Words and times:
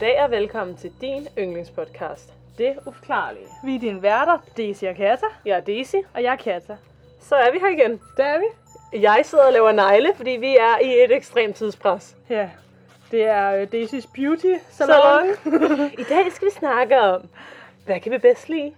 Goddag 0.00 0.22
og 0.22 0.30
velkommen 0.30 0.76
til 0.76 0.92
din 1.00 1.28
yndlingspodcast, 1.38 2.32
Det 2.58 2.78
Uforklarlige. 2.86 3.46
Vi 3.64 3.74
er 3.74 3.78
dine 3.78 4.02
værter, 4.02 4.38
Daisy 4.56 4.84
og 4.84 4.94
Kata, 4.94 5.26
Jeg 5.44 5.56
er 5.56 5.60
Daisy. 5.60 5.94
og 6.14 6.22
jeg 6.22 6.32
er 6.32 6.36
Kata. 6.36 6.76
Så 7.20 7.36
er 7.36 7.52
vi 7.52 7.58
her 7.58 7.68
igen. 7.68 8.00
Der 8.16 8.24
er 8.24 8.38
vi. 8.38 8.46
Jeg 9.00 9.20
sidder 9.24 9.46
og 9.46 9.52
laver 9.52 9.72
negle, 9.72 10.14
fordi 10.14 10.30
vi 10.30 10.56
er 10.56 10.78
i 10.78 11.04
et 11.04 11.12
ekstremt 11.16 11.56
tidspres. 11.56 12.16
Ja, 12.30 12.50
det 13.10 13.24
er 13.24 13.62
uh, 13.62 13.68
Daisys 13.72 14.06
Beauty 14.06 14.54
Salon. 14.70 15.26
Salon. 15.44 15.90
I 16.02 16.04
dag 16.08 16.32
skal 16.32 16.46
vi 16.46 16.52
snakke 16.52 17.00
om, 17.00 17.28
hvad 17.86 18.00
kan 18.00 18.12
vi 18.12 18.18
bedst 18.18 18.48
lide? 18.48 18.74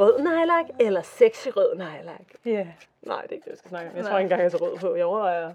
Rød 0.00 0.22
nejlak 0.22 0.64
eller 0.80 1.02
sexy 1.02 1.48
rød 1.56 1.76
nejlak? 1.76 2.26
Ja. 2.44 2.66
Nej, 3.02 3.22
det 3.22 3.30
er 3.30 3.34
ikke 3.34 3.44
det, 3.44 3.52
vi 3.52 3.58
skal 3.58 3.68
snakke 3.68 3.90
om. 3.90 3.96
Jeg 3.96 4.04
tror 4.04 4.18
ikke 4.18 4.24
engang, 4.24 4.40
jeg 4.40 4.46
er 4.46 4.50
så 4.50 4.56
rød 4.56 4.76
på. 4.78 4.94
Jeg 4.94 5.04
overvejer 5.04 5.52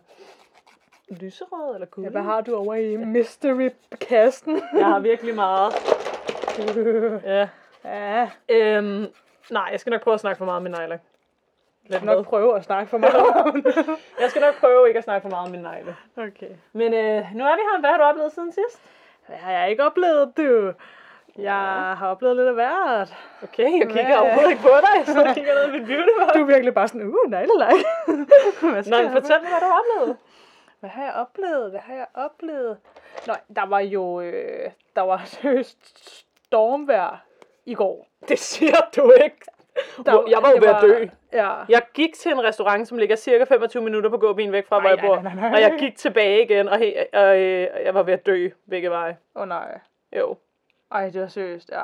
lyserød 1.11 1.73
eller 1.73 1.87
guld. 1.87 2.05
ja. 2.05 2.11
Hvad 2.11 2.21
har 2.21 2.41
du 2.41 2.55
over 2.55 2.75
i 2.75 2.95
Mystery-kasten? 2.97 4.61
Jeg 4.77 4.85
har 4.85 4.99
virkelig 4.99 5.35
meget. 5.35 5.73
Ja. 7.25 7.47
ja, 7.85 8.29
Øhm, 8.49 9.05
nej, 9.51 9.67
jeg 9.71 9.79
skal 9.79 9.91
nok 9.91 10.01
prøve 10.01 10.13
at 10.13 10.19
snakke 10.19 10.37
for 10.37 10.45
meget 10.45 10.57
om 10.57 10.63
min 10.63 10.71
nejlak. 10.71 10.99
jeg 11.89 11.95
skal 11.95 12.05
nok 12.05 12.17
med. 12.17 12.23
prøve 12.25 12.55
at 12.55 12.63
snakke 12.63 12.89
for 12.89 12.97
det. 12.97 13.75
Jeg 14.19 14.29
skal 14.29 14.41
nok 14.41 14.59
prøve 14.59 14.87
ikke 14.87 14.97
at 14.97 15.03
snakke 15.03 15.21
for 15.21 15.29
meget 15.29 15.45
om 15.45 15.51
min 15.51 15.59
negle. 15.61 15.95
Okay. 16.17 16.49
Men 16.73 16.93
øh, 16.93 17.25
nu 17.35 17.43
er 17.43 17.55
vi 17.55 17.61
her. 17.71 17.79
Hvad 17.79 17.89
har 17.89 17.97
du 17.97 18.03
oplevet 18.03 18.31
siden 18.33 18.51
sidst? 18.51 18.81
Hvad 19.27 19.37
har 19.37 19.51
jeg 19.51 19.69
ikke 19.69 19.83
oplevet, 19.83 20.37
du? 20.37 20.73
Jeg 21.37 21.53
har 21.99 22.07
oplevet 22.07 22.35
lidt 22.35 22.47
af 22.47 22.53
hvert. 22.53 23.13
Okay, 23.43 23.63
jeg 23.79 23.87
kigger 23.87 24.07
Hvad? 24.07 24.17
overhovedet 24.17 24.49
ikke 24.51 24.61
på 24.61 24.69
dig. 24.85 24.93
Jeg 24.97 25.05
sidder 25.05 25.29
og 25.29 25.35
kigger 25.35 25.53
ned 25.55 25.63
i 25.73 25.79
mit 25.79 25.87
beauty 25.87 26.13
Du 26.35 26.41
er 26.41 26.45
virkelig 26.45 26.73
bare 26.73 26.87
sådan, 26.87 27.07
uh, 27.07 27.15
skal 28.83 28.89
Nej, 28.91 28.99
jeg 28.99 29.11
fortæl 29.11 29.37
mig, 29.41 29.49
hvad 29.51 29.59
du 29.63 29.65
har 29.73 29.79
oplevet. 29.81 30.17
Hvad 30.81 30.89
har 30.89 31.03
jeg 31.03 31.13
oplevet? 31.13 31.69
Hvad 31.71 31.79
har 31.79 31.93
jeg 31.93 32.05
oplevet? 32.13 32.77
Nå, 33.27 33.33
der 33.55 33.65
var 33.65 33.79
jo, 33.79 34.21
øh, 34.21 34.71
der 34.95 35.01
var 35.01 35.21
seriøst 35.25 36.09
stormvejr 36.45 37.25
i 37.65 37.73
går. 37.73 38.07
Det 38.27 38.39
siger 38.39 38.75
du 38.95 39.11
ikke. 39.23 39.37
Der, 40.05 40.23
jeg 40.29 40.39
var 40.41 40.49
jo 40.51 40.57
ved 40.61 40.67
at 40.67 40.81
dø. 40.81 41.05
Ja. 41.33 41.51
Jeg 41.69 41.81
gik 41.93 42.13
til 42.13 42.31
en 42.31 42.43
restaurant, 42.43 42.87
som 42.87 42.97
ligger 42.97 43.15
cirka 43.15 43.43
25 43.43 43.83
minutter 43.83 44.09
på 44.09 44.17
gåbilen 44.17 44.51
væk 44.51 44.67
fra, 44.67 44.79
hvor 44.79 44.89
Nej, 44.89 44.97
jeg 45.01 45.05
bor. 45.07 45.15
nej, 45.21 45.33
nej, 45.35 45.49
nej. 45.49 45.53
Og 45.53 45.61
jeg 45.61 45.75
gik 45.79 45.95
tilbage 45.95 46.43
igen, 46.43 46.67
og, 46.69 46.75
he- 46.75 47.17
og 47.17 47.39
øh, 47.39 47.67
jeg 47.85 47.93
var 47.93 48.03
ved 48.03 48.13
at 48.13 48.25
dø 48.25 48.49
begge 48.69 48.89
veje. 48.89 49.17
Åh 49.35 49.41
oh, 49.41 49.47
nej. 49.47 49.79
Jo. 50.17 50.35
Ej, 50.91 51.09
det 51.09 51.21
var 51.21 51.27
seriøst, 51.27 51.69
ja. 51.71 51.75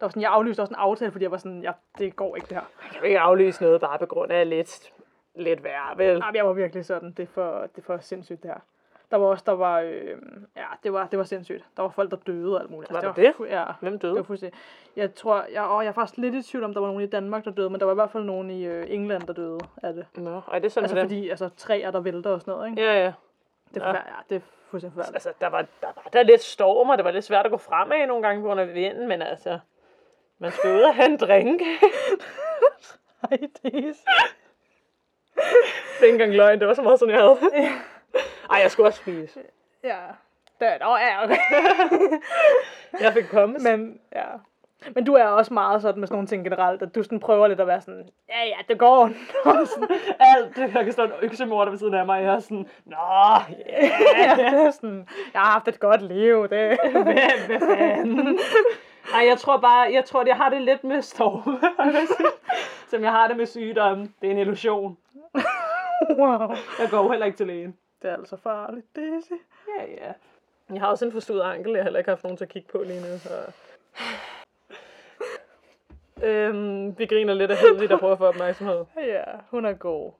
Der 0.00 0.04
var 0.04 0.08
sådan, 0.08 0.22
jeg 0.22 0.30
aflyste 0.30 0.60
også 0.60 0.70
en 0.70 0.80
aftale, 0.80 1.12
fordi 1.12 1.22
jeg 1.22 1.30
var 1.30 1.36
sådan, 1.38 1.62
ja, 1.62 1.72
det 1.98 2.16
går 2.16 2.36
ikke 2.36 2.46
det 2.48 2.56
her. 2.56 2.64
Jeg 2.92 3.00
kan 3.00 3.04
ikke 3.04 3.20
aflyse 3.20 3.62
noget 3.62 3.80
bare 3.80 3.98
på 3.98 4.06
grund 4.06 4.32
af 4.32 4.48
lidt, 4.48 4.92
lidt 5.38 5.64
værre, 5.64 5.98
vel? 5.98 6.20
Ej, 6.20 6.26
men 6.30 6.36
jeg 6.36 6.46
var 6.46 6.52
virkelig 6.52 6.84
sådan, 6.84 7.12
det 7.12 7.22
er 7.22 7.26
for, 7.26 7.60
det 7.60 7.78
er 7.78 7.82
for 7.82 7.98
sindssygt 8.00 8.42
det 8.42 8.50
her. 8.50 8.58
Der 9.10 9.16
var 9.16 9.26
også, 9.26 9.44
der 9.46 9.52
var, 9.52 9.80
øh, 9.80 10.16
ja, 10.56 10.64
det 10.82 10.92
var, 10.92 11.06
det 11.06 11.18
var 11.18 11.24
sindssygt. 11.24 11.64
Der 11.76 11.82
var 11.82 11.88
folk, 11.88 12.10
der 12.10 12.16
døde 12.16 12.54
og 12.56 12.60
alt 12.62 12.70
muligt. 12.70 12.92
Var 12.92 13.00
Altså, 13.00 13.22
det? 13.22 13.32
fu- 13.38 13.44
Ja, 13.54 13.64
Hvem 13.80 13.92
det 13.92 14.02
døde? 14.02 14.14
var 14.16 14.22
fuldstændig. 14.22 14.58
Jeg 14.96 15.14
tror, 15.14 15.44
jeg, 15.52 15.70
åh, 15.70 15.84
jeg 15.84 15.88
er 15.88 15.92
faktisk 15.92 16.18
lidt 16.18 16.34
i 16.34 16.42
tvivl 16.42 16.64
om, 16.64 16.72
der 16.74 16.80
var 16.80 16.86
nogen 16.86 17.02
i 17.02 17.06
Danmark, 17.06 17.44
der 17.44 17.50
døde, 17.50 17.70
men 17.70 17.80
der 17.80 17.86
var 17.86 17.92
i 17.92 17.94
hvert 17.94 18.10
fald 18.10 18.24
nogen 18.24 18.50
i 18.50 18.66
øh, 18.66 18.86
England, 18.90 19.22
der 19.22 19.32
døde 19.32 19.58
af 19.82 19.92
det. 19.94 20.06
Nå, 20.16 20.42
det 20.54 20.64
er 20.64 20.68
sådan 20.68 20.84
Altså 20.84 21.00
fordi, 21.00 21.28
altså 21.28 21.48
træer, 21.56 21.90
der 21.90 22.00
vælter 22.00 22.30
og 22.30 22.40
sådan 22.40 22.52
noget, 22.54 22.70
ikke? 22.70 22.82
Ja, 22.82 23.04
ja. 23.04 23.12
Det 23.74 23.80
Ja. 23.82 23.88
ja. 23.88 23.94
det 24.28 24.36
er 24.36 24.40
fuldstændig 24.70 24.94
forfærdeligt. 24.94 25.26
Altså, 25.26 25.32
der 25.40 25.46
var, 25.48 25.60
der 25.80 25.86
var 25.96 26.08
der 26.12 26.22
lidt 26.22 26.40
storm, 26.42 26.90
og 26.90 26.98
det 26.98 27.04
var 27.04 27.10
lidt 27.10 27.24
svært 27.24 27.44
at 27.46 27.50
gå 27.50 27.58
fremad 27.58 28.06
nogle 28.06 28.22
gange 28.26 28.42
på 28.42 28.46
grund 28.46 28.60
af 28.60 28.74
vinden, 28.74 29.08
men 29.08 29.22
altså, 29.22 29.58
man 30.38 30.50
skulle 30.52 30.74
ud 30.74 30.80
og 30.82 30.94
have 30.94 31.06
en 31.08 31.16
drink. 31.16 31.62
Ej, 33.30 33.36
det 33.62 33.74
er 33.88 33.92
det 35.38 36.00
er 36.00 36.04
ikke 36.04 36.14
engang 36.14 36.34
løgn, 36.34 36.58
det 36.58 36.68
var 36.68 36.74
så 36.74 36.82
meget 36.82 36.98
sådan, 36.98 37.14
jeg 37.14 37.22
havde 37.22 37.38
det. 37.40 37.70
Ej, 38.50 38.58
jeg 38.62 38.70
skulle 38.70 38.86
også 38.86 38.98
spise. 38.98 39.40
Ja. 39.84 39.98
Der, 40.60 40.78
nå, 40.78 40.96
ja, 40.96 41.24
okay. 41.24 41.36
Jeg 43.04 43.12
fik 43.12 43.30
pommes. 43.30 43.62
Men, 43.62 44.00
ja. 44.16 44.24
Men 44.94 45.04
du 45.04 45.14
er 45.14 45.24
også 45.24 45.54
meget 45.54 45.82
sådan 45.82 46.00
med 46.00 46.08
sådan 46.08 46.14
nogle 46.14 46.28
ting 46.28 46.44
generelt, 46.44 46.82
at 46.82 46.94
du 46.94 47.02
sådan 47.02 47.20
prøver 47.20 47.46
lidt 47.48 47.60
at 47.60 47.66
være 47.66 47.80
sådan, 47.80 48.08
ja, 48.28 48.44
ja, 48.44 48.56
det 48.68 48.78
går. 48.78 49.10
sådan, 49.74 49.88
alt 50.20 50.56
det, 50.56 50.74
der 50.74 50.82
kan 50.82 50.92
stå 50.92 51.04
en 51.04 51.12
øksemorter 51.22 51.70
ved 51.70 51.78
siden 51.78 51.94
af 51.94 52.06
mig, 52.06 52.22
jeg 52.22 52.34
er 52.34 52.38
sådan, 52.38 52.68
nå, 52.84 52.96
ja, 53.68 53.86
ja, 54.24 54.36
det 54.36 54.66
er 54.66 54.70
sådan, 54.70 55.08
jeg 55.32 55.40
har 55.40 55.50
haft 55.50 55.68
et 55.68 55.80
godt 55.80 56.02
liv, 56.02 56.42
det. 56.42 56.78
hvad, 56.92 57.46
hvad 57.46 57.76
fanden? 57.76 58.38
Ej, 59.14 59.26
jeg 59.26 59.38
tror 59.38 59.56
bare, 59.56 59.92
jeg 59.92 60.04
tror, 60.04 60.26
jeg 60.26 60.36
har 60.36 60.48
det 60.48 60.62
lidt 60.62 60.84
med 60.84 61.02
storm, 61.02 61.58
som 62.90 63.02
jeg 63.02 63.10
har 63.10 63.28
det 63.28 63.36
med 63.36 63.46
sygdomme. 63.46 64.08
Det 64.20 64.26
er 64.26 64.30
en 64.30 64.38
illusion. 64.38 64.96
wow. 66.18 66.54
Jeg 66.78 66.88
går 66.90 67.10
heller 67.10 67.26
ikke 67.26 67.36
til 67.36 67.46
lægen. 67.46 67.76
Det 68.02 68.10
er 68.10 68.16
altså 68.16 68.36
farligt, 68.36 68.86
Daisy. 68.96 69.32
Ja, 69.78 70.06
ja. 70.06 70.12
Jeg 70.70 70.80
har 70.80 70.88
også 70.88 71.04
en 71.04 71.12
forstået 71.12 71.40
ankel, 71.40 71.72
jeg 71.72 71.78
har 71.78 71.84
heller 71.84 71.98
ikke 71.98 72.10
haft 72.10 72.22
nogen 72.22 72.36
til 72.36 72.44
at 72.44 72.50
kigge 72.50 72.68
på 72.72 72.82
lige 72.86 73.00
nu. 73.00 73.18
Så. 73.18 73.52
Øhm, 76.22 76.98
vi 76.98 77.06
griner 77.06 77.34
lidt 77.34 77.50
af 77.50 77.56
Hedvig, 77.56 77.88
der 77.88 77.98
prøver 77.98 78.12
at 78.12 78.18
få 78.18 78.26
opmærksomhed. 78.26 78.84
Ja, 78.96 79.24
hun 79.50 79.64
er 79.64 79.72
god. 79.72 80.12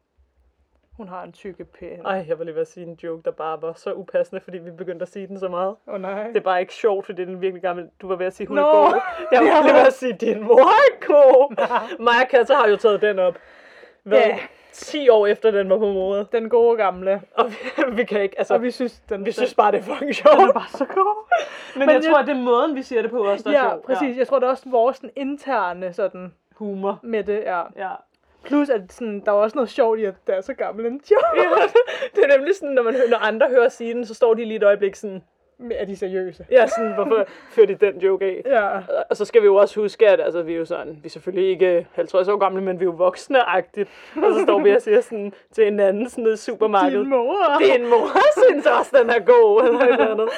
Hun 0.99 1.09
har 1.09 1.23
en 1.23 1.33
tykke 1.33 1.65
pæn. 1.65 2.01
Ej, 2.07 2.25
jeg 2.29 2.39
var 2.39 2.45
lige 2.45 2.55
ved 2.55 2.63
at 2.63 2.69
sige 2.69 2.87
en 2.87 2.99
joke, 3.03 3.23
der 3.25 3.31
bare 3.31 3.63
var 3.63 3.73
så 3.73 3.93
upassende, 3.93 4.41
fordi 4.41 4.59
vi 4.59 4.71
begyndte 4.71 5.03
at 5.03 5.09
sige 5.09 5.27
den 5.27 5.39
så 5.39 5.49
meget. 5.49 5.69
Åh 5.89 5.95
oh, 5.95 6.01
nej. 6.01 6.27
Det 6.27 6.37
er 6.37 6.41
bare 6.41 6.61
ikke 6.61 6.75
sjovt, 6.75 7.07
fordi 7.07 7.25
den 7.25 7.35
er 7.35 7.39
virkelig 7.39 7.63
gammel. 7.63 7.89
Du 8.03 8.09
var 8.09 8.17
ved 8.17 8.27
at 8.27 8.35
sige, 8.35 8.47
hun 8.47 8.57
Nå. 8.57 8.63
er 8.63 8.73
god. 8.91 9.01
Jeg 9.33 9.41
var 9.41 9.63
lige 9.67 9.75
ved 9.75 9.87
at 9.87 9.93
sige, 9.93 10.13
din 10.13 10.43
mor 10.43 10.61
er 10.61 11.07
god. 11.07 11.57
Maja 12.05 12.25
Katja 12.31 12.55
har 12.55 12.69
jo 12.69 12.77
taget 12.77 13.03
den 13.03 13.19
op. 13.19 13.39
Hvad? 14.03 14.19
Ja. 14.19 14.39
10 14.73 15.09
år 15.09 15.27
efter 15.27 15.51
den 15.51 15.71
var 15.71 15.79
på 15.79 15.87
mode. 15.93 16.27
Den 16.33 16.49
gode 16.49 16.77
gamle. 16.77 17.23
Og 17.35 17.51
vi, 17.51 17.57
vi 17.97 18.05
kan 18.05 18.21
ikke, 18.23 18.39
altså, 18.39 18.55
Og 18.55 18.63
vi, 18.63 18.71
synes, 18.71 19.01
den, 19.09 19.27
vi 19.27 19.33
synes 19.33 19.55
bare, 19.55 19.73
det 19.73 19.79
er 19.79 19.83
fucking 19.83 20.15
sjovt. 20.15 20.39
den 20.39 20.49
er 20.49 20.53
bare 20.53 20.69
så 20.69 20.85
god. 20.85 21.29
Men, 21.77 21.87
Men 21.87 21.89
jeg, 21.95 22.03
jeg- 22.05 22.11
tror, 22.13 22.19
at 22.19 22.27
det 22.27 22.37
er 22.37 22.43
måden, 22.43 22.75
vi 22.77 22.83
siger 22.83 23.03
det 23.03 23.11
på 23.11 23.25
også, 23.25 23.51
der 23.51 23.57
er 23.59 23.65
Ja, 23.65 23.71
sjovt. 23.71 23.85
præcis. 23.85 24.17
Jeg 24.19 24.27
tror, 24.29 24.39
det 24.39 24.47
er 24.47 24.51
også 24.51 24.69
vores 24.71 25.03
interne 25.17 25.93
sådan, 25.93 26.35
Humor. 26.57 26.99
med 27.03 27.25
det, 27.25 27.41
ja. 27.47 27.63
Ja. 27.77 27.91
Plus, 28.45 28.69
at 28.71 28.81
sådan, 28.93 29.21
der 29.25 29.33
er 29.33 29.37
også 29.37 29.57
noget 29.57 29.71
sjovt 29.71 29.99
i, 29.99 30.05
at 30.05 30.15
det 30.27 30.37
er 30.37 30.41
så 30.41 30.55
gammel 30.55 30.87
en 30.87 31.01
joke. 31.11 31.25
ja. 31.37 31.67
Det 32.15 32.25
er 32.25 32.37
nemlig 32.37 32.55
sådan, 32.57 32.75
når, 32.75 32.83
man 32.83 32.95
når 33.11 33.19
andre 33.19 33.49
hører 33.49 33.69
sige 33.69 33.95
den, 33.95 34.07
så 34.07 34.15
står 34.15 34.35
de 34.35 34.45
lige 34.45 34.57
et 34.57 34.63
øjeblik 34.65 34.95
sådan, 34.95 35.23
Er 35.71 35.85
de 35.85 35.97
seriøse? 35.97 36.47
ja, 36.51 36.67
sådan, 36.67 36.95
hvorfor 36.95 37.25
fører 37.55 37.67
de 37.67 37.75
den 37.75 37.99
joke 37.99 38.25
af? 38.25 38.43
Ja. 38.47 38.81
Og 39.11 39.17
så 39.17 39.25
skal 39.25 39.41
vi 39.43 39.47
jo 39.47 39.55
også 39.55 39.81
huske, 39.81 40.09
at 40.09 40.21
altså, 40.21 40.43
vi 40.43 40.53
er 40.55 40.57
jo 40.59 40.65
sådan, 40.65 40.99
vi 41.03 41.07
er 41.07 41.11
selvfølgelig 41.11 41.51
ikke 41.51 41.87
50 41.95 42.29
år 42.29 42.37
gamle, 42.37 42.63
men 42.63 42.81
vi 42.81 42.85
er 42.85 42.87
jo 42.87 42.95
voksne-agtigt. 42.97 43.89
Og 44.17 44.35
så 44.35 44.41
står 44.43 44.63
vi 44.63 44.71
og 44.71 44.83
siger 44.83 45.01
sådan 45.01 45.33
til 45.53 45.65
hinanden 45.65 46.09
sådan 46.09 46.25
noget 46.25 46.39
supermarked. 46.39 46.99
Din 47.01 47.09
mor. 47.09 47.37
Din 47.59 47.87
mor 47.89 48.07
synes 48.49 48.67
også, 48.67 48.97
den 49.03 49.11
er 49.11 49.19
god, 49.19 49.63
eller 49.65 49.81
et 49.81 49.89
eller 49.93 50.09
andet. 50.15 50.29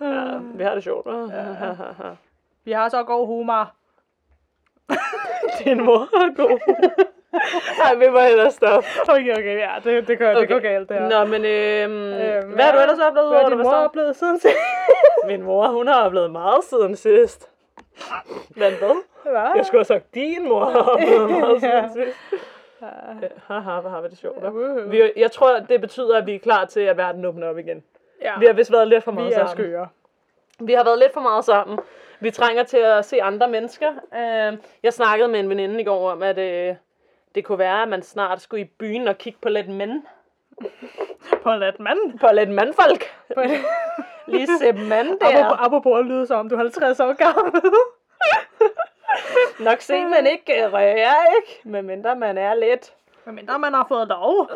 Ja, 0.00 0.38
vi 0.54 0.62
har 0.62 0.74
det 0.74 0.84
sjovt? 0.84 1.06
Ja. 1.06 1.44
Vi 2.64 2.72
har 2.72 2.88
så 2.88 3.02
god 3.02 3.26
humor. 3.26 3.72
Din 5.64 5.84
mor 5.84 6.00
er 6.00 6.34
god. 6.36 6.58
Ej, 7.84 7.94
vi 7.94 8.08
må 8.10 8.18
hellere 8.20 8.50
stoppe. 8.50 8.88
Okay, 9.08 9.32
okay, 9.32 9.58
ja, 9.58 9.70
det, 9.84 10.08
det, 10.08 10.18
gør, 10.18 10.30
okay. 10.30 10.40
det 10.40 10.48
går 10.48 10.58
galt, 10.58 10.88
det 10.88 10.96
her. 10.96 11.08
Nå, 11.08 11.24
men 11.24 11.44
øhm, 11.44 11.92
Øhm, 12.12 12.52
hvad 12.52 12.64
har 12.64 12.72
du 12.72 12.78
ellers 12.80 12.98
oplevet? 12.98 13.28
Hvad 13.30 13.40
har 13.40 13.48
din 13.48 13.58
mor 13.58 13.74
oplevet 13.74 14.16
siden 14.16 14.38
sidst? 14.40 14.56
Min 15.26 15.42
mor, 15.42 15.68
hun 15.68 15.86
har 15.88 16.04
oplevet 16.04 16.30
meget 16.30 16.64
siden 16.64 16.96
sidst. 16.96 17.50
Men 18.56 18.72
hvad? 18.78 19.02
Hvad? 19.22 19.50
Jeg 19.56 19.66
skulle 19.66 19.78
have 19.78 19.84
sagt, 19.84 20.14
din 20.14 20.48
mor 20.48 20.64
har 20.64 20.78
oplevet 20.78 21.30
meget 21.40 21.60
siden 21.60 21.74
Ja. 21.74 21.88
sidst. 21.92 22.18
Ja, 22.82 23.28
Haha, 23.46 23.80
hvor 23.80 23.90
har 23.90 24.00
vi 24.00 24.08
det 24.08 24.18
sjovt. 24.18 24.36
hva'? 24.36 24.46
Woohoo. 24.50 24.88
Vi, 24.88 25.12
jeg 25.16 25.30
tror, 25.32 25.58
det 25.58 25.80
betyder, 25.80 26.18
at 26.18 26.26
vi 26.26 26.34
er 26.34 26.38
klar 26.38 26.64
til, 26.64 26.80
at 26.80 26.96
verden 26.96 27.24
åbner 27.24 27.48
op 27.48 27.58
igen. 27.58 27.82
ja. 28.22 28.32
Vi 28.38 28.46
har 28.46 28.52
vist 28.52 28.72
været 28.72 28.88
lidt 28.88 29.04
for 29.04 29.12
meget 29.12 29.28
vi 29.28 29.32
er 29.32 29.46
sammen. 29.46 29.66
skøre. 29.66 29.88
Vi 30.60 30.72
har 30.72 30.84
været 30.84 30.98
lidt 30.98 31.12
for 31.12 31.20
meget 31.20 31.44
sammen. 31.44 31.78
Vi 32.20 32.30
trænger 32.30 32.62
til 32.62 32.76
at 32.78 33.04
se 33.04 33.22
andre 33.22 33.48
mennesker. 33.48 33.88
Øh, 34.14 34.58
jeg 34.82 34.92
snakkede 34.92 35.28
med 35.28 35.40
en 35.40 35.48
veninde 35.48 35.80
i 35.80 35.84
går 35.84 36.10
om, 36.10 36.22
at 36.22 36.38
øh, 36.38 36.74
det 37.34 37.44
kunne 37.44 37.58
være, 37.58 37.82
at 37.82 37.88
man 37.88 38.02
snart 38.02 38.40
skulle 38.40 38.60
i 38.64 38.70
byen 38.78 39.08
og 39.08 39.18
kigge 39.18 39.38
på 39.42 39.48
lidt 39.48 39.68
mænd. 39.68 40.02
På 41.42 41.54
let 41.54 41.80
mand. 41.80 42.18
På 42.18 42.26
lidt 42.32 42.50
mandfolk. 42.50 43.04
Lige 44.26 44.46
se 44.58 44.72
mand 44.72 45.08
Apropos, 45.22 45.58
der. 45.58 45.64
apropos 45.64 45.98
at 45.98 46.04
lyde 46.06 46.26
som 46.26 46.38
om 46.38 46.48
du 46.48 46.54
er 46.54 46.58
50 46.58 47.00
år 47.00 47.12
gammel. 47.12 47.62
Nok 49.68 49.80
se, 49.80 50.04
man 50.04 50.26
ikke 50.26 50.64
øh, 50.64 50.72
rører, 50.72 51.14
ikke? 51.36 51.60
Medmindre 51.64 52.16
man 52.16 52.38
er 52.38 52.54
lidt. 52.54 52.94
Men 53.24 53.34
mindre 53.34 53.58
man 53.58 53.74
har 53.74 53.86
fået 53.88 54.08
lov. 54.08 54.48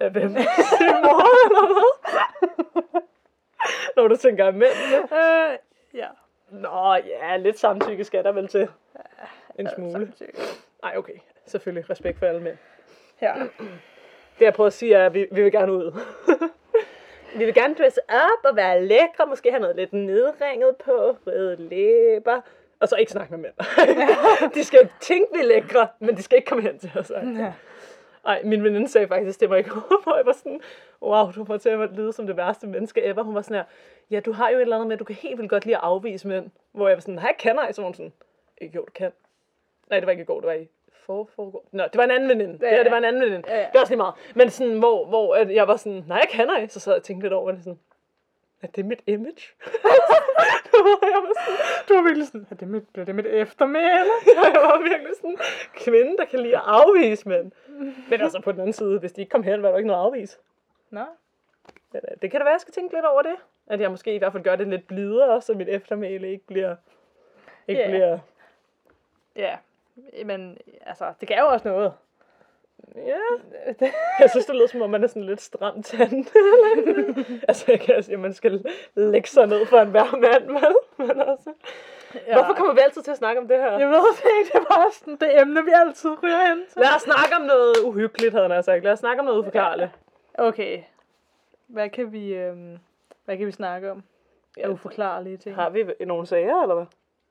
Øh, 0.00 0.12
Hvem? 0.12 0.36
Sin 0.78 0.96
mor, 1.04 1.46
eller 1.46 1.66
hvad? 1.66 3.00
Når 3.96 4.08
du 4.08 4.16
tænker 4.16 4.50
mændene. 4.50 4.96
Øh, 4.96 5.58
ja. 5.94 6.06
Nå, 6.50 6.94
ja, 6.94 7.36
lidt 7.36 7.58
samtykke 7.58 8.04
skal 8.04 8.24
der 8.24 8.32
vel 8.32 8.48
til. 8.48 8.68
En 9.58 9.68
smule. 9.74 9.92
Samtykke. 9.92 10.38
Nej, 10.82 10.96
okay. 10.96 11.12
Selvfølgelig 11.50 11.90
respekt 11.90 12.18
for 12.18 12.26
alle 12.26 12.40
mænd. 12.42 12.56
Ja. 13.22 13.32
Det 14.38 14.44
jeg 14.44 14.54
prøver 14.54 14.66
at 14.66 14.72
sige 14.72 14.94
er, 14.94 15.06
at 15.06 15.14
vi, 15.14 15.26
vi 15.32 15.42
vil 15.42 15.52
gerne 15.52 15.72
ud. 15.72 16.00
vi 17.38 17.44
vil 17.44 17.54
gerne 17.54 17.74
dresse 17.74 18.00
op 18.08 18.50
og 18.50 18.56
være 18.56 18.84
lækre. 18.84 19.26
Måske 19.28 19.50
have 19.50 19.60
noget 19.60 19.76
lidt 19.76 19.92
nedringet 19.92 20.76
på. 20.84 21.16
Røde 21.26 21.56
læber. 21.56 22.40
Og 22.80 22.88
så 22.88 22.96
ikke 22.96 23.12
snakke 23.12 23.36
med 23.36 23.38
mænd. 23.38 23.54
de 24.54 24.64
skal 24.64 24.88
tænke, 25.00 25.26
vi 25.34 25.40
er 25.40 25.44
lækre, 25.46 25.88
men 25.98 26.16
de 26.16 26.22
skal 26.22 26.36
ikke 26.36 26.48
komme 26.48 26.62
hen 26.62 26.78
til 26.78 26.90
os. 26.98 27.10
ja. 27.38 27.52
Ej, 28.26 28.42
min 28.44 28.64
veninde 28.64 28.88
sagde 28.88 29.08
faktisk 29.08 29.38
til 29.38 29.48
mig 29.48 29.58
i 29.60 29.62
går, 29.62 30.02
hvor 30.02 30.16
jeg 30.16 30.26
var 30.26 30.32
sådan, 30.32 30.60
wow, 31.02 31.30
du 31.30 31.44
får 31.44 31.56
til 31.56 31.68
at 31.68 31.90
lyde 31.92 32.12
som 32.12 32.26
det 32.26 32.36
værste 32.36 32.66
menneske 32.66 33.04
ever. 33.04 33.22
Hun 33.22 33.34
var 33.34 33.42
sådan 33.42 33.56
her, 33.56 33.64
ja, 34.10 34.20
du 34.20 34.32
har 34.32 34.50
jo 34.50 34.56
et 34.56 34.62
eller 34.62 34.76
andet 34.76 34.88
med, 34.88 34.96
du 34.96 35.04
kan 35.04 35.14
helt 35.16 35.38
vildt 35.38 35.50
godt 35.50 35.64
lide 35.64 35.76
at 35.76 35.82
afvise 35.82 36.28
mænd. 36.28 36.50
Hvor 36.72 36.88
jeg 36.88 36.96
var 36.96 37.00
sådan, 37.00 37.18
hej, 37.18 37.34
kan 37.38 37.56
jeg? 37.66 37.74
Så 37.74 37.82
var 37.82 37.86
hun 37.86 37.94
sådan, 37.94 38.12
"Øh, 38.62 38.74
jo, 38.76 38.80
du 38.80 38.92
kan. 38.94 39.12
Nej, 39.90 39.98
det 40.00 40.06
var 40.06 40.10
ikke 40.10 40.22
i 40.22 40.26
går, 40.26 40.40
det 40.40 40.46
var 40.46 40.52
i 40.52 40.68
for, 41.10 41.28
forgår. 41.36 41.64
Nå, 41.72 41.82
det 41.82 41.96
var 41.96 42.04
en 42.04 42.10
anden 42.10 42.28
veninde. 42.28 42.58
Ja, 42.62 42.76
Ja, 42.76 42.82
det 42.84 42.90
var 42.90 42.98
en 42.98 43.04
anden 43.04 43.22
veninde. 43.22 43.48
Ja, 43.48 43.54
ja. 43.60 43.66
Det 43.66 43.76
er 43.76 43.80
også 43.80 43.92
lige 43.92 43.96
meget. 43.96 44.14
Men 44.34 44.50
sådan, 44.50 44.78
hvor, 44.78 45.06
hvor 45.06 45.34
at 45.34 45.54
jeg 45.54 45.68
var 45.68 45.76
sådan, 45.76 46.04
nej, 46.08 46.18
jeg 46.18 46.28
kan 46.30 46.50
ej. 46.50 46.66
Så 46.66 46.80
sad 46.80 46.92
jeg 46.92 46.98
og 46.98 47.02
tænkte 47.02 47.24
lidt 47.24 47.32
over 47.32 47.50
det 47.50 47.64
sådan, 47.64 47.78
er 48.62 48.66
det 48.66 48.84
mit 48.86 49.00
image? 49.06 49.42
jeg 51.12 51.20
var 51.22 51.32
sådan, 51.40 51.56
Du 51.88 51.94
var 51.94 52.02
virkelig 52.02 52.26
sådan, 52.26 52.46
er 52.50 52.54
det 52.54 52.68
mit, 52.68 52.88
bliver 52.88 53.04
det 53.04 53.14
mit 53.14 53.26
eftermæle? 53.26 54.10
jeg 54.54 54.60
var 54.62 54.78
virkelig 54.82 55.12
sådan, 55.16 55.38
kvinde, 55.74 56.16
der 56.16 56.24
kan 56.24 56.38
lide 56.40 56.56
at 56.56 56.62
afvise 56.66 57.28
mænd. 57.28 57.52
Men 58.10 58.20
altså 58.20 58.40
på 58.40 58.52
den 58.52 58.60
anden 58.60 58.72
side, 58.72 58.98
hvis 58.98 59.12
de 59.12 59.20
ikke 59.20 59.30
kom 59.30 59.42
hen, 59.42 59.62
var 59.62 59.70
der 59.70 59.76
ikke 59.76 59.86
noget 59.86 60.00
at 60.00 60.06
afvise. 60.06 60.38
Nå. 60.90 61.04
Men, 61.92 62.02
øh, 62.10 62.16
det 62.22 62.30
kan 62.30 62.40
da 62.40 62.44
være, 62.44 62.52
jeg 62.52 62.60
skal 62.60 62.74
tænke 62.74 62.94
lidt 62.94 63.04
over 63.04 63.22
det. 63.22 63.34
At 63.66 63.80
jeg 63.80 63.90
måske 63.90 64.14
i 64.14 64.18
hvert 64.18 64.32
fald 64.32 64.42
gør 64.42 64.56
det 64.56 64.68
lidt 64.68 64.86
blidere, 64.86 65.40
så 65.42 65.54
mit 65.54 65.68
eftermæle 65.68 66.30
ikke 66.30 66.46
bliver... 66.46 66.76
Ikke 67.68 67.82
Ja. 67.82 67.88
bliver... 67.88 68.18
Ja, 69.36 69.56
men 70.24 70.58
altså, 70.86 71.12
det 71.20 71.28
gav 71.28 71.38
jo 71.38 71.46
også 71.46 71.68
noget. 71.68 71.92
Ja, 72.96 73.18
jeg 74.20 74.30
synes, 74.30 74.46
det 74.46 74.54
lyder 74.54 74.66
som 74.66 74.82
om, 74.82 74.90
man 74.90 75.04
er 75.04 75.06
sådan 75.06 75.24
lidt 75.24 75.40
stram 75.40 75.82
tand. 75.82 76.26
altså, 77.48 77.64
jeg 77.68 77.80
kan 77.80 78.02
sige, 78.02 78.14
at 78.14 78.20
man 78.20 78.34
skal 78.34 78.64
lægge 78.94 79.28
sig 79.28 79.46
ned 79.46 79.66
for 79.66 79.78
en 79.78 79.90
hver 79.90 80.16
mand, 80.16 80.46
vel? 80.46 80.76
Men 81.08 81.20
altså... 81.20 81.52
Ja. 82.26 82.34
Hvorfor 82.34 82.54
kommer 82.54 82.74
vi 82.74 82.80
altid 82.80 83.02
til 83.02 83.10
at 83.10 83.16
snakke 83.16 83.40
om 83.40 83.48
det 83.48 83.56
her? 83.56 83.78
Jeg 83.78 83.88
ved 83.88 84.16
det 84.16 84.30
ikke, 84.38 84.52
det 84.52 84.66
var 84.70 84.88
sådan 84.92 85.16
det 85.16 85.40
emne, 85.40 85.64
vi 85.64 85.70
altid 85.74 86.10
ryger 86.22 86.48
hen 86.48 86.66
til. 86.68 86.80
Lad 86.82 86.96
os 86.96 87.02
snakke 87.02 87.36
om 87.40 87.42
noget 87.42 87.76
uhyggeligt, 87.84 88.34
havde 88.34 88.54
jeg 88.54 88.64
sagt. 88.64 88.84
Lad 88.84 88.92
os 88.92 88.98
snakke 88.98 89.20
om 89.20 89.26
noget 89.26 89.38
uforklarligt. 89.38 89.90
Okay. 90.34 90.82
Hvad 91.66 91.88
kan 91.88 92.12
vi, 92.12 92.34
øhm, 92.34 92.78
hvad 93.24 93.36
kan 93.36 93.46
vi 93.46 93.52
snakke 93.52 93.90
om? 93.90 94.02
Ja, 94.56 94.68
uforklarlige 94.68 95.36
ting. 95.36 95.54
Har 95.54 95.70
vi 95.70 95.84
nogle 96.00 96.26
sager, 96.26 96.62
eller 96.62 96.74
hvad? 96.74 96.86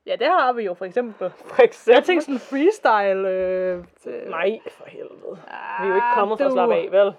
Ja, 0.09 0.15
det 0.15 0.27
har 0.27 0.53
vi 0.53 0.63
jo 0.63 0.73
for 0.73 0.85
eksempel. 0.85 1.31
For 1.45 1.61
eksempel. 1.63 1.93
Jeg 1.95 2.03
tænkte 2.03 2.25
sådan 2.25 2.39
freestyle. 2.39 3.29
Øh, 3.29 3.83
til- 4.03 4.21
Nej, 4.29 4.59
for 4.71 4.85
helvede. 4.87 5.37
ah, 5.47 5.83
Vi 5.83 5.85
er 5.85 5.89
jo 5.89 5.95
ikke 5.95 6.07
kommet 6.13 6.37
for 6.37 6.45
at 6.45 6.49
du- 6.49 6.55
slappe 6.55 6.75
af, 6.75 6.87
vel? 6.91 7.13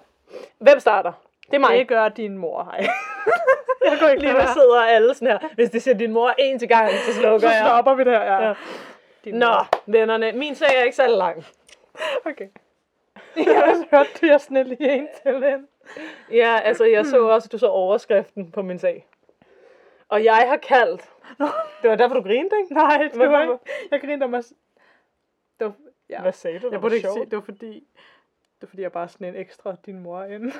Hvem 0.59 0.81
starter? 0.81 1.13
Det 1.47 1.55
er 1.55 1.59
mig. 1.59 1.79
Det 1.79 1.89
gør 1.89 2.09
din 2.09 2.39
mor, 2.39 2.63
hej. 2.65 2.79
jeg 3.91 3.99
går 4.01 4.09
ikke 4.09 4.23
Lige 4.23 4.33
nu 4.33 4.39
sidder 4.55 4.81
alle 4.83 5.15
sådan 5.15 5.29
her. 5.29 5.39
Hvis 5.55 5.71
de 5.71 5.81
siger 5.81 5.95
din 5.95 6.13
mor 6.13 6.35
en 6.39 6.59
til 6.59 6.69
gang, 6.69 6.91
så 6.91 7.13
slukker 7.15 7.39
Så 7.49 7.55
jeg. 7.55 7.63
stopper 7.67 7.95
vi 7.95 8.05
der, 8.05 8.23
ja. 8.23 8.47
Ja. 8.49 8.55
Din 9.25 9.35
Nå, 9.35 9.47
mor. 9.47 9.67
vennerne. 9.87 10.33
Min 10.33 10.55
sag 10.55 10.69
er 10.79 10.83
ikke 10.83 10.97
særlig 10.97 11.17
lang. 11.17 11.45
Okay. 12.27 12.47
Jeg 13.47 13.55
har 13.57 13.63
også 13.71 13.85
hørt, 13.91 14.07
du 14.21 14.27
jeg 14.27 14.41
snille 14.41 14.77
lige 14.81 14.93
en 14.93 15.09
til 15.23 15.35
den. 15.35 15.67
Ja, 16.33 16.59
altså 16.65 16.85
jeg 16.85 17.07
så 17.07 17.27
også, 17.29 17.47
at 17.47 17.53
du 17.53 17.59
så 17.59 17.67
overskriften 17.67 18.51
på 18.53 18.63
min 18.63 18.79
sag. 18.79 19.07
Og 20.11 20.25
jeg 20.25 20.35
har 20.49 20.57
kaldt... 20.57 21.11
Det 21.83 21.91
var 21.91 21.97
derfor, 21.97 22.15
du 22.15 22.23
grinte, 22.23 22.57
ikke? 22.63 22.75
Nej, 22.75 22.97
det 23.03 23.13
Hvorfor? 23.13 23.31
var 23.31 23.43
ikke. 23.43 23.55
Jeg 23.91 24.01
grinte 24.01 24.25
om 24.25 24.43
s- 24.43 24.53
Det 25.59 25.65
var, 25.67 25.73
ja. 26.11 26.21
Hvad 26.23 26.33
sagde 26.33 26.59
du? 26.59 26.67
Jeg 26.67 26.73
Det 26.73 26.81
burde 26.81 26.97
ikke 26.97 27.09
sige, 27.13 27.25
det 27.25 27.33
var 27.37 27.41
fordi... 27.43 27.73
Det 28.61 28.63
var 28.63 28.69
fordi, 28.69 28.83
jeg 28.83 28.93
bare 28.93 29.09
sådan 29.09 29.27
en 29.29 29.37
ekstra 29.37 29.77
din 29.87 30.01
mor 30.01 30.23
ind. 30.25 30.53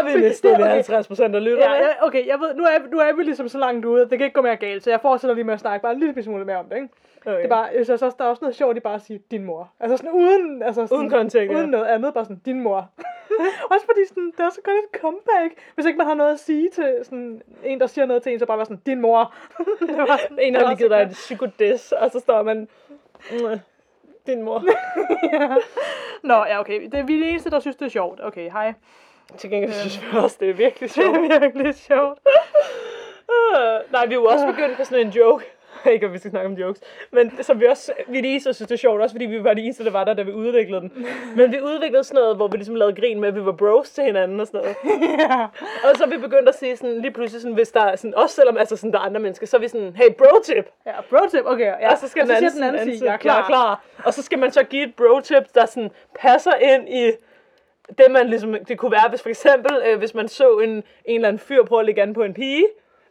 Og 0.00 0.06
vi 0.06 0.20
mistede 0.20 0.54
Okay. 0.54 0.64
50 0.66 1.08
procent 1.08 1.34
af 1.34 1.44
lytterne. 1.44 1.74
Ja, 1.74 1.82
ja, 1.86 2.06
okay, 2.06 2.26
jeg 2.26 2.40
ved, 2.40 2.54
nu 2.54 2.62
er, 2.64 2.78
nu 2.90 2.98
er 2.98 3.12
vi 3.12 3.22
ligesom 3.22 3.48
så 3.48 3.58
langt 3.58 3.84
ude, 3.84 4.02
at 4.02 4.10
det 4.10 4.18
kan 4.18 4.24
ikke 4.24 4.34
gå 4.34 4.42
mere 4.42 4.56
galt, 4.56 4.82
så 4.84 4.90
jeg 4.90 5.00
fortsætter 5.00 5.34
lige 5.34 5.44
med 5.44 5.54
at 5.54 5.60
snakke 5.60 5.82
bare 5.82 5.92
en 5.92 6.00
lille 6.00 6.22
smule 6.22 6.44
mere 6.44 6.56
om 6.56 6.68
det, 6.68 6.76
ikke? 6.76 6.88
Okay. 7.20 7.36
Det 7.36 7.44
er 7.44 7.48
bare, 7.48 7.68
jeg 7.76 7.84
synes 7.86 8.02
også, 8.02 8.16
der 8.18 8.24
er 8.24 8.28
også 8.28 8.40
noget 8.44 8.56
sjovt 8.56 8.76
i 8.76 8.80
bare 8.80 8.94
at 8.94 9.02
sige, 9.02 9.22
din 9.30 9.44
mor. 9.44 9.72
Altså 9.80 9.96
sådan 9.96 10.10
uden, 10.12 10.62
altså 10.62 10.86
sådan, 10.86 10.98
Uden 10.98 11.10
kontekst. 11.10 11.54
Uden 11.56 11.70
noget 11.70 11.84
andet, 11.86 12.14
bare 12.14 12.24
sådan, 12.24 12.40
din 12.44 12.60
mor. 12.60 12.90
også 13.72 13.86
fordi 13.86 14.00
sådan, 14.08 14.32
det 14.36 14.40
er 14.40 14.50
så 14.50 14.60
godt 14.64 14.76
et 14.76 15.00
comeback, 15.00 15.54
hvis 15.74 15.86
ikke 15.86 15.98
man 15.98 16.06
har 16.06 16.14
noget 16.14 16.32
at 16.32 16.40
sige 16.40 16.70
til 16.70 16.96
sådan, 17.02 17.42
en, 17.64 17.80
der 17.80 17.86
siger 17.86 18.06
noget 18.06 18.22
til 18.22 18.32
en, 18.32 18.38
så 18.38 18.46
bare 18.46 18.56
være 18.58 18.66
sådan, 18.66 18.82
din 18.86 19.00
mor. 19.00 19.34
det 19.88 19.96
var 19.98 20.20
En 20.40 20.54
det 20.54 20.62
var 20.62 20.68
lige 20.68 20.78
givet 20.78 20.90
dig 20.90 21.02
et 21.02 21.10
psykodis, 21.10 21.92
og 21.92 22.10
så 22.10 22.18
står 22.20 22.42
man... 22.42 22.68
"Mm, 23.30 23.58
Din 24.26 24.42
mor. 24.42 24.58
godt. 25.48 25.64
Nå, 26.22 26.34
ja, 26.34 26.60
okay. 26.60 26.82
Det 26.84 26.94
er 26.94 27.02
vi 27.02 27.22
de 27.22 27.28
eneste, 27.28 27.50
der 27.50 27.60
synes, 27.60 27.76
det 27.76 27.84
er 27.86 27.90
sjovt. 27.90 28.20
Okay, 28.22 28.50
hej. 28.50 28.72
Til 29.38 29.50
gengæld 29.50 29.72
synes 29.72 30.00
jeg 30.12 30.22
også, 30.22 30.36
det 30.40 30.50
er 30.50 30.54
virkelig 30.54 30.88
Det 30.88 30.90
sjovt. 30.94 31.16
er 31.16 31.38
virkelig 31.40 31.74
sjovt. 31.74 32.18
Øh, 33.30 33.92
nej, 33.92 34.06
vi 34.06 34.14
er 34.14 34.18
jo 34.18 34.24
også 34.24 34.46
begyndt 34.46 34.76
på 34.76 34.84
sådan 34.84 35.06
en 35.06 35.12
joke. 35.12 35.51
Ikke, 35.92 36.06
at 36.06 36.12
vi 36.12 36.18
skal 36.18 36.30
snakke 36.30 36.48
om 36.48 36.54
jokes. 36.54 36.80
Men 37.10 37.42
som 37.42 37.60
vi 37.60 37.66
også, 37.66 37.92
vi 38.08 38.18
eneste, 38.18 38.48
der 38.48 38.54
synes, 38.54 38.68
det 38.68 38.74
er 38.74 38.78
sjovt. 38.78 39.02
Også 39.02 39.14
fordi 39.14 39.24
vi 39.24 39.44
var 39.44 39.54
de 39.54 39.62
eneste, 39.62 39.84
der 39.84 39.90
var 39.90 40.04
der, 40.04 40.14
da 40.14 40.22
vi 40.22 40.32
udviklede 40.32 40.80
den. 40.80 41.06
Men 41.36 41.52
vi 41.52 41.60
udviklede 41.60 42.04
sådan 42.04 42.20
noget, 42.20 42.36
hvor 42.36 42.48
vi 42.48 42.56
ligesom 42.56 42.74
lavede 42.74 43.00
grin 43.00 43.20
med, 43.20 43.28
at 43.28 43.34
vi 43.34 43.44
var 43.44 43.52
bros 43.52 43.90
til 43.90 44.04
hinanden 44.04 44.40
og 44.40 44.46
sådan 44.46 44.60
noget. 44.60 44.76
ja. 45.30 45.42
Og 45.90 45.96
så 45.96 46.06
vi 46.06 46.16
begyndt 46.16 46.48
at 46.48 46.54
sige 46.54 46.76
sådan, 46.76 47.00
lige 47.00 47.10
pludselig 47.10 47.42
sådan, 47.42 47.54
hvis 47.54 47.70
der 47.70 47.80
er 47.80 47.96
sådan, 47.96 48.14
også 48.14 48.34
selvom 48.34 48.56
altså 48.56 48.76
sådan, 48.76 48.92
der 48.92 48.98
er 48.98 49.02
andre 49.02 49.20
mennesker, 49.20 49.46
så 49.46 49.56
er 49.56 49.60
vi 49.60 49.68
sådan, 49.68 49.96
hey, 49.96 50.12
bro 50.18 50.42
tip. 50.44 50.70
Ja, 50.86 50.92
bro 51.10 51.26
tip, 51.30 51.44
okay. 51.44 51.72
Ja. 51.80 51.92
og 51.92 51.98
så 51.98 52.08
skal 52.08 52.22
og 52.22 52.28
så 52.28 52.34
den 52.34 52.44
anden, 52.44 52.62
den 52.62 52.74
anden 52.80 52.96
sige, 52.96 53.04
jeg 53.04 53.14
er 53.14 53.18
klar. 53.18 53.46
klar. 53.46 53.46
klar. 53.46 53.84
Og 54.04 54.14
så 54.14 54.22
skal 54.22 54.38
man 54.38 54.52
så 54.52 54.62
give 54.62 54.84
et 54.84 54.94
bro 54.94 55.20
tip, 55.20 55.54
der 55.54 55.66
sådan 55.66 55.90
passer 56.14 56.54
ind 56.54 56.88
i 56.88 57.12
det, 57.98 58.10
man 58.10 58.28
ligesom, 58.28 58.56
det 58.68 58.78
kunne 58.78 58.92
være, 58.92 59.08
hvis 59.08 59.22
for 59.22 59.28
eksempel, 59.28 59.82
øh, 59.86 59.98
hvis 59.98 60.14
man 60.14 60.28
så 60.28 60.58
en, 60.58 60.70
en 60.70 60.84
eller 61.04 61.28
anden 61.28 61.40
fyr 61.40 61.64
prøve 61.64 61.80
at 61.80 61.86
lægge 61.86 62.02
an 62.02 62.14
på 62.14 62.22
en 62.22 62.34
pige, 62.34 62.64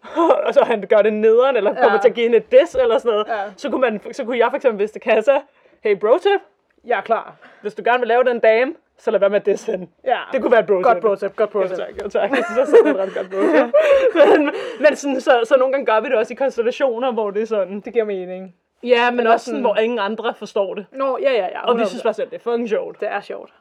og 0.48 0.53
så 0.53 0.63
han 0.63 0.81
gør 0.89 1.01
det 1.01 1.13
nederen, 1.13 1.56
eller 1.56 1.74
kommer 1.74 1.92
Ja. 1.94 1.98
til 2.01 2.09
at 2.09 2.15
give 2.15 2.24
hende 2.24 2.38
et 2.38 2.51
diss, 2.51 2.75
eller 2.75 2.98
sådan 2.98 3.12
noget, 3.12 3.27
Ja. 3.27 3.51
så, 3.57 3.69
kunne 3.69 3.81
man, 3.81 4.01
så 4.13 4.24
kunne 4.25 4.38
jeg 4.38 4.48
for 4.50 4.56
eksempel, 4.56 4.77
hvis 4.77 4.92
det 4.92 5.01
kan 5.01 5.24
så, 5.24 5.42
hey, 5.83 5.95
bro 6.00 6.18
tip, 6.18 6.42
Jeg 6.86 6.98
er 6.98 7.01
klar. 7.01 7.36
hvis 7.62 7.74
du 7.75 7.81
gerne 7.86 8.00
vil 8.00 8.07
lave 8.07 8.24
den 8.24 8.39
dame, 8.39 8.74
så 8.98 9.12
lad 9.12 9.19
være 9.19 9.30
med 9.30 9.39
at 9.39 9.45
disse 9.45 9.71
hende. 9.71 9.88
Ja. 10.06 10.18
Det 10.31 10.42
kunne 10.42 10.51
være 10.51 10.59
et 10.59 10.65
bro. 10.65 10.74
Godt 10.83 11.01
bro 11.01 11.15
tip, 11.15 11.36
godt 11.36 11.50
bro 11.50 11.68
tip. 11.68 11.77
tak, 11.77 11.89
jo, 12.03 12.09
tak. 12.09 12.30
Jeg 12.38 12.44
synes 12.45 12.57
også, 12.59 12.77
det 12.83 12.89
er 12.89 12.94
et 12.94 13.00
ret 13.00 13.13
godt 13.15 13.30
bro 13.30 13.38
tip. 13.38 13.74
men, 14.38 14.51
men 14.80 14.95
sådan, 14.95 15.21
så, 15.21 15.42
så 15.44 15.56
nogle 15.59 15.71
gange 15.74 15.86
gør 15.86 16.00
vi 16.00 16.07
det 16.09 16.15
også 16.15 16.33
i 16.33 16.36
konstellationer, 16.36 17.12
hvor 17.12 17.31
det 17.31 17.42
er 17.42 17.45
sådan, 17.45 17.80
Det 17.80 17.94
giver 17.94 18.06
mening. 18.06 18.55
Ja, 18.84 19.12
men 19.12 19.27
også 19.27 19.46
sådan, 19.46 19.62
hvor 19.62 19.75
ingen 19.75 20.00
andre 20.00 20.34
forstår 20.34 20.74
det. 20.75 20.86
Nå, 20.91 21.17
ja, 21.22 21.31
ja, 21.31 21.46
ja. 21.46 21.67
Og 21.67 21.77
vi 21.77 21.81
100%. 21.81 21.86
synes 21.88 22.03
bare 22.03 22.13
selv, 22.13 22.29
det 22.29 22.36
er 22.36 22.39
fucking 22.39 22.70
sjovt. 22.70 23.00
det 23.00 23.08
er 23.12 23.22
sjovt. 23.22 23.53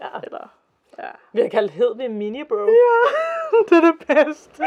Ja. 0.00 0.06
Eller, 0.24 0.52
ja. 1.02 1.10
Vi 1.32 1.40
har 1.40 1.48
kaldt 1.48 1.72
hed 1.72 1.94
det 1.94 2.10
mini 2.10 2.44
bro. 2.44 2.66
det 3.68 3.76
er 3.76 3.80
det 3.80 4.06
bedste. 4.06 4.64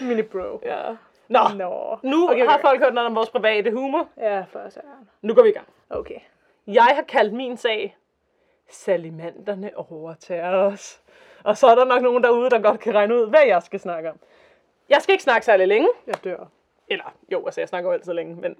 Mini 0.00 0.22
bro. 0.22 0.60
Ja. 0.64 0.96
Nå, 1.28 1.40
Nå. 1.56 1.98
nu 2.02 2.30
Okay, 2.30 2.46
har 2.46 2.54
okay. 2.54 2.62
folk 2.62 2.82
hørt 2.82 2.94
noget 2.94 3.06
om 3.06 3.14
vores 3.14 3.30
private 3.30 3.70
humor. 3.72 4.08
Ja, 4.16 4.40
for 4.40 4.68
så 4.68 4.80
Nu 5.22 5.34
går 5.34 5.42
vi 5.42 5.48
i 5.48 5.52
gang. 5.52 5.66
Okay. 5.90 6.20
Jeg 6.66 6.84
har 6.84 7.02
kaldt 7.02 7.32
min 7.34 7.56
sag, 7.56 7.96
salimanderne 8.68 9.70
overtager 9.76 10.50
os. 10.56 11.00
Og 11.44 11.56
så 11.56 11.66
er 11.66 11.74
der 11.74 11.84
nok 11.84 12.02
nogen 12.02 12.22
derude, 12.22 12.50
der 12.50 12.60
godt 12.62 12.80
kan 12.80 12.94
regne 12.94 13.14
ud, 13.14 13.28
hvad 13.28 13.40
jeg 13.46 13.62
skal 13.62 13.80
snakke 13.80 14.10
om. 14.10 14.18
Jeg 14.88 15.02
skal 15.02 15.12
ikke 15.12 15.24
snakke 15.24 15.44
særlig 15.44 15.68
længe. 15.68 15.88
Jeg 16.06 16.24
dør. 16.24 16.44
Eller, 16.88 17.14
jo, 17.32 17.46
altså 17.46 17.60
jeg 17.60 17.68
snakker 17.68 17.90
jo 17.90 17.94
altid 17.94 18.12
længe, 18.12 18.34
men 18.36 18.56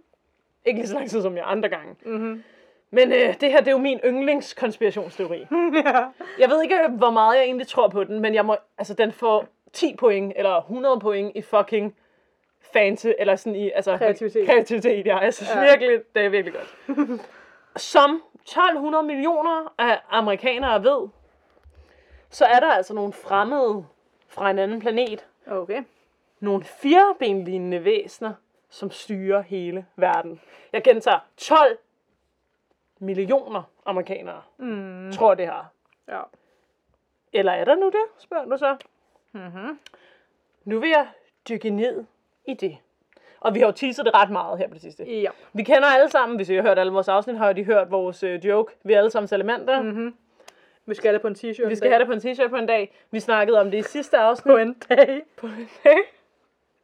ikke 0.64 0.80
lige 0.80 0.88
så 0.88 0.94
lang 0.94 1.10
tid 1.10 1.22
som 1.22 1.36
jeg 1.36 1.44
andre 1.46 1.68
gange. 1.68 1.96
Mhm. 2.04 2.44
Men 2.90 3.12
øh, 3.12 3.40
det 3.40 3.52
her, 3.52 3.58
det 3.58 3.68
er 3.68 3.72
jo 3.72 3.78
min 3.78 4.00
yndlingskonspirationsteori. 4.04 5.38
ja. 5.84 6.04
Jeg 6.38 6.48
ved 6.48 6.62
ikke, 6.62 6.88
hvor 6.88 7.10
meget 7.10 7.36
jeg 7.36 7.44
egentlig 7.44 7.68
tror 7.68 7.88
på 7.88 8.04
den, 8.04 8.20
men 8.20 8.34
jeg 8.34 8.46
må, 8.46 8.56
altså, 8.78 8.94
den 8.94 9.12
får 9.12 9.46
10 9.72 9.96
point, 9.96 10.32
eller 10.36 10.56
100 10.56 11.00
point 11.00 11.32
i 11.36 11.42
fucking 11.42 11.96
fancy, 12.72 13.06
eller 13.18 13.36
sådan 13.36 13.56
i, 13.56 13.70
altså, 13.70 13.96
Kreativitet. 13.96 14.46
kreativitet, 14.46 15.06
ja. 15.06 15.24
Ja. 15.24 15.30
ja. 15.54 15.60
virkelig, 15.60 16.00
det 16.14 16.24
er 16.24 16.28
virkelig 16.28 16.54
godt. 16.54 17.20
Som 17.76 18.22
1200 18.42 19.04
millioner 19.04 19.74
af 19.78 20.00
amerikanere 20.10 20.84
ved, 20.84 21.08
så 22.30 22.44
er 22.44 22.60
der 22.60 22.72
altså 22.72 22.94
nogle 22.94 23.12
fremmede 23.12 23.84
fra 24.28 24.50
en 24.50 24.58
anden 24.58 24.80
planet, 24.80 25.26
Okay. 25.46 25.82
nogle 26.40 26.64
firebenlignende 26.64 27.84
væsener, 27.84 28.32
som 28.70 28.90
styrer 28.90 29.42
hele 29.42 29.86
verden. 29.96 30.40
Jeg 30.72 30.82
gentager 30.82 31.18
12 31.36 31.78
millioner 32.98 33.62
amerikanere, 33.86 34.42
Mm. 34.58 35.12
tror 35.12 35.34
det 35.34 35.46
her. 35.46 35.72
Ja. 36.08 36.20
Eller 37.32 37.52
er 37.52 37.64
der 37.64 37.74
nu 37.74 37.86
det, 37.86 38.04
spørger 38.18 38.44
du 38.44 38.56
så? 38.56 38.76
Mhm. 39.32 39.78
Nu 40.64 40.80
vil 40.80 40.90
jeg 40.90 41.06
dykke 41.48 41.70
ned 41.70 42.04
i 42.46 42.54
det. 42.54 42.76
Og 43.40 43.54
vi 43.54 43.60
har 43.60 43.66
jo 43.66 43.72
teaset 43.72 44.04
det 44.06 44.14
ret 44.14 44.30
meget 44.30 44.58
her 44.58 44.68
på 44.68 44.74
det 44.74 44.82
sidste. 44.82 45.20
Ja. 45.20 45.30
Vi 45.52 45.62
kender 45.62 45.88
alle 45.88 46.10
sammen, 46.10 46.36
hvis 46.36 46.48
I 46.48 46.54
har 46.54 46.62
hørt 46.62 46.78
alle 46.78 46.92
vores 46.92 47.08
afsnit, 47.08 47.36
har 47.38 47.52
de 47.52 47.64
hørt 47.64 47.90
vores 47.90 48.22
øh, 48.22 48.44
joke. 48.46 48.74
Vi 48.84 48.92
er 48.92 48.98
alle 48.98 49.10
sammen 49.10 49.28
salamandere. 49.28 49.82
Mm. 49.82 49.88
Mhm. 49.88 50.14
Vi 50.86 50.94
skal 50.94 51.08
have 51.08 51.14
det 51.14 51.20
på 51.22 51.28
en 51.28 51.34
t-shirt. 51.34 51.68
Vi 51.68 51.76
skal 51.76 51.90
have 51.90 51.98
det 51.98 52.06
på 52.06 52.12
en 52.12 52.18
t-shirt 52.18 52.48
på 52.48 52.56
en 52.56 52.66
dag. 52.66 52.94
Vi 53.10 53.20
snakkede 53.20 53.60
om 53.60 53.70
det 53.70 53.78
i 53.78 53.82
sidste 53.82 54.18
afsnit. 54.18 54.52
på 54.52 54.56
en 54.56 54.74
dag. 54.88 55.22
På 55.36 55.46
en 55.46 55.68
dag. 55.84 55.96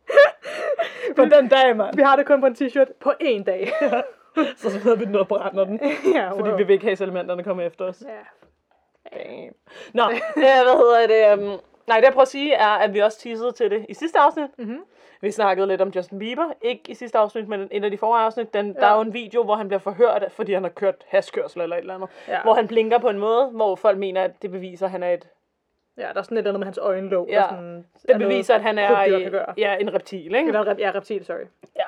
på 1.16 1.25
den 1.25 1.49
dag, 1.49 1.76
mand. 1.76 1.97
Vi 1.97 2.02
har 2.02 2.16
det 2.16 2.26
kun 2.26 2.40
på 2.40 2.47
en 2.47 2.54
t-shirt 2.54 2.92
på 3.00 3.12
én 3.23 3.42
dag. 3.44 3.73
Så 4.57 4.71
smider 4.71 4.97
vi 4.97 5.05
den 5.05 5.14
op 5.17 5.33
og 5.33 5.38
brænder 5.38 5.64
den. 5.64 5.81
ja, 6.14 6.31
Fordi 6.31 6.50
vi 6.57 6.62
vil 6.64 6.71
ikke 6.75 6.85
have, 6.85 6.93
at 6.93 6.99
kommer 7.45 7.62
efter 7.62 7.85
os. 7.85 8.03
Ja. 8.09 9.19
Damn. 9.19 9.55
Nå, 9.93 10.03
øh, 10.12 10.21
hvad 10.37 10.76
hedder 10.76 11.37
det? 11.37 11.53
Um, 11.55 11.61
Nej, 11.87 11.97
det 11.97 12.05
jeg 12.05 12.12
prøver 12.12 12.23
at 12.23 12.29
sige 12.29 12.55
er, 12.55 12.67
at 12.69 12.95
vi 12.95 12.99
også 12.99 13.19
teasede 13.19 13.53
til 13.53 13.71
det 13.71 13.87
i 13.88 13.95
sidste 13.95 14.19
afsnit. 14.19 14.50
Mhm. 14.59 14.85
Vi 15.21 15.31
snakkede 15.31 15.67
lidt 15.67 15.81
om 15.81 15.88
Justin 15.88 16.19
Bieber. 16.19 16.53
Ikke 16.62 16.83
i 16.88 16.95
sidste 16.95 17.19
afsnit, 17.19 17.49
men 17.49 17.69
en 17.71 17.85
af 17.85 17.91
de 17.91 17.99
forrige 17.99 18.25
afsnit. 18.25 18.55
Den, 18.55 18.67
ja. 18.73 18.81
Der 18.81 18.87
er 18.87 18.95
jo 18.95 19.00
en 19.00 19.14
video, 19.14 19.43
hvor 19.45 19.55
han 19.55 19.69
bliver 19.69 19.81
forhørt, 19.81 20.25
fordi 20.33 20.53
han 20.53 20.62
har 20.62 20.71
kørt 20.71 20.95
haskørsel 21.09 21.61
eller 21.61 21.76
et 21.76 21.81
eller 21.81 21.95
andet. 21.95 22.09
Ja. 22.29 22.43
Hvor 22.43 22.55
han 22.55 22.69
blinker 22.69 22.99
på 22.99 23.09
en 23.09 23.19
måde, 23.19 23.47
hvor 23.47 23.76
folk 23.76 23.99
mener, 23.99 24.23
at 24.25 24.43
det 24.43 24.50
beviser, 24.50 24.87
at 24.87 24.91
han 24.93 25.03
er 25.03 25.11
et... 25.11 25.29
Ja, 25.97 26.03
der 26.03 26.19
er 26.19 26.23
sådan 26.23 26.37
et 26.37 26.38
eller 26.38 26.50
andet 26.50 26.59
med 26.61 26.67
hans 26.67 26.79
øjenlåg. 26.79 27.29
Ja, 27.29 27.43
sådan, 27.50 27.87
Det 28.09 28.19
beviser, 28.19 28.55
at 28.55 28.62
han 28.62 28.79
er 28.79 29.05
i- 29.05 29.31
ja, 29.59 29.76
en 29.76 29.95
reptil, 29.95 30.35
ikke? 30.35 30.61
Rep- 30.61 30.79
ja, 30.79 30.93
reptil, 30.95 31.25
sorry. 31.25 31.37
Ja. 31.76 31.85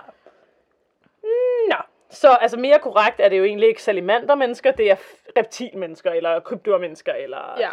Så 2.16 2.28
altså 2.40 2.56
mere 2.58 2.78
korrekt 2.78 3.20
er 3.20 3.28
det 3.28 3.38
jo 3.38 3.44
egentlig 3.44 3.68
ikke 3.68 3.82
salamandermennesker, 3.82 4.70
det 4.70 4.90
er 4.90 4.96
reptilmennesker, 5.38 6.10
eller 6.10 6.40
krybdyrmennesker, 6.40 7.12
eller... 7.12 7.54
Ja, 7.58 7.70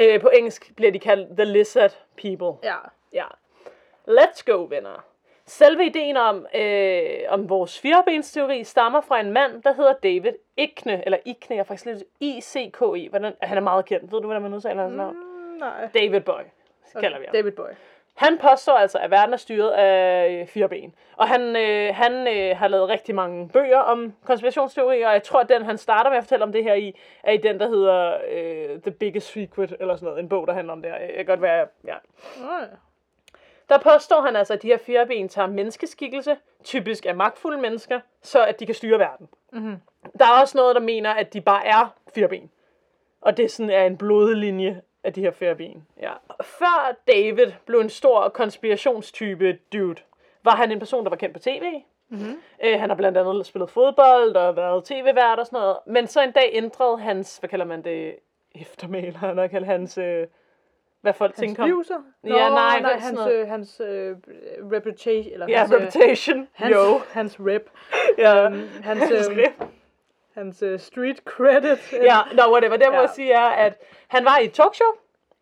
Øh, 0.00 0.20
på 0.20 0.28
engelsk 0.28 0.76
bliver 0.76 0.92
de 0.92 0.98
kaldt 0.98 1.36
the 1.36 1.44
lizard 1.44 1.96
people. 2.22 2.68
ja. 2.70 2.76
Ja. 3.12 3.24
Let's 4.08 4.42
go, 4.46 4.66
venner. 4.70 5.04
Selve 5.46 5.86
ideen 5.86 6.16
om, 6.16 6.46
øh, 6.54 7.08
om 7.28 7.48
vores 7.48 7.80
firebensteori 7.80 8.64
stammer 8.64 9.00
fra 9.00 9.20
en 9.20 9.32
mand, 9.32 9.62
der 9.62 9.72
hedder 9.72 9.92
David 9.92 10.32
Ikne, 10.56 11.02
eller 11.04 11.18
Ikne, 11.24 11.56
jeg 11.56 11.60
er 11.60 11.64
faktisk 11.64 11.84
lidt 11.86 12.02
I-C-K-E. 12.20 13.08
Hvordan, 13.08 13.32
han 13.42 13.56
er 13.56 13.60
meget 13.60 13.84
kendt. 13.84 14.12
Ved 14.12 14.20
du, 14.20 14.26
hvordan 14.26 14.42
man 14.42 14.54
udtaler 14.54 14.82
hans 14.82 14.96
navn? 14.96 15.16
Mm, 15.16 15.58
nej. 15.58 15.88
David 15.94 16.20
Boy, 16.20 16.40
kalder 17.00 17.18
vi 17.18 17.24
ham. 17.24 17.32
David 17.32 17.52
Boy. 17.52 17.70
Han 18.18 18.38
påstår 18.38 18.72
altså, 18.72 18.98
at 18.98 19.10
verden 19.10 19.32
er 19.32 19.36
styret 19.36 19.70
af 19.70 20.30
øh, 20.40 20.46
fire 20.46 20.68
ben. 20.68 20.94
Og 21.16 21.28
han, 21.28 21.56
øh, 21.56 21.94
han 21.94 22.12
øh, 22.28 22.56
har 22.56 22.68
lavet 22.68 22.88
rigtig 22.88 23.14
mange 23.14 23.48
bøger 23.48 23.78
om 23.78 24.12
konspirationsteorier, 24.24 25.06
og 25.06 25.12
jeg 25.12 25.22
tror, 25.22 25.40
at 25.40 25.48
den, 25.48 25.64
han 25.64 25.78
starter 25.78 26.10
med 26.10 26.18
at 26.18 26.24
fortælle 26.24 26.44
om 26.44 26.52
det 26.52 26.64
her 26.64 26.74
i, 26.74 26.94
er 27.22 27.32
i 27.32 27.36
den, 27.36 27.60
der 27.60 27.68
hedder 27.68 28.16
øh, 28.30 28.80
The 28.82 28.90
Biggest 28.90 29.32
Secret, 29.32 29.76
eller 29.80 29.96
sådan 29.96 30.06
noget. 30.06 30.20
En 30.20 30.28
bog, 30.28 30.46
der 30.46 30.52
handler 30.52 30.72
om 30.72 30.82
det 30.82 30.90
her. 30.90 30.98
Jeg 30.98 31.14
kan 31.16 31.26
godt 31.26 31.42
være, 31.42 31.66
ja. 31.86 31.94
Ja. 32.36 32.66
Der 33.68 33.78
påstår 33.78 34.20
han 34.20 34.36
altså, 34.36 34.54
at 34.54 34.62
de 34.62 34.66
her 34.66 34.78
fire 34.78 35.06
ben 35.06 35.28
tager 35.28 35.48
menneskeskikkelse, 35.48 36.36
typisk 36.64 37.06
af 37.06 37.14
magtfulde 37.14 37.60
mennesker, 37.60 38.00
så 38.22 38.44
at 38.44 38.60
de 38.60 38.66
kan 38.66 38.74
styre 38.74 38.98
verden. 38.98 39.28
Mhm. 39.52 39.76
Der 40.18 40.24
er 40.24 40.40
også 40.40 40.58
noget, 40.58 40.74
der 40.74 40.82
mener, 40.82 41.10
at 41.10 41.32
de 41.32 41.40
bare 41.40 41.66
er 41.66 41.94
fire 42.14 42.28
ben. 42.28 42.50
Og 43.20 43.36
det 43.36 43.50
sådan 43.50 43.70
er 43.70 43.84
en 43.84 43.96
blodlinje 43.96 44.82
af 45.08 45.14
de 45.14 45.20
her 45.20 45.30
fire 45.30 45.54
ben. 45.54 45.86
Ja. 46.02 46.12
Før 46.42 46.96
David 47.08 47.52
blev 47.66 47.80
en 47.80 47.90
stor 47.90 48.28
konspirationstype 48.28 49.58
dude, 49.72 50.00
var 50.44 50.56
han 50.56 50.72
en 50.72 50.78
person, 50.78 51.04
der 51.04 51.10
var 51.10 51.16
kendt 51.16 51.34
på 51.34 51.40
tv. 51.40 51.62
Mhm. 52.08 52.40
Øh, 52.64 52.80
han 52.80 52.88
har 52.90 52.96
blandt 52.96 53.18
andet 53.18 53.46
spillet 53.46 53.70
fodbold 53.70 54.36
og 54.36 54.56
været 54.56 54.84
tv-vært 54.84 55.38
og 55.38 55.46
sådan 55.46 55.56
noget. 55.60 55.76
Men 55.86 56.06
så 56.06 56.22
en 56.22 56.32
dag 56.32 56.50
ændrede 56.52 56.98
hans, 56.98 57.36
hvad 57.38 57.50
kalder 57.50 57.64
man 57.64 57.82
det, 57.84 58.16
eftermæl, 58.54 59.16
har 59.16 59.46
kaldt 59.46 59.66
hans, 59.66 59.98
øh, 59.98 60.26
hvad 61.00 61.12
folk 61.12 61.36
Hans 61.36 61.40
tænker 61.40 61.62
om. 61.62 62.04
Ja, 62.24 62.48
nej, 62.48 62.80
nej, 62.80 62.92
hans, 62.98 63.20
øh, 63.32 63.48
hans 63.48 63.80
øh, 63.80 64.16
reputation, 64.72 65.32
eller 65.32 65.46
Ja, 65.48 65.58
hans, 65.58 65.72
øh, 65.72 65.80
reputation. 65.80 66.48
hans, 66.52 66.74
Jo. 66.74 67.00
hans 67.12 67.36
rep. 67.40 67.70
Ja. 68.18 68.44
Øhm, 68.44 68.68
hans, 68.82 69.00
Hans 69.00 69.28
øh, 69.30 69.36
rep. 69.36 69.68
hans 70.38 70.62
øh, 70.62 70.78
street 70.80 71.18
credit. 71.24 71.92
Ja, 72.10 72.18
no, 72.34 72.50
whatever. 72.52 72.76
Det, 72.76 72.84
jeg 72.84 72.92
må 72.92 73.00
Ja. 73.00 73.06
sige, 73.06 73.32
er, 73.32 73.40
at 73.48 73.72
han 74.08 74.24
var 74.24 74.38
i 74.38 74.44
et 74.44 74.52
talkshow. 74.52 74.88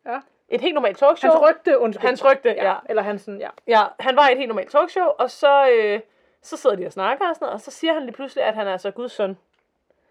Ja. 0.06 0.20
Et 0.48 0.60
helt 0.60 0.74
normalt 0.74 0.98
talkshow. 0.98 1.30
Hans 1.30 1.42
rygte, 1.42 1.78
undskyld. 1.78 2.06
Hans 2.08 2.24
rygte, 2.24 2.48
ja. 2.48 2.74
Eller 2.88 3.02
hans 3.02 3.22
sådan, 3.22 3.40
ja. 3.40 3.48
Ja, 3.66 3.82
han 4.00 4.16
var 4.16 4.28
i 4.28 4.32
et 4.32 4.38
helt 4.38 4.48
normalt 4.48 4.70
talkshow, 4.70 5.04
og 5.18 5.30
så, 5.30 5.68
øh, 5.70 6.00
så 6.42 6.56
sidder 6.56 6.76
de 6.76 6.86
og 6.86 6.92
snakker 6.92 7.28
og 7.28 7.34
sådan 7.34 7.44
noget, 7.46 7.54
og 7.54 7.60
så 7.60 7.70
siger 7.70 7.92
han 7.94 8.02
lige 8.02 8.12
pludselig, 8.12 8.44
at 8.44 8.54
han 8.54 8.66
er 8.66 8.72
altså 8.72 8.90
Guds 8.90 9.12
søn, 9.12 9.38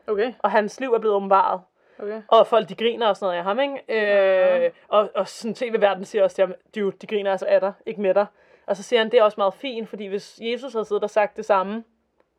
Okay, 0.08 0.34
og 0.40 0.52
hans 0.52 0.80
liv 0.80 0.94
er 0.94 1.00
blevet 1.00 1.16
åbenbaret. 1.16 1.62
okay. 2.00 2.22
Og 2.28 2.48
folk, 2.48 2.70
de 2.70 2.76
griner 2.76 3.08
og 3.08 3.18
sådan 3.18 3.26
noget 3.26 3.38
af 3.38 3.44
ham, 3.44 3.60
ikke? 3.60 4.64
Øh, 4.66 4.72
og, 4.88 5.10
og 5.16 5.28
sådan 5.28 5.56
tv-verden 5.56 6.06
siger 6.06 6.24
også 6.24 6.36
til 6.36 6.46
ham, 6.46 6.54
dude, 6.76 6.98
de 7.02 7.08
griner 7.08 7.32
altså 7.32 7.46
af 7.46 7.60
dig, 7.62 7.74
ikke 7.86 8.02
med 8.02 8.14
dig. 8.14 8.26
Og 8.66 8.78
så 8.78 8.84
siger 8.84 9.00
han, 9.00 9.12
det 9.12 9.20
er 9.20 9.24
også 9.24 9.36
meget 9.38 9.54
fint, 9.54 9.90
fordi 9.90 10.06
hvis 10.06 10.40
Jesus 10.42 10.74
havde 10.74 10.86
siddet 10.86 11.04
og 11.04 11.10
sagt 11.10 11.38
det 11.38 11.46
samme 11.46 11.84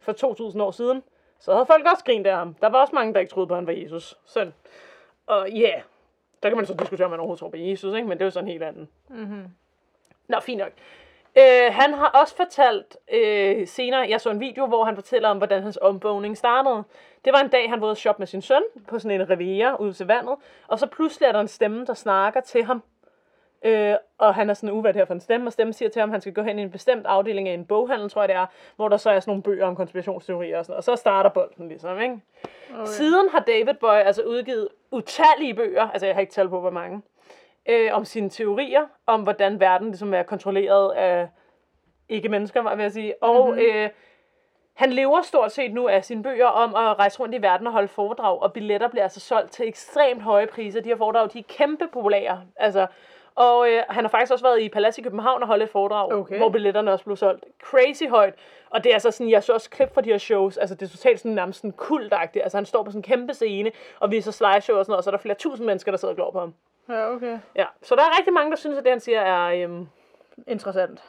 for 0.01 0.13
2000 0.13 0.63
år 0.63 0.71
siden, 0.71 1.03
så 1.41 1.53
havde 1.53 1.67
folk 1.67 1.87
også 1.93 2.05
grint 2.05 2.27
af 2.27 2.37
ham. 2.37 2.55
Der 2.55 2.69
var 2.69 2.81
også 2.81 2.95
mange, 2.95 3.15
der 3.15 3.21
ikke 3.21 3.31
troede 3.31 3.47
på, 3.47 3.55
at 3.55 3.59
han 3.59 3.67
var 3.67 3.73
Jesus 3.73 4.15
søn. 4.27 4.55
Og 5.27 5.51
ja, 5.51 5.69
yeah, 5.69 5.83
der 6.43 6.49
kan 6.49 6.57
man 6.57 6.67
så 6.67 6.75
diskutere, 6.75 7.05
om 7.05 7.11
man 7.11 7.21
overhovedet 7.21 7.41
tror 7.41 7.49
på 7.49 7.57
Jesus, 7.57 7.95
ikke? 7.95 8.09
men 8.09 8.19
det 8.19 8.23
er 8.23 8.27
jo 8.27 8.31
sådan 8.31 8.49
en 8.49 8.53
helt 8.53 8.63
anden. 8.63 8.89
Mm-hmm. 9.09 9.45
Nå, 10.29 10.41
fint 10.41 10.59
nok. 10.59 10.73
Øh, 11.39 11.73
han 11.75 11.95
har 11.95 12.07
også 12.07 12.37
fortalt 12.37 12.97
øh, 13.13 13.67
senere, 13.67 14.07
jeg 14.09 14.21
så 14.21 14.31
en 14.31 14.41
video, 14.41 14.67
hvor 14.67 14.85
han 14.85 14.95
fortæller 14.95 15.29
om, 15.29 15.37
hvordan 15.39 15.63
hans 15.63 15.79
omvågning 15.83 16.37
startede. 16.37 16.85
Det 17.25 17.33
var 17.33 17.41
en 17.41 17.49
dag, 17.49 17.71
han 17.71 17.81
var 17.81 17.87
ude 17.87 17.91
at 17.91 17.99
shoppe 17.99 18.21
med 18.21 18.27
sin 18.27 18.43
søn 18.43 18.63
på 18.89 18.99
sådan 18.99 19.21
en 19.21 19.31
riviera 19.31 19.77
ude 19.77 19.93
til 19.93 20.07
vandet, 20.07 20.37
og 20.67 20.79
så 20.79 20.87
pludselig 20.87 21.27
er 21.27 21.33
der 21.33 21.41
en 21.41 21.49
stemme, 21.49 21.87
der 21.87 21.95
snakker 21.95 22.41
til 22.41 22.65
ham. 22.65 22.83
Øh, 23.65 23.95
og 24.19 24.35
han 24.35 24.51
er 24.51 24.55
sådan 24.55 24.75
uvært 24.75 24.97
her 24.97 25.05
for 25.05 25.15
en 25.15 25.21
stemme, 25.21 25.47
og 25.47 25.53
stemmen 25.53 25.73
siger 25.73 25.89
til 25.89 26.01
ham, 26.01 26.09
at 26.09 26.13
han 26.13 26.21
skal 26.21 26.33
gå 26.33 26.43
hen 26.43 26.59
i 26.59 26.63
en 26.63 26.71
bestemt 26.71 27.07
afdeling 27.07 27.49
af 27.49 27.55
en 27.55 27.65
boghandel, 27.65 28.11
tror 28.11 28.23
jeg 28.23 28.29
det 28.29 28.37
er, 28.37 28.47
hvor 28.77 28.89
der 28.89 28.97
så 28.97 29.11
er 29.11 29.21
sådan 29.21 29.31
nogle 29.31 29.43
bøger 29.43 29.67
om 29.67 29.77
konspirationsteorier 29.77 30.59
og 30.59 30.65
sådan 30.65 30.73
noget. 30.73 30.79
Og 30.79 30.85
så 30.85 30.97
starter 30.97 31.31
bolden 31.31 31.69
ligesom, 31.69 32.01
ikke? 32.01 32.21
Okay. 32.75 32.87
Siden 32.87 33.29
har 33.29 33.41
David 33.41 33.75
Boy 33.75 33.95
altså 33.95 34.23
udgivet 34.23 34.69
utallige 34.91 35.55
bøger, 35.55 35.89
altså 35.89 36.07
jeg 36.07 36.15
har 36.15 36.21
ikke 36.21 36.33
talt 36.33 36.51
på, 36.51 36.61
hvor 36.61 36.71
mange, 36.71 37.03
øh, 37.69 37.91
om 37.93 38.05
sine 38.05 38.31
teorier, 38.31 38.87
om 39.07 39.23
hvordan 39.23 39.61
verden 39.61 39.87
ligesom 39.87 40.15
er 40.15 40.23
kontrolleret 40.23 40.93
af 40.93 41.29
ikke-mennesker, 42.09 42.63
var 42.63 42.77
jeg 42.77 42.93
sige. 42.93 43.23
Og 43.23 43.47
mm-hmm. 43.49 43.63
øh, 43.63 43.91
han 44.75 44.93
lever 44.93 45.23
stort 45.23 45.53
set 45.53 45.75
nu 45.75 45.89
af 45.89 46.05
sine 46.05 46.23
bøger 46.23 46.47
om 46.47 46.75
at 46.75 46.99
rejse 46.99 47.21
rundt 47.21 47.35
i 47.35 47.43
verden 47.43 47.67
og 47.67 47.73
holde 47.73 47.89
foredrag, 47.89 48.43
og 48.43 48.53
billetter 48.53 48.89
bliver 48.89 49.03
altså 49.03 49.21
solgt 49.21 49.53
til 49.53 49.69
ekstremt 49.69 50.23
høje 50.23 50.47
priser. 50.47 50.81
De 50.81 50.89
her 50.89 50.97
foredrag, 50.97 51.33
de 51.33 51.39
er 51.39 51.43
kæmpe 51.49 51.89
populære. 51.93 52.43
Altså, 52.57 52.87
og 53.37 53.71
øh, 53.71 53.83
han 53.89 54.05
har 54.05 54.09
faktisk 54.09 54.33
også 54.33 54.45
været 54.45 54.61
i 54.61 54.69
Palads 54.69 54.99
i 54.99 55.03
København 55.03 55.43
og 55.43 55.49
holdt 55.49 55.63
et 55.63 55.71
foredrag, 55.71 56.13
Okay. 56.13 56.37
hvor 56.39 56.49
billetterne 56.49 56.93
også 56.93 57.05
blev 57.05 57.17
solgt 57.17 57.45
crazy 57.63 58.05
højt. 58.09 58.35
Og 58.71 58.85
det 58.85 58.91
er 58.91 58.95
altså 58.95 59.11
sådan, 59.11 59.31
jeg 59.31 59.43
så 59.43 59.53
også 59.53 59.71
klip 59.71 59.95
fra 59.95 60.01
de 60.01 60.11
her 60.11 60.19
shows, 60.19 60.57
altså 60.57 60.75
det 60.75 60.87
er 60.87 60.91
totalt 60.91 61.21
sådan 61.21 61.33
nærmest 61.33 61.59
sådan 61.61 61.73
kultagtigt. 61.73 62.43
Altså 62.43 62.59
han 62.59 62.67
står 62.67 62.83
på 62.83 62.91
sådan 62.91 62.99
en 62.99 63.03
kæmpe 63.03 63.35
scene 63.35 63.71
og 64.01 64.11
viser 64.11 64.31
slideshow 64.33 64.79
og 64.79 64.85
sådan 64.85 64.91
noget, 64.91 64.99
og 64.99 65.05
så 65.05 65.11
er 65.11 65.13
der 65.13 65.19
flere 65.19 65.35
tusind 65.39 65.67
mennesker, 65.67 65.93
der 65.93 65.97
sidder 65.99 66.13
og 66.13 66.17
glor 66.17 66.31
på 66.31 66.39
ham. 66.41 66.55
Ja, 66.89 67.11
okay. 67.15 67.39
Ja, 67.57 67.65
så 67.83 67.95
der 67.95 68.03
er 68.03 68.17
rigtig 68.19 68.33
mange, 68.33 68.51
der 68.51 68.57
synes, 68.57 68.79
at 68.79 68.85
det 68.85 68.91
han 68.93 69.01
siger 69.01 69.21
er 69.21 69.65
øhm, 69.65 69.89
Interessant. 70.47 71.03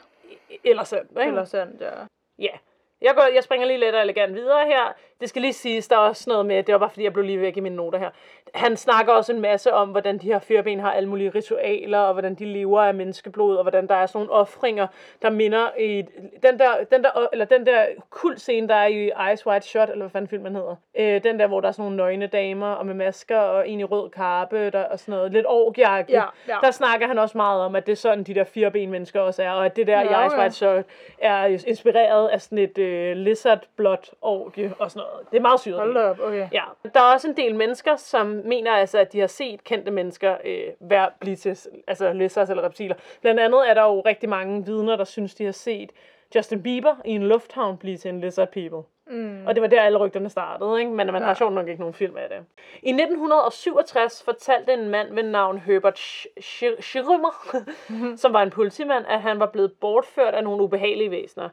eller 0.64 0.84
sandt. 0.84 1.10
Ikke? 1.10 1.22
Eller 1.22 1.44
sandt, 1.44 1.80
ja. 1.80 1.90
Ja. 2.38 2.56
Jeg, 3.00 3.14
går, 3.14 3.22
jeg 3.34 3.44
springer 3.44 3.66
lige 3.66 3.78
let 3.78 3.94
og 3.94 4.00
elegant 4.02 4.34
videre 4.34 4.66
her. 4.66 4.92
Det 5.20 5.28
skal 5.28 5.42
lige 5.42 5.52
siges, 5.52 5.88
der 5.88 5.96
er 5.96 6.00
også 6.00 6.30
noget 6.30 6.46
med, 6.46 6.62
det 6.62 6.72
var 6.72 6.78
bare 6.78 6.90
fordi, 6.90 7.04
jeg 7.04 7.12
blev 7.12 7.24
lige 7.24 7.40
væk 7.40 7.56
i 7.56 7.60
mine 7.60 7.76
noter 7.76 7.98
her. 7.98 8.10
Han 8.54 8.76
snakker 8.76 9.12
også 9.12 9.32
en 9.32 9.40
masse 9.40 9.72
om, 9.72 9.88
hvordan 9.88 10.18
de 10.18 10.26
her 10.26 10.38
fireben 10.38 10.80
har 10.80 10.92
alle 10.92 11.08
mulige 11.08 11.30
ritualer, 11.30 11.98
og 11.98 12.12
hvordan 12.12 12.34
de 12.34 12.44
lever 12.44 12.82
af 12.82 12.94
menneskeblod, 12.94 13.56
og 13.56 13.62
hvordan 13.64 13.86
der 13.86 13.94
er 13.94 14.06
sådan 14.06 14.18
nogle 14.18 14.32
offringer, 14.40 14.86
der 15.22 15.30
minder 15.30 15.70
i 15.78 16.02
den 16.42 16.58
der, 16.58 16.84
den 16.92 17.04
der, 17.04 17.28
eller 17.32 17.44
den 17.44 17.66
der 17.66 17.86
kult 18.10 18.40
scene, 18.40 18.68
der 18.68 18.74
er 18.74 18.86
i 18.86 19.10
Eyes 19.28 19.46
Wide 19.46 19.64
Shut, 19.64 19.90
eller 19.90 20.02
hvad 20.02 20.10
fanden 20.10 20.28
filmen 20.28 20.54
hedder. 20.54 20.76
Øh, 20.98 21.24
den 21.24 21.38
der, 21.40 21.46
hvor 21.46 21.60
der 21.60 21.68
er 21.68 21.72
sådan 21.72 21.82
nogle 21.82 21.96
nøgne 21.96 22.26
damer, 22.26 22.72
og 22.72 22.86
med 22.86 22.94
masker, 22.94 23.38
og 23.38 23.68
en 23.68 23.80
i 23.80 23.84
rød 23.84 24.10
karpe, 24.10 24.70
der, 24.70 24.84
og 24.84 24.98
sådan 24.98 25.12
noget, 25.12 25.32
lidt 25.32 25.46
orgiagtigt. 25.48 26.16
Ja, 26.16 26.24
ja. 26.48 26.56
Der 26.62 26.70
snakker 26.70 27.06
han 27.06 27.18
også 27.18 27.38
meget 27.38 27.62
om, 27.62 27.76
at 27.76 27.86
det 27.86 27.92
er 27.92 27.96
sådan, 27.96 28.24
de 28.24 28.34
der 28.34 28.44
fireben 28.44 28.90
mennesker 28.90 29.20
også 29.20 29.42
er, 29.42 29.50
og 29.50 29.66
at 29.66 29.76
det 29.76 29.86
der 29.86 30.00
Ja, 30.00 30.22
i 30.22 30.26
okay. 30.26 30.38
Wide 30.38 30.50
Shut 30.50 30.84
er 31.18 31.44
inspireret 31.44 32.28
af 32.28 32.40
sådan 32.40 32.58
et 32.58 32.78
øh, 32.78 33.16
lizard 33.16 33.60
blot 33.76 34.10
orgie 34.22 34.74
og 34.78 34.90
sådan 34.90 35.00
noget. 35.00 35.07
Det 35.30 35.36
er 35.36 35.40
meget 35.40 35.60
syret. 35.60 35.78
Hold 35.78 35.96
op, 35.96 36.20
okay. 36.20 36.48
Ja, 36.52 36.62
der 36.94 37.00
er 37.00 37.12
også 37.14 37.28
en 37.28 37.36
del 37.36 37.54
mennesker, 37.54 37.96
som 37.96 38.26
mener 38.44 38.72
altså, 38.72 38.98
at 38.98 39.12
de 39.12 39.20
har 39.20 39.26
set 39.26 39.64
kendte 39.64 39.90
mennesker 39.90 40.36
øh, 40.44 40.60
være, 40.80 41.10
blive 41.20 41.36
til 41.36 41.58
altså 41.86 42.12
lizards 42.12 42.50
eller 42.50 42.62
reptiler. 42.64 42.94
Blandt 43.20 43.40
andet 43.40 43.70
er 43.70 43.74
der 43.74 43.82
jo 43.82 44.00
rigtig 44.00 44.28
mange 44.28 44.64
vidner, 44.66 44.96
der 44.96 45.04
synes, 45.04 45.34
de 45.34 45.44
har 45.44 45.52
set 45.52 45.90
Justin 46.34 46.62
Bieber 46.62 46.94
i 47.04 47.10
en 47.10 47.22
lufthavn 47.22 47.76
blive 47.78 47.96
til 47.96 48.08
en 48.08 48.20
lizard 48.20 48.48
people. 48.52 48.82
Mm. 49.10 49.46
Og 49.46 49.54
det 49.54 49.62
var 49.62 49.68
der, 49.68 49.82
alle 49.82 49.98
rygterne 49.98 50.30
startede, 50.30 50.78
ikke? 50.80 50.90
men 50.92 51.06
man 51.12 51.22
har 51.22 51.28
Ja. 51.28 51.34
sjovt 51.34 51.52
nok 51.52 51.68
ikke 51.68 51.80
nogen 51.80 51.94
film 51.94 52.16
af 52.16 52.28
det. 52.28 52.38
I 52.82 52.92
1967 52.92 54.22
fortalte 54.24 54.72
en 54.72 54.88
mand 54.88 55.14
ved 55.14 55.22
navn 55.22 55.58
Herbert 55.58 55.98
Sch- 55.98 56.26
Sch- 56.40 56.80
Schrömer, 56.80 57.56
som 58.22 58.32
var 58.32 58.42
en 58.42 58.50
politimand, 58.50 59.04
at 59.08 59.20
han 59.20 59.40
var 59.40 59.46
blevet 59.46 59.72
bortført 59.80 60.34
af 60.34 60.44
nogle 60.44 60.62
ubehagelige 60.62 61.10
væsener. 61.10 61.48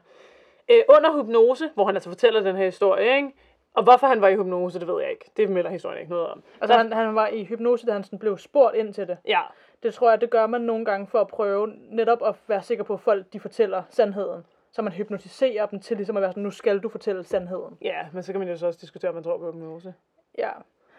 Øh, 0.70 0.82
under 0.88 1.22
hypnose, 1.22 1.70
hvor 1.74 1.84
han 1.86 1.96
altså 1.96 2.10
fortæller 2.10 2.40
den 2.40 2.56
her 2.56 2.64
historie, 2.64 3.16
ikke? 3.16 3.28
Og 3.76 3.82
hvorfor 3.82 4.06
han 4.06 4.20
var 4.20 4.28
i 4.28 4.36
hypnose, 4.36 4.78
det 4.80 4.88
ved 4.88 5.02
jeg 5.02 5.10
ikke. 5.10 5.30
Det 5.36 5.50
melder 5.50 5.70
historien 5.70 5.98
ikke 5.98 6.10
noget 6.10 6.26
om. 6.26 6.42
Altså, 6.60 6.76
han, 6.76 6.92
han 6.92 7.14
var 7.14 7.26
i 7.26 7.44
hypnose, 7.44 7.86
da 7.86 7.92
han 7.92 8.04
sådan 8.04 8.18
blev 8.18 8.38
spurgt 8.38 8.76
ind 8.76 8.94
til 8.94 9.08
det. 9.08 9.18
Ja, 9.26 9.40
Det 9.82 9.94
tror 9.94 10.10
jeg, 10.10 10.20
det 10.20 10.30
gør 10.30 10.46
man 10.46 10.60
nogle 10.60 10.84
gange 10.84 11.06
for 11.06 11.20
at 11.20 11.26
prøve 11.26 11.72
netop 11.90 12.18
at 12.26 12.34
være 12.46 12.62
sikker 12.62 12.84
på, 12.84 12.94
at 12.94 13.00
folk 13.00 13.32
de 13.32 13.40
fortæller 13.40 13.82
sandheden. 13.90 14.46
Så 14.72 14.82
man 14.82 14.92
hypnotiserer 14.92 15.66
dem 15.66 15.80
til 15.80 15.96
ligesom 15.96 16.16
at 16.16 16.20
være 16.20 16.30
sådan, 16.30 16.42
nu 16.42 16.50
skal 16.50 16.78
du 16.78 16.88
fortælle 16.88 17.24
sandheden. 17.24 17.78
ja, 17.82 18.06
men 18.12 18.22
så 18.22 18.32
kan 18.32 18.38
man 18.38 18.48
jo 18.48 18.56
så 18.56 18.66
også 18.66 18.78
diskutere, 18.80 19.08
om 19.08 19.14
man 19.14 19.24
tror 19.24 19.38
på 19.38 19.52
hypnose. 19.52 19.94
Ja. 20.38 20.50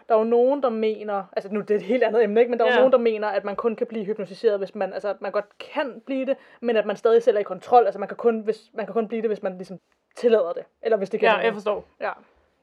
Der 0.08 0.14
er 0.14 0.18
jo 0.18 0.24
nogen, 0.24 0.62
der 0.62 0.68
mener, 0.68 1.24
altså 1.32 1.52
nu 1.52 1.60
det 1.60 1.70
er 1.70 1.74
et 1.74 1.82
helt 1.82 2.02
andet 2.02 2.24
emne, 2.24 2.40
ikke? 2.40 2.50
men 2.50 2.58
der 2.58 2.64
er 2.64 2.70
jo 2.72 2.76
nogen, 2.76 2.92
der 2.92 2.98
mener, 2.98 3.28
at 3.28 3.44
man 3.44 3.56
kun 3.56 3.76
kan 3.76 3.86
blive 3.86 4.04
hypnotiseret, 4.04 4.58
hvis 4.58 4.74
man, 4.74 4.92
altså 4.92 5.08
at 5.08 5.20
man 5.20 5.32
godt 5.32 5.58
kan 5.58 6.02
blive 6.06 6.26
det, 6.26 6.36
men 6.60 6.76
at 6.76 6.86
man 6.86 6.96
stadig 6.96 7.22
selv 7.22 7.36
er 7.36 7.40
i 7.40 7.42
kontrol. 7.42 7.84
Altså 7.84 7.98
man 7.98 8.08
kan 8.08 8.16
kun, 8.16 8.40
hvis, 8.40 8.70
man 8.74 8.86
kan 8.86 8.92
kun 8.92 9.08
blive 9.08 9.22
det, 9.22 9.30
hvis 9.30 9.42
man 9.42 9.56
ligesom 9.56 9.80
tillader 10.16 10.52
det. 10.52 10.64
Eller 10.82 10.96
hvis 10.96 11.10
det 11.10 11.20
kan 11.20 11.28
Ja, 11.28 11.36
jeg 11.36 11.52
forstår. 11.52 11.84
Ja. 12.00 12.10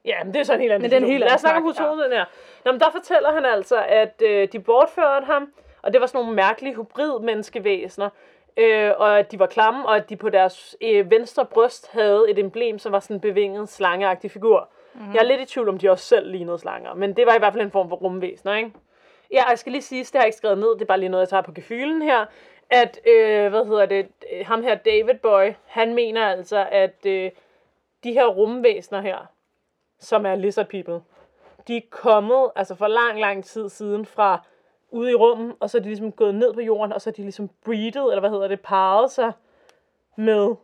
Ja, 0.06 0.24
men 0.24 0.34
det 0.34 0.40
er 0.40 0.44
så 0.44 0.54
en 0.54 0.60
helt 0.60 0.74
anden 0.74 0.82
Men 0.82 0.92
det 0.92 0.98
en 0.98 1.04
diskussion. 1.04 1.12
helt 1.12 1.26
Lad 1.26 1.34
os 1.36 1.42
snakke 1.42 1.58
om 1.60 1.66
ja. 1.66 1.72
hypnosen 1.72 2.12
her. 2.12 2.26
Nå, 2.66 2.72
men 2.72 2.80
der 2.80 2.92
fortæller 2.92 3.32
han 3.32 3.46
altså, 3.46 3.84
at 3.88 4.22
øh, 4.26 4.48
de 4.52 4.60
bortførte 4.60 5.26
ham, 5.26 5.54
Og 5.82 5.94
det 5.94 6.02
var 6.02 6.08
sådan 6.08 6.20
nogle 6.20 6.36
mærkelige 6.36 6.76
hybrid-menneskevæsener. 6.76 8.10
Øh, 8.58 8.92
og 8.98 9.20
at 9.20 9.32
de 9.32 9.40
var 9.40 9.46
klamme, 9.46 9.88
og 9.88 9.96
at 9.96 10.10
de 10.10 10.16
på 10.16 10.30
deres 10.30 10.76
øh, 10.82 11.12
venstre 11.12 11.46
bryst 11.46 11.92
havde 11.92 12.26
et 12.30 12.40
emblem, 12.40 12.80
som 12.80 12.92
var 12.92 13.00
sådan 13.00 13.16
en 13.16 13.20
bevinget, 13.20 13.70
slangeagtig 13.70 14.32
figur. 14.32 14.70
Mm-hmm. 14.94 15.14
Jeg 15.14 15.20
er 15.20 15.24
lidt 15.24 15.42
i 15.42 15.46
tvivl, 15.46 15.70
om 15.70 15.78
de 15.78 15.90
også 15.92 16.06
selv 16.06 16.32
lignede 16.32 16.60
slanger, 16.60 16.94
men 16.94 17.16
det 17.16 17.26
var 17.26 17.36
i 17.36 17.40
hvert 17.40 17.54
fald 17.54 17.64
en 17.64 17.72
form 17.72 17.90
for 17.90 17.96
rumvæsener, 17.96 18.56
ikke? 18.56 18.72
Ja, 19.32 19.44
og 19.44 19.50
jeg 19.50 19.60
skal 19.60 19.72
lige 19.72 19.82
sige, 19.82 20.04
det 20.04 20.12
har 20.14 20.20
jeg 20.20 20.28
ikke 20.28 20.38
skrevet 20.38 20.58
ned, 20.58 20.74
det 20.74 20.82
er 20.82 20.86
bare 20.86 21.00
lige 21.00 21.10
noget, 21.10 21.22
jeg 21.22 21.30
tager 21.30 21.42
på 21.42 21.52
gefylen 21.52 22.02
her, 22.02 22.26
at, 22.70 23.00
øh, 23.08 23.50
hvad 23.50 23.66
hedder 23.66 23.86
det, 23.86 24.08
ham 24.46 24.64
her 24.64 24.76
David 24.76 25.20
Boy, 25.22 25.54
han 25.66 25.94
mener 25.94 26.28
altså, 26.28 26.68
at 26.72 27.06
øh, 27.06 27.32
de 28.04 28.14
her 28.14 28.26
rumvæsener 28.26 29.02
her, 29.02 29.28
som 30.00 30.25
er 30.25 30.36
lizard 30.36 30.68
people, 30.68 31.02
de 31.68 31.78
er 31.78 31.82
kommet, 31.90 32.52
altså 32.56 32.75
for 32.75 32.88
lang, 32.88 33.20
lang 33.20 33.44
tid 33.44 33.70
siden 33.70 34.06
fra 34.06 34.46
ude 34.92 35.12
i 35.12 35.16
rummet, 35.16 35.56
og 35.60 35.70
så 35.70 35.78
er 35.78 35.82
de 35.82 35.88
ligesom 35.88 36.12
gået 36.12 36.36
ned 36.36 36.54
på 36.54 36.62
jorden, 36.62 36.94
og 36.94 37.02
så 37.02 37.10
er 37.10 37.12
de 37.12 37.22
ligesom 37.22 37.50
breeded, 37.66 38.02
eller 38.02 38.20
hvad 38.20 38.30
hedder 38.30 38.48
det, 38.48 38.60
parret 38.60 39.12
sig 39.12 39.32
med 40.18 40.56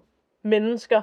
mennesker. 0.41 1.01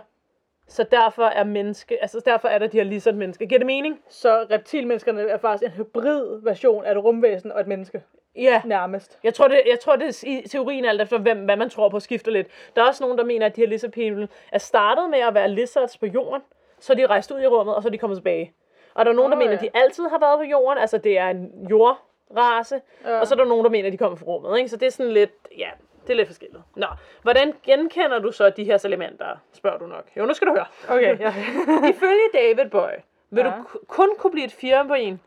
Så 0.68 0.82
derfor 0.90 1.25
er 1.25 1.44
menneske, 1.44 2.00
altså 2.00 2.20
derfor 2.25 2.49
er 2.49 2.58
der 2.58 2.66
de 2.66 2.76
her 2.76 2.85
lizard 2.85 3.14
mennesker. 3.14 3.47
Giver 3.47 3.58
det 3.58 3.66
mening? 3.66 4.00
Så 4.08 4.47
reptilmenneskerne 4.50 5.23
er 5.23 5.38
faktisk 5.38 5.64
en 5.64 5.70
hybrid 5.70 6.42
version 6.42 6.85
af 6.85 6.92
et 6.92 7.04
rumvæsen 7.04 7.52
og 7.52 7.61
et 7.61 7.66
menneske. 7.66 8.02
Ja. 8.37 8.62
Nærmest. 8.64 9.18
Jeg 9.25 9.35
tror, 9.35 9.49
det, 9.49 9.62
jeg 9.66 9.80
tror, 9.80 9.97
det 9.97 10.08
er 10.08 10.25
i 10.26 10.49
teorien 10.49 10.85
alt 10.85 11.00
efter, 11.00 11.18
hvem, 11.18 11.44
hvad 11.44 11.56
man 11.56 11.70
tror 11.70 11.88
på, 11.88 12.00
skifter 12.00 12.32
lidt. 12.32 12.47
Der 12.76 12.82
er 12.82 12.87
også 12.87 13.04
nogen, 13.04 13.18
der 13.18 13.25
mener, 13.25 13.47
at 13.47 13.56
de 13.56 13.61
her 13.61 13.68
lizard 13.68 13.92
people 13.92 14.28
er 14.52 14.58
startet 14.58 15.11
med 15.11 15.18
at 15.18 15.35
være 15.35 15.49
lizards 15.49 15.99
på 15.99 16.06
jorden, 16.06 16.42
så 16.80 16.92
er 16.92 16.97
de 16.97 17.06
rejst 17.06 17.30
ud 17.30 17.40
i 17.40 17.47
rummet, 17.47 17.75
og 17.75 17.82
så 17.82 17.88
er 17.88 17.90
de 17.90 17.99
kommet 17.99 18.16
tilbage. 18.18 18.52
Og 18.94 19.04
der 19.04 19.11
er 19.11 19.14
nogen, 19.16 19.32
der 19.32 19.38
mener, 19.38 19.50
ja. 19.50 19.56
at 19.56 19.62
de 19.62 19.70
altid 19.75 20.08
har 20.08 20.18
været 20.18 20.38
på 20.38 20.42
jorden, 20.42 20.78
altså 20.78 20.99
det 20.99 21.18
er 21.18 21.28
en 21.28 21.66
jordrace, 21.70 22.80
Ja. 23.04 23.20
og 23.20 23.26
så 23.26 23.35
er 23.35 23.37
der 23.37 23.44
nogen, 23.44 23.64
der 23.64 23.70
mener, 23.70 23.87
at 23.87 23.92
de 23.92 23.99
kommer 23.99 24.16
fra 24.16 24.26
rummet. 24.26 24.58
Ikke? 24.58 24.68
Så 24.68 24.76
det 24.76 24.87
er 24.87 24.90
sådan 24.90 25.12
lidt, 25.12 25.30
ja, 25.58 25.68
det 26.06 26.11
er 26.11 26.16
lidt 26.16 26.28
forskelligt. 26.28 26.62
Nå, 26.76 26.87
hvordan 27.23 27.54
genkender 27.62 28.18
du 28.18 28.32
så 28.32 28.50
de 28.50 28.64
her 28.64 28.85
elementer, 28.85 29.26
spørger 29.52 29.78
du 29.78 29.87
nok. 29.87 30.04
Jo, 30.16 30.25
nu 30.25 30.35
skal 30.35 30.49
du 30.49 30.52
høre. 30.52 30.66
Okay, 30.88 31.18
ja. 31.20 31.28
Ifølge 31.94 32.23
David 32.35 32.70
Boy, 32.70 32.88
vil 33.30 33.44
Ja. 33.44 33.50
du 33.50 33.62
ku- 33.66 33.78
kun 33.88 34.08
kunne 34.18 34.30
blive 34.30 34.44
et 34.47 34.52
firben, 34.52 35.20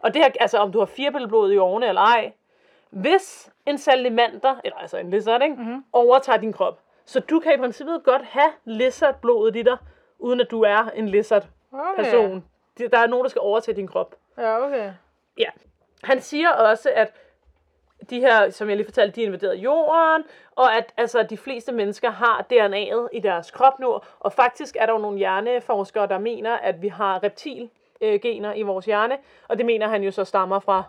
og 0.00 0.14
det 0.14 0.22
her, 0.22 0.30
altså 0.40 0.58
om 0.58 0.72
du 0.72 0.78
har 0.78 0.86
firebælteblod 0.86 1.52
i 1.52 1.56
årene 1.58 1.88
eller 1.88 2.00
ej, 2.02 2.32
hvis 2.90 3.50
en 3.66 3.78
salamander, 3.78 4.54
eller 4.64 4.76
altså 4.78 4.96
en 4.96 5.10
lizard, 5.10 5.42
ikke, 5.42 5.54
mm-hmm. 5.56 5.84
overtager 5.92 6.38
din 6.38 6.52
krop. 6.52 6.78
Så 7.04 7.20
du 7.20 7.40
kan 7.40 7.54
i 7.54 7.56
princippet 7.56 8.00
godt 8.04 8.22
have 8.22 8.50
lizardblodet 8.64 9.56
i 9.56 9.62
dig, 9.62 9.76
uden 10.22 10.40
at 10.40 10.50
du 10.50 10.62
er 10.62 10.90
en 10.94 11.08
lizard-person. 11.08 12.44
Okay. 12.76 12.88
Der 12.90 12.98
er 12.98 13.06
nogen, 13.06 13.24
der 13.24 13.30
skal 13.30 13.40
overtage 13.40 13.76
din 13.76 13.88
krop. 13.88 14.14
Ja, 14.38 14.66
okay. 14.66 14.92
Ja. 15.38 15.48
Han 16.02 16.20
siger 16.20 16.50
også, 16.50 16.90
at 16.94 17.12
de 18.10 18.20
her, 18.20 18.50
som 18.50 18.68
jeg 18.68 18.76
lige 18.76 18.86
fortalte, 18.86 19.16
de 19.16 19.22
invaderede 19.22 19.56
jorden, 19.56 20.24
og 20.56 20.76
at 20.76 20.92
altså, 20.96 21.22
de 21.22 21.36
fleste 21.36 21.72
mennesker 21.72 22.10
har 22.10 22.46
DNA'et 22.52 23.08
i 23.12 23.20
deres 23.20 23.50
krop 23.50 23.78
nu, 23.78 24.00
og 24.20 24.32
faktisk 24.32 24.76
er 24.80 24.86
der 24.86 24.92
jo 24.92 24.98
nogle 24.98 25.18
hjerneforskere, 25.18 26.06
der 26.06 26.18
mener, 26.18 26.56
at 26.56 26.82
vi 26.82 26.88
har 26.88 27.22
reptilgener 27.22 28.54
i 28.54 28.62
vores 28.62 28.86
hjerne, 28.86 29.18
og 29.48 29.58
det 29.58 29.66
mener 29.66 29.88
han 29.88 30.02
jo 30.02 30.10
så 30.10 30.24
stammer 30.24 30.58
fra 30.60 30.82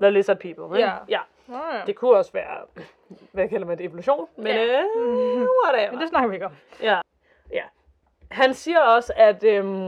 The 0.00 0.10
Lizard 0.10 0.38
People. 0.38 0.78
Ikke? 0.78 0.88
Ja. 0.88 0.96
ja. 1.08 1.20
Nå, 1.46 1.58
ja. 1.72 1.82
Det 1.86 1.96
kunne 1.96 2.16
også 2.16 2.32
være, 2.32 2.60
hvad 3.32 3.48
kalder 3.48 3.66
man 3.66 3.78
det, 3.78 3.86
evolution? 3.86 4.28
Men 4.36 4.46
ja. 4.46 4.64
øh, 4.64 5.46
whatever. 5.64 5.90
Men 5.90 6.00
det 6.00 6.08
snakker 6.08 6.28
vi 6.28 6.36
ikke 6.36 6.46
om. 6.46 6.52
Ja. 6.82 7.00
ja. 7.52 7.62
Han 8.30 8.54
siger 8.54 8.80
også, 8.80 9.12
at, 9.16 9.44
øhm, 9.44 9.86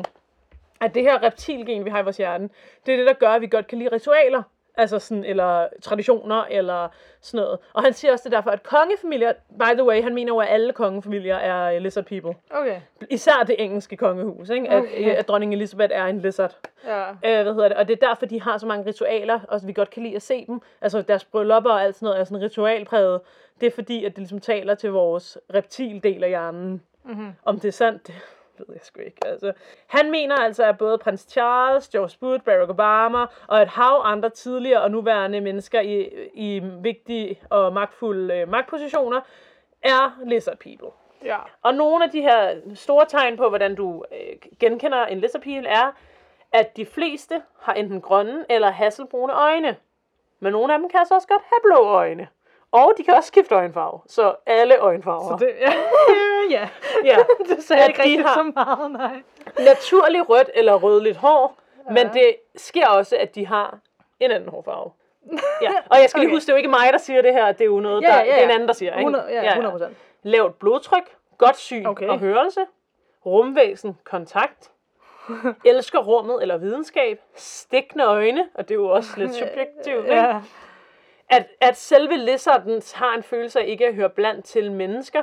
at 0.80 0.94
det 0.94 1.02
her 1.02 1.22
reptilgen, 1.22 1.84
vi 1.84 1.90
har 1.90 2.00
i 2.00 2.04
vores 2.04 2.16
hjerne, 2.16 2.48
det 2.86 2.92
er 2.92 2.96
det, 2.98 3.06
der 3.06 3.12
gør, 3.12 3.28
at 3.28 3.40
vi 3.40 3.46
godt 3.46 3.66
kan 3.66 3.78
lide 3.78 3.92
ritualer. 3.92 4.42
Altså 4.78 4.98
sådan, 4.98 5.24
eller 5.24 5.68
traditioner, 5.82 6.44
eller 6.50 6.88
sådan 7.20 7.44
noget. 7.44 7.58
Og 7.72 7.82
han 7.82 7.92
siger 7.92 8.12
også, 8.12 8.28
det 8.28 8.34
er 8.34 8.36
derfor, 8.36 8.50
at 8.50 8.62
kongefamilier, 8.62 9.32
by 9.58 9.74
the 9.74 9.84
way, 9.84 10.02
han 10.02 10.14
mener 10.14 10.32
jo, 10.34 10.38
at 10.38 10.48
alle 10.50 10.72
kongefamilier 10.72 11.36
er 11.36 11.74
øh, 11.76 11.82
lizard 11.82 12.04
people. 12.04 12.34
Okay. 12.50 12.80
Især 13.10 13.44
det 13.46 13.56
engelske 13.58 13.96
kongehus, 13.96 14.50
ikke? 14.50 14.68
At, 14.70 14.82
Okay. 14.82 15.10
øh, 15.10 15.18
at 15.18 15.28
dronning 15.28 15.52
Elizabeth 15.54 15.94
er 15.94 16.04
en 16.06 16.20
lizard. 16.20 16.54
Ja. 16.86 17.10
Øh, 17.10 17.16
hvad 17.42 17.54
hedder 17.54 17.68
det? 17.68 17.76
Og 17.76 17.88
det 17.88 18.02
er 18.02 18.06
derfor, 18.08 18.26
de 18.26 18.42
har 18.42 18.58
så 18.58 18.66
mange 18.66 18.86
ritualer, 18.86 19.40
og 19.48 19.60
vi 19.64 19.72
godt 19.72 19.90
kan 19.90 20.02
lide 20.02 20.16
at 20.16 20.22
se 20.22 20.46
dem. 20.46 20.60
Altså 20.80 21.02
deres 21.02 21.24
bryllupper 21.24 21.70
og 21.70 21.82
alt 21.82 21.94
sådan 21.96 22.06
noget 22.06 22.20
er 22.20 22.24
sådan 22.24 22.42
ritualpræget. 22.44 23.20
Det 23.60 23.66
er 23.66 23.70
fordi, 23.70 24.04
at 24.04 24.10
det 24.12 24.18
ligesom 24.18 24.40
taler 24.40 24.74
til 24.74 24.90
vores 24.90 25.38
reptildel 25.54 26.22
af 26.24 26.28
hjernen. 26.28 26.82
Mhm. 27.06 27.32
Om 27.44 27.60
det 27.60 27.68
er 27.68 27.72
sandt, 27.72 28.06
det 28.06 28.14
ved 28.58 28.66
jeg 28.68 28.80
sgu 28.82 29.00
ikke. 29.00 29.26
Altså, 29.26 29.52
han 29.86 30.10
mener 30.10 30.36
altså, 30.36 30.64
at 30.64 30.78
både 30.78 30.98
prins 30.98 31.26
Charles, 31.30 31.88
George 31.88 32.16
Bush, 32.20 32.44
Barack 32.44 32.70
Obama 32.70 33.26
og 33.46 33.62
et 33.62 33.68
hav 33.68 34.00
andre 34.04 34.30
tidligere 34.30 34.82
og 34.82 34.90
nuværende 34.90 35.40
mennesker 35.40 35.80
i, 35.80 36.10
i 36.34 36.60
vigtige 36.82 37.40
og 37.50 37.72
magtfulde 37.72 38.34
øh, 38.34 38.48
magtpositioner 38.48 39.20
er 39.82 40.18
lizard 40.24 40.58
people. 40.58 40.88
Ja. 41.24 41.38
Og 41.62 41.74
nogle 41.74 42.04
af 42.04 42.10
de 42.10 42.20
her 42.20 42.54
store 42.74 43.06
tegn 43.08 43.36
på, 43.36 43.48
hvordan 43.48 43.74
du 43.74 44.04
øh, 44.12 44.50
genkender 44.60 45.06
en 45.06 45.20
lizard 45.20 45.42
people, 45.42 45.68
er, 45.68 45.92
at 46.52 46.76
de 46.76 46.86
fleste 46.86 47.42
har 47.60 47.72
enten 47.72 48.00
grønne 48.00 48.44
eller 48.50 48.70
hasselbrune 48.70 49.32
øjne. 49.32 49.76
Men 50.40 50.52
nogle 50.52 50.72
af 50.74 50.78
dem 50.78 50.88
kan 50.88 50.98
altså 50.98 51.14
også 51.14 51.28
godt 51.28 51.42
have 51.42 51.60
blå 51.62 51.84
øjne. 51.84 52.28
Og 52.72 52.92
de 52.98 53.04
kan 53.04 53.14
også 53.14 53.26
skifte 53.26 53.54
øjenfarve. 53.54 54.00
Så 54.06 54.34
alle 54.46 54.76
øjenfarver. 54.78 55.38
Så 55.38 55.44
det, 55.44 55.52
ja. 55.66 55.72
ja. 56.50 56.68
ja. 57.04 57.16
det 57.48 57.62
sagde 57.64 57.82
At 57.82 57.88
ikke 57.88 57.98
de 57.98 58.02
rigtig 58.02 58.24
har- 58.24 58.34
så 58.34 58.42
meget, 58.64 58.90
nej. 58.90 59.22
Naturligt 59.58 60.28
rødt 60.28 60.50
eller 60.54 60.74
rødligt 60.74 61.16
hår. 61.16 61.56
Ja. 61.88 61.92
Men 61.92 62.08
det 62.14 62.36
sker 62.56 62.86
også, 62.88 63.16
at 63.16 63.34
de 63.34 63.46
har 63.46 63.78
en 64.20 64.30
anden 64.30 64.48
hårfarve. 64.48 64.90
Ja. 65.62 65.70
Og 65.90 65.98
jeg 66.00 66.10
skal 66.10 66.20
lige 66.20 66.28
Okay. 66.28 66.36
huske, 66.36 66.46
det 66.46 66.52
er 66.52 66.54
jo 66.54 66.56
ikke 66.56 66.68
mig, 66.68 66.92
der 66.92 66.98
siger 66.98 67.22
det 67.22 67.32
her. 67.32 67.52
Det 67.52 67.60
er 67.60 67.64
jo 67.64 67.80
noget, 67.80 68.02
Ja, 68.02 68.06
der, 68.08 68.14
ja, 68.16 68.24
ja. 68.24 68.32
det 68.34 68.40
er 68.40 68.44
en 68.44 68.50
anden, 68.50 68.68
der 68.68 68.74
siger. 68.74 68.92
Ikke? 68.92 69.00
100, 69.00 69.24
ja, 69.32 69.48
100 69.48 69.72
procent. 69.72 69.96
Lavt 70.22 70.58
blodtryk, 70.58 71.16
godt 71.38 71.56
syn 71.56 71.86
Okay. 71.86 72.08
og 72.08 72.18
hørelse, 72.18 72.60
rumvæsen, 73.26 73.98
kontakt, 74.04 74.70
elsker 75.64 75.98
rummet 75.98 76.42
eller 76.42 76.56
videnskab, 76.56 77.20
stikkende 77.34 78.04
øjne, 78.04 78.48
og 78.54 78.68
det 78.68 78.74
er 78.74 78.78
jo 78.78 78.88
også 78.88 79.10
lidt 79.16 79.34
subjektivt, 79.34 80.04
ikke? 80.04 80.14
Ja. 80.14 80.40
At, 81.30 81.46
at 81.60 81.76
selve 81.76 82.16
lizarden 82.16 82.82
har 82.94 83.16
en 83.16 83.22
følelse 83.22 83.60
af 83.60 83.64
ikke 83.66 83.86
at 83.86 83.94
høre 83.94 84.10
blandt 84.10 84.44
til 84.44 84.72
mennesker. 84.72 85.22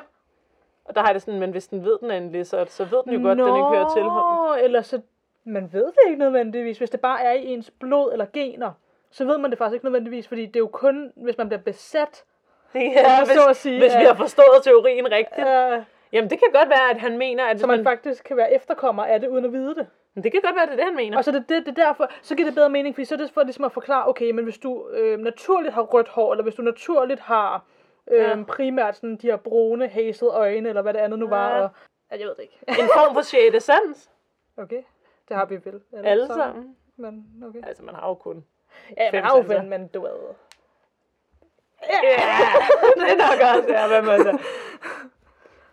Og 0.86 0.96
der 0.96 1.02
har 1.02 1.14
det 1.14 1.22
sådan, 1.22 1.40
men 1.40 1.52
hvis 1.52 1.68
den 1.68 1.86
ved, 1.86 1.98
den 2.00 2.12
er 2.12 2.18
en 2.18 2.32
lizard, 2.32 2.68
så 2.68 2.84
ved 2.86 3.04
den 3.06 3.14
jo 3.14 3.28
godt, 3.28 3.40
at 3.42 3.46
den 3.46 3.56
ikke 3.56 3.68
hører 3.68 3.94
til 3.94 4.04
ham. 4.04 4.12
Nå, 4.12 4.56
eller 4.64 4.82
så, 4.82 5.02
man 5.44 5.74
ved 5.74 5.86
det 5.86 6.00
ikke 6.08 6.20
nødvendigvis. 6.20 6.78
Hvis 6.78 6.90
det 6.90 7.02
bare 7.02 7.24
er 7.24 7.32
i 7.32 7.46
ens 7.46 7.72
blod 7.80 8.12
eller 8.12 8.26
gener, 8.34 8.72
så 9.12 9.26
ved 9.26 9.38
man 9.38 9.52
det 9.52 9.58
faktisk 9.58 9.74
ikke 9.74 9.86
nødvendigvis, 9.86 10.28
fordi 10.28 10.46
det 10.46 10.56
er 10.56 10.60
jo 10.60 10.68
kun, 10.68 11.12
hvis 11.16 11.38
man 11.38 11.50
bliver 11.50 11.62
besat. 11.62 12.24
Ja, 12.76 13.26
hvis, 13.26 13.36
så 13.36 13.48
at 13.50 13.56
sige, 13.56 13.80
hvis 13.80 13.94
vi 13.96 14.02
ja. 14.02 14.08
har 14.08 14.16
forstået 14.16 14.64
teorien 14.64 15.12
rigtigt. 15.12 15.48
Øh, 15.48 15.84
Jamen, 16.14 16.30
det 16.30 16.40
kan 16.40 16.48
godt 16.54 16.70
være, 16.70 16.90
at 16.90 16.98
han 16.98 17.18
mener, 17.18 17.46
at 17.46 17.60
så 17.60 17.68
man 17.68 17.78
man, 17.78 17.86
faktisk 17.86 18.24
kan 18.24 18.38
være 18.38 18.54
efterkommer 18.54 19.06
af 19.06 19.20
det, 19.20 19.28
uden 19.28 19.46
at 19.46 19.54
vide 19.54 19.76
det. 19.76 19.88
Det 20.16 20.32
kan 20.32 20.42
godt 20.44 20.56
være, 20.56 20.66
det 20.66 20.72
er 20.72 20.76
det, 20.76 20.86
han 20.86 20.96
mener. 20.96 21.18
Og 21.18 21.24
så 21.24 21.32
det, 21.32 21.50
det, 21.50 21.66
det 21.66 21.78
er 21.78 21.86
derfor, 21.86 22.10
så 22.22 22.36
giver 22.36 22.48
det 22.48 22.56
bedre 22.56 22.70
mening, 22.70 22.96
fordi 22.96 23.06
så 23.06 23.16
er 23.16 23.18
det 23.18 23.32
for 23.32 23.44
ligesom 23.44 23.64
at 23.64 23.72
forklare, 23.72 24.08
okay, 24.08 24.32
men 24.32 24.44
hvis 24.44 24.58
du 24.58 24.90
øh, 24.90 25.20
naturligt 25.20 25.74
har 25.74 25.82
rødt 25.82 26.08
hår, 26.08 26.32
eller 26.34 26.44
hvis 26.44 26.56
du 26.56 26.62
naturligt 26.62 27.20
har 27.20 27.64
øh, 28.12 28.20
Ja. 28.22 28.44
primært 28.48 28.96
sådan 28.96 29.16
de 29.18 29.28
her 29.28 29.38
brune, 29.38 29.88
hazel 29.88 30.28
øjne, 30.28 30.70
eller 30.70 30.82
hvad 30.82 30.94
det 30.94 31.00
andet 31.00 31.20
nu 31.20 31.28
var, 31.28 31.56
Ja. 31.58 31.64
og, 31.64 31.70
ja, 32.12 32.18
jeg 32.20 32.28
ved 32.28 32.36
det 32.36 32.42
ikke. 32.42 32.60
En 32.82 32.88
form 32.96 33.14
for 33.14 33.22
6. 33.22 33.64
sans. 33.64 34.10
Okay, 34.58 34.84
det 35.30 35.38
har 35.38 35.46
vi 35.46 35.56
vel. 35.66 35.82
Alle, 35.94 36.10
Alle 36.10 36.28
sammen. 36.28 36.76
Men 36.98 37.26
okay. 37.48 37.60
Altså, 37.68 37.84
man 37.84 37.96
har 37.96 38.08
jo 38.08 38.14
kun... 38.14 38.46
Ja, 38.98 39.12
men 39.12 39.24
har 39.24 39.38
jo 39.38 39.44
vel, 39.48 39.64
men 39.66 39.88
du 39.88 40.02
ved. 40.02 40.12
Ja, 41.90 41.96
det 43.00 43.12
er 43.12 43.16
nok 43.16 43.58
også, 43.58 43.74
ja, 43.74 43.88
hvad 43.88 44.02
man 44.02 44.22
siger. 44.22 44.38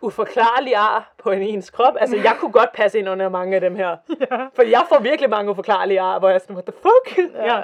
Uforklarlig 0.01 0.75
ar 0.75 1.13
på 1.17 1.31
en 1.31 1.41
ens 1.41 1.69
krop. 1.69 1.93
Altså, 1.99 2.17
jeg 2.17 2.35
kunne 2.39 2.51
godt 2.51 2.71
passe 2.71 2.99
ind 2.99 3.09
under 3.09 3.29
mange 3.29 3.55
af 3.55 3.61
dem 3.61 3.75
her. 3.75 3.97
Ja. 4.31 4.47
For 4.55 4.63
jeg 4.63 4.83
får 4.89 4.99
virkelig 4.99 5.29
mange 5.29 5.51
uforklarlige 5.51 6.01
ar, 6.01 6.19
hvor 6.19 6.27
jeg 6.29 6.35
er 6.35 6.39
sådan, 6.39 6.55
what 6.55 6.65
the 6.65 6.73
fuck? 6.81 7.33
ja. 7.35 7.61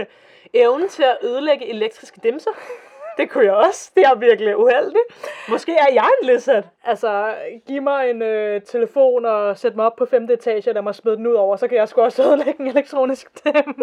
Evnen 0.64 0.88
til 0.88 1.02
at 1.02 1.18
ødelægge 1.22 1.70
elektriske 1.70 2.20
dimser. 2.22 2.50
Det 3.18 3.30
kunne 3.30 3.44
jeg 3.44 3.54
også. 3.54 3.90
Det 3.94 4.02
er 4.02 4.14
virkelig 4.14 4.56
uheldigt. 4.56 5.04
Måske 5.48 5.72
er 5.72 5.92
jeg 5.92 6.08
en 6.22 6.28
lizard. 6.28 6.64
Altså, 6.84 7.34
giv 7.66 7.82
mig 7.82 8.10
en 8.10 8.22
øh, 8.22 8.62
telefon 8.62 9.24
og 9.24 9.58
sæt 9.58 9.76
mig 9.76 9.86
op 9.86 9.96
på 9.96 10.06
femte 10.06 10.34
etage, 10.34 10.70
og 10.70 10.74
lad 10.74 10.82
mig 10.82 10.94
smide 10.94 11.16
den 11.16 11.26
ud 11.26 11.34
over, 11.34 11.56
så 11.56 11.68
kan 11.68 11.76
jeg 11.76 11.88
sgu 11.88 12.00
også 12.00 12.22
ødelægge 12.22 12.60
en 12.60 12.66
elektronisk 12.66 13.30
stemme. 13.36 13.74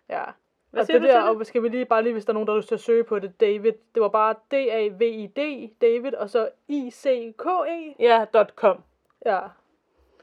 Ja. 0.08 0.22
Hvad 0.70 0.80
og 0.80 0.86
siger 0.86 0.98
det 0.98 1.08
du 1.08 1.12
der, 1.12 1.20
det? 1.30 1.36
og 1.40 1.46
skal 1.46 1.62
vi 1.62 1.68
lige 1.68 1.84
bare 1.84 2.02
lige, 2.02 2.12
hvis 2.12 2.24
der 2.24 2.30
er 2.30 2.34
nogen, 2.34 2.46
der 2.46 2.52
har 2.52 2.58
lyst 2.58 2.68
til 2.68 2.74
at 2.74 2.80
søge 2.80 3.04
på 3.04 3.18
det, 3.18 3.40
David, 3.40 3.72
det 3.94 4.02
var 4.02 4.08
bare 4.08 4.34
D-A-V-I-D, 4.50 5.70
David, 5.80 6.14
og 6.14 6.30
så 6.30 6.48
I-C-K-E. 6.68 7.94
Ja, 7.98 8.24
.com. 8.54 8.82
Ja. 9.26 9.40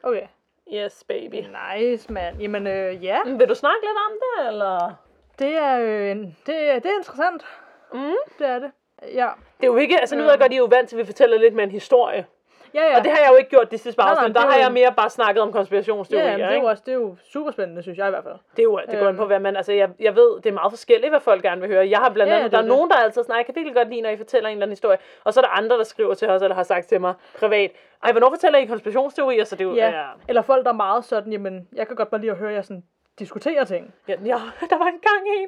Okay. 0.04 0.27
Yes, 0.73 1.04
baby. 1.08 1.36
Nice, 1.36 2.13
mand. 2.13 2.38
Jamen, 2.41 2.67
øh, 2.67 3.04
ja. 3.06 3.23
Mm, 3.25 3.39
Vil 3.39 3.49
du 3.49 3.56
snakke 3.56 3.80
lidt 3.82 3.97
om 4.10 4.17
det, 4.21 4.47
eller? 4.54 4.93
Det 5.39 5.56
er, 5.58 5.80
øh, 5.80 6.12
en- 6.12 6.38
det, 6.45 6.69
er, 6.69 6.80
det 6.80 6.91
er 6.91 6.97
interessant. 6.97 7.45
Mm. 7.93 8.13
Det 8.39 8.47
er 8.47 8.60
det. 8.60 8.71
Ja. 9.14 9.30
Det 9.58 9.64
er 9.64 9.72
jo 9.72 9.76
ikke, 9.78 10.00
altså 10.00 10.16
nu 10.16 10.22
ved 10.24 10.30
jeg 10.32 10.40
godt, 10.40 10.52
I 10.52 10.56
er 10.56 10.60
jo 10.60 10.66
vant 10.72 10.90
til, 10.90 10.96
at 10.96 11.00
vi 11.00 11.06
fortæller 11.06 11.38
lidt 11.38 11.54
med 11.54 11.64
en 11.64 11.72
historie. 11.72 12.26
Ja, 12.74 12.82
ja. 12.84 12.98
Og 12.98 13.04
det 13.04 13.12
har 13.12 13.20
jeg 13.20 13.30
jo 13.32 13.36
ikke 13.36 13.50
gjort 13.50 13.72
de 13.72 13.78
sidste 13.78 14.02
par 14.02 14.10
afsnit. 14.10 14.36
Der 14.36 14.42
er 14.42 14.46
har 14.48 14.56
jo- 14.58 14.62
jeg 14.64 14.72
mere 14.72 14.94
bare 14.98 15.10
snakket 15.10 15.42
om 15.42 15.50
ja, 15.50 15.54
konspirationsteorier, 15.54 16.28
jamen, 16.32 16.48
det, 16.48 16.56
er 16.56 16.62
jo 16.62 16.66
også, 16.68 16.84
det 16.86 16.92
er 16.92 16.96
jo 16.96 17.16
super 17.24 17.52
spændende, 17.52 17.82
synes 17.82 17.98
jeg 17.98 18.08
i 18.08 18.10
hvert 18.10 18.24
fald. 18.24 18.34
Det, 18.56 18.60
er 18.60 18.64
jo, 18.64 18.80
det 18.92 19.00
går 19.00 19.08
an 19.08 19.16
på, 19.16 19.22
Øhm. 19.22 19.28
hvad 19.28 19.40
man... 19.40 19.56
Altså, 19.56 19.74
jeg, 19.74 19.90
jeg 20.00 20.16
ved, 20.16 20.36
det 20.42 20.46
er 20.46 20.54
meget 20.54 20.72
forskelligt, 20.72 21.12
hvad 21.12 21.20
folk 21.20 21.42
gerne 21.44 21.62
vil 21.62 21.70
høre. 21.70 21.90
Jeg 21.90 22.00
har 22.00 22.10
blandt 22.10 22.30
Ja, 22.32 22.36
andet... 22.36 22.46
det 22.46 22.52
der 22.52 22.58
er 22.58 22.62
er 22.62 22.66
det. 22.66 22.76
nogen, 22.76 22.90
der 22.90 22.96
altid 22.96 23.24
snakker, 23.24 23.40
jeg 23.40 23.46
kan 23.46 23.56
virkelig 23.56 23.76
godt 23.76 23.90
lide, 23.90 24.02
når 24.02 24.10
I 24.10 24.18
fortæller 24.18 24.50
en 24.50 24.54
eller 24.58 24.66
anden 24.66 24.72
historie. 24.72 24.98
Og 25.24 25.34
så 25.34 25.40
er 25.40 25.44
der 25.44 25.50
andre, 25.50 25.78
der 25.78 25.84
skriver 25.84 26.14
til 26.14 26.30
os, 26.30 26.42
eller 26.42 26.56
har 26.56 26.64
sagt 26.64 26.88
til 26.88 27.02
mig 27.02 27.14
privat, 27.40 27.72
ej, 28.04 28.12
hvornår 28.12 28.30
fortæller 28.30 28.60
I 28.60 28.66
konspirationsteorier? 28.66 29.44
Så 29.44 29.56
det 29.56 29.66
er 29.66 29.70
jo... 29.70 29.76
Ja. 29.76 30.04
Eller 30.28 30.42
folk, 30.42 30.64
der 30.66 30.72
er 30.72 30.76
meget 30.76 31.06
sådan, 31.06 31.32
jamen, 31.32 31.68
jeg 31.76 31.88
kan 31.88 31.96
godt 31.96 32.10
bare 32.10 32.22
lide 32.22 32.32
at 32.32 32.38
høre 32.38 32.54
jer 32.54 32.62
sådan 32.62 32.84
diskutere 33.20 33.66
ting. 33.66 33.94
Ja, 34.08 34.14
ja, 34.26 34.36
der 34.70 34.78
var 34.78 34.86
engang 34.86 35.22
en, 35.38 35.48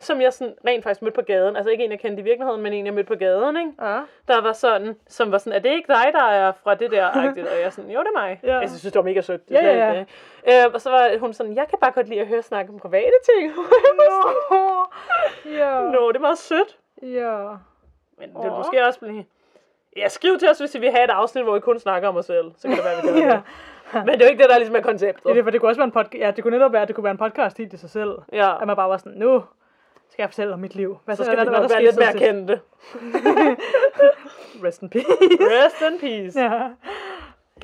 som 0.00 0.20
jeg 0.20 0.32
sådan 0.32 0.54
rent 0.66 0.82
faktisk 0.84 1.02
mødte 1.02 1.14
på 1.14 1.22
gaden. 1.22 1.56
Altså 1.56 1.70
ikke 1.70 1.84
en, 1.84 1.90
jeg 1.90 2.00
kendte 2.00 2.20
i 2.20 2.24
virkeligheden, 2.24 2.62
men 2.62 2.72
en, 2.72 2.86
jeg 2.86 2.94
mødte 2.94 3.08
på 3.08 3.14
gaden, 3.14 3.56
ikke? 3.56 3.72
Ja. 3.82 4.00
Der 4.28 4.40
var 4.40 4.52
sådan, 4.52 4.96
som 5.08 5.32
var 5.32 5.38
sådan, 5.38 5.52
er 5.52 5.58
det 5.58 5.70
ikke 5.70 5.92
dig, 5.92 6.06
der 6.12 6.24
er 6.24 6.52
fra 6.62 6.74
det 6.74 6.90
der? 6.90 7.06
Agtigt? 7.06 7.46
Og 7.46 7.52
jeg 7.54 7.62
er 7.62 7.70
sådan, 7.70 7.90
jo, 7.90 8.00
det 8.00 8.06
er 8.16 8.20
mig. 8.20 8.40
Ja. 8.42 8.58
Jeg 8.58 8.68
synes, 8.68 8.82
det 8.82 8.94
var 8.94 9.02
mega 9.02 9.20
sødt. 9.20 9.48
Det 9.48 9.54
Ja, 9.54 9.66
er 9.66 9.92
ja, 9.92 9.98
det. 9.98 10.06
Øh, 10.66 10.72
og 10.74 10.80
så 10.80 10.90
var 10.90 11.18
hun 11.18 11.32
sådan, 11.32 11.54
jeg 11.54 11.68
kan 11.68 11.78
bare 11.80 11.92
godt 11.92 12.08
lide 12.08 12.20
at 12.20 12.26
høre 12.26 12.42
snakke 12.42 12.72
om 12.72 12.78
private 12.78 13.12
ting. 13.34 13.52
ja. 15.58 15.80
Nå, 15.80 16.08
det 16.08 16.16
er 16.16 16.20
meget 16.20 16.38
sødt. 16.38 16.78
Ja. 17.02 17.48
Men 18.18 18.28
det 18.28 18.42
vil 18.42 18.50
Åh. 18.50 18.56
måske 18.56 18.86
også 18.86 19.00
blive... 19.00 19.24
Ja, 19.96 20.08
skriv 20.08 20.38
til 20.38 20.50
os, 20.50 20.58
hvis 20.58 20.74
I 20.74 20.78
vil 20.78 20.90
have 20.90 21.04
et 21.04 21.10
afsnit, 21.10 21.44
hvor 21.44 21.54
vi 21.54 21.60
kun 21.60 21.78
snakker 21.78 22.08
om 22.08 22.16
os 22.16 22.26
selv. 22.26 22.52
Så 22.56 22.68
kan 22.68 22.76
det 22.76 22.84
være, 22.84 23.14
vi 23.14 23.20
gør 23.20 23.26
ja. 23.26 23.32
det. 23.32 23.42
Men 24.06 24.14
det 24.14 24.22
er 24.22 24.26
jo 24.26 24.30
ikke 24.30 24.42
det, 24.42 24.50
der 24.50 24.58
ligesom 24.58 24.76
er 24.76 24.80
konceptet. 24.80 25.24
Det 25.24 25.30
er 25.30 25.34
det, 25.34 25.44
for 25.44 25.50
det 25.50 25.60
kunne 25.60 25.70
også 25.70 25.78
være 25.80 25.84
en 25.86 25.92
podcast. 25.92 26.14
Ja, 26.14 26.30
det 26.30 26.44
kunne 26.44 26.56
netop 26.56 26.72
være, 26.72 26.82
at 26.82 26.88
det 26.88 26.94
kunne 26.96 27.04
være 27.04 27.10
en 27.10 27.18
podcast 27.18 27.58
helt 27.58 27.72
i 27.72 27.76
sig 27.76 27.90
selv. 27.90 28.18
Ja, 28.32 28.60
At 28.60 28.66
man 28.66 28.76
bare 28.76 28.88
var 28.88 28.96
sådan, 28.96 29.18
nu 29.18 29.44
skal 30.10 30.22
jeg 30.22 30.28
fortælle 30.30 30.52
om 30.54 30.58
mit 30.60 30.74
liv. 30.74 30.98
Hvad 31.04 31.16
så 31.16 31.24
skal 31.24 31.36
vi 31.38 31.42
hvad, 31.42 31.52
nok 31.52 31.62
der 31.62 31.68
være 31.68 31.82
lidt 31.84 31.96
mere 31.98 32.12
kendte. 32.12 32.60
Rest 34.64 34.82
in 34.82 34.88
peace. 34.90 35.06
Rest 35.40 35.82
in 35.82 35.98
peace. 36.00 36.40
ja. 36.40 36.68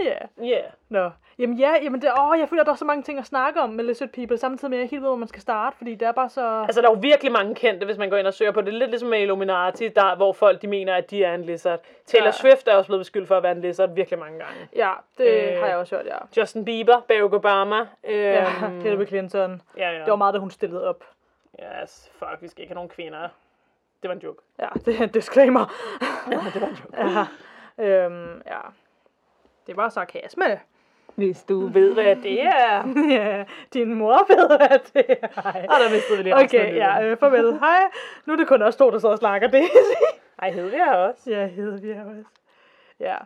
Ja. 0.04 0.14
Yeah. 0.46 0.64
Nå. 0.88 1.10
Jamen 1.38 1.58
ja, 1.58 1.72
jamen 1.82 2.02
det, 2.02 2.10
åh, 2.20 2.38
jeg 2.38 2.48
føler, 2.48 2.62
at 2.62 2.66
der 2.66 2.72
er 2.72 2.76
så 2.76 2.84
mange 2.84 3.02
ting 3.02 3.18
at 3.18 3.26
snakke 3.26 3.60
om 3.60 3.70
med 3.70 3.84
Lizard 3.84 4.08
People, 4.08 4.38
samtidig 4.38 4.70
med, 4.70 4.78
at 4.78 4.82
jeg 4.82 4.88
helt 4.90 5.02
ved, 5.02 5.08
hvor 5.08 5.16
man 5.16 5.28
skal 5.28 5.42
starte, 5.42 5.76
fordi 5.76 5.94
det 5.94 6.08
er 6.08 6.12
bare 6.12 6.28
så... 6.28 6.62
Altså, 6.66 6.80
der 6.80 6.88
er 6.88 6.92
jo 6.92 6.98
virkelig 7.02 7.32
mange 7.32 7.54
kendte, 7.54 7.86
hvis 7.86 7.98
man 7.98 8.10
går 8.10 8.16
ind 8.16 8.26
og 8.26 8.34
søger 8.34 8.52
på 8.52 8.60
det. 8.60 8.74
Lidt 8.74 8.90
ligesom 8.90 9.08
med 9.08 9.20
Illuminati, 9.20 9.88
der, 9.88 10.16
hvor 10.16 10.32
folk 10.32 10.62
de 10.62 10.66
mener, 10.66 10.94
at 10.94 11.10
de 11.10 11.24
er 11.24 11.34
en 11.34 11.42
lizard. 11.42 11.80
Taylor 12.06 12.26
Ja. 12.26 12.30
Swift 12.32 12.68
er 12.68 12.74
også 12.76 12.88
blevet 12.88 13.00
beskyldt 13.00 13.28
for 13.28 13.36
at 13.36 13.42
være 13.42 13.52
en 13.52 13.60
lizard 13.60 13.94
virkelig 13.94 14.18
mange 14.18 14.38
gange. 14.38 14.68
Ja, 14.76 14.90
det 15.18 15.26
Øh, 15.52 15.58
har 15.60 15.66
jeg 15.66 15.76
også 15.76 15.96
hørt, 15.96 16.06
ja. 16.06 16.40
Justin 16.40 16.64
Bieber, 16.64 17.00
Barack 17.08 17.34
Obama. 17.34 17.78
Øhm, 17.80 17.86
Ja, 18.04 18.44
Hillary 18.82 19.06
Clinton. 19.06 19.62
ja, 19.76 19.90
ja. 19.90 19.98
Det 19.98 20.06
var 20.10 20.16
meget, 20.16 20.34
da 20.34 20.38
hun 20.38 20.50
stillede 20.50 20.88
op. 20.88 21.04
Yes, 21.62 22.10
fuck, 22.18 22.36
vi 22.40 22.48
skal 22.48 22.62
ikke 22.62 22.70
have 22.70 22.74
nogen 22.74 22.88
kvinder. 22.90 23.28
Det 24.02 24.08
var 24.08 24.14
en 24.14 24.20
joke. 24.20 24.42
Ja, 24.58 24.68
det 24.84 24.98
er 24.98 25.02
en 25.02 25.08
disclaimer. 25.08 25.72
det 26.28 26.36
var 26.36 26.42
en 26.42 26.60
joke. 26.60 26.82
ja. 27.78 28.04
Øhm, 28.04 28.42
ja. 28.46 28.60
Det 29.66 29.76
var 29.76 29.88
sarkasme. 29.88 30.60
Hvis 31.14 31.42
du 31.42 31.60
ved, 31.74 31.94
hvad 31.94 32.16
det 32.16 32.42
er. 32.42 32.84
ja, 33.10 33.44
din 33.74 33.94
mor 33.94 34.26
ved, 34.28 34.56
hvad 34.56 34.78
det 34.94 35.18
er. 35.22 35.28
Og 35.74 35.80
der 35.80 35.90
mistede 35.90 36.16
vi 36.16 36.22
lige 36.22 36.34
Okay, 36.36 36.74
ja, 36.76 37.02
øh, 37.04 37.16
farvel. 37.18 37.58
Hej. 37.58 37.80
Nu 38.26 38.32
er 38.32 38.36
det 38.36 38.48
kun 38.48 38.62
os 38.62 38.76
to, 38.76 38.90
der 38.90 38.98
sidder 38.98 39.12
og 39.12 39.18
snakker 39.18 39.48
det. 39.48 39.62
Ej, 40.38 40.50
hed 40.50 40.64
vi 40.70 40.76
her 40.76 40.92
også. 40.94 41.30
ja, 41.30 41.46
hed 41.46 41.80
vi 41.80 41.90
også. 41.90 42.24
Ja. 43.00 43.16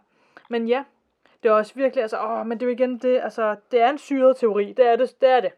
Men 0.51 0.69
ja, 0.69 0.85
det 1.43 1.49
er 1.49 1.53
også 1.53 1.73
virkelig, 1.75 2.03
altså, 2.03 2.21
åh, 2.23 2.47
men 2.47 2.61
det 2.61 2.67
er 2.67 2.71
jo 2.71 2.73
igen 2.75 2.99
det, 2.99 3.21
altså, 3.23 3.57
det 3.71 3.81
er 3.81 3.91
en 3.91 3.99
syret 3.99 4.37
teori, 4.37 4.73
det 4.73 4.87
er 4.87 4.97
det, 4.97 5.21
det 5.21 5.29
er 5.31 5.41
det. 5.41 5.53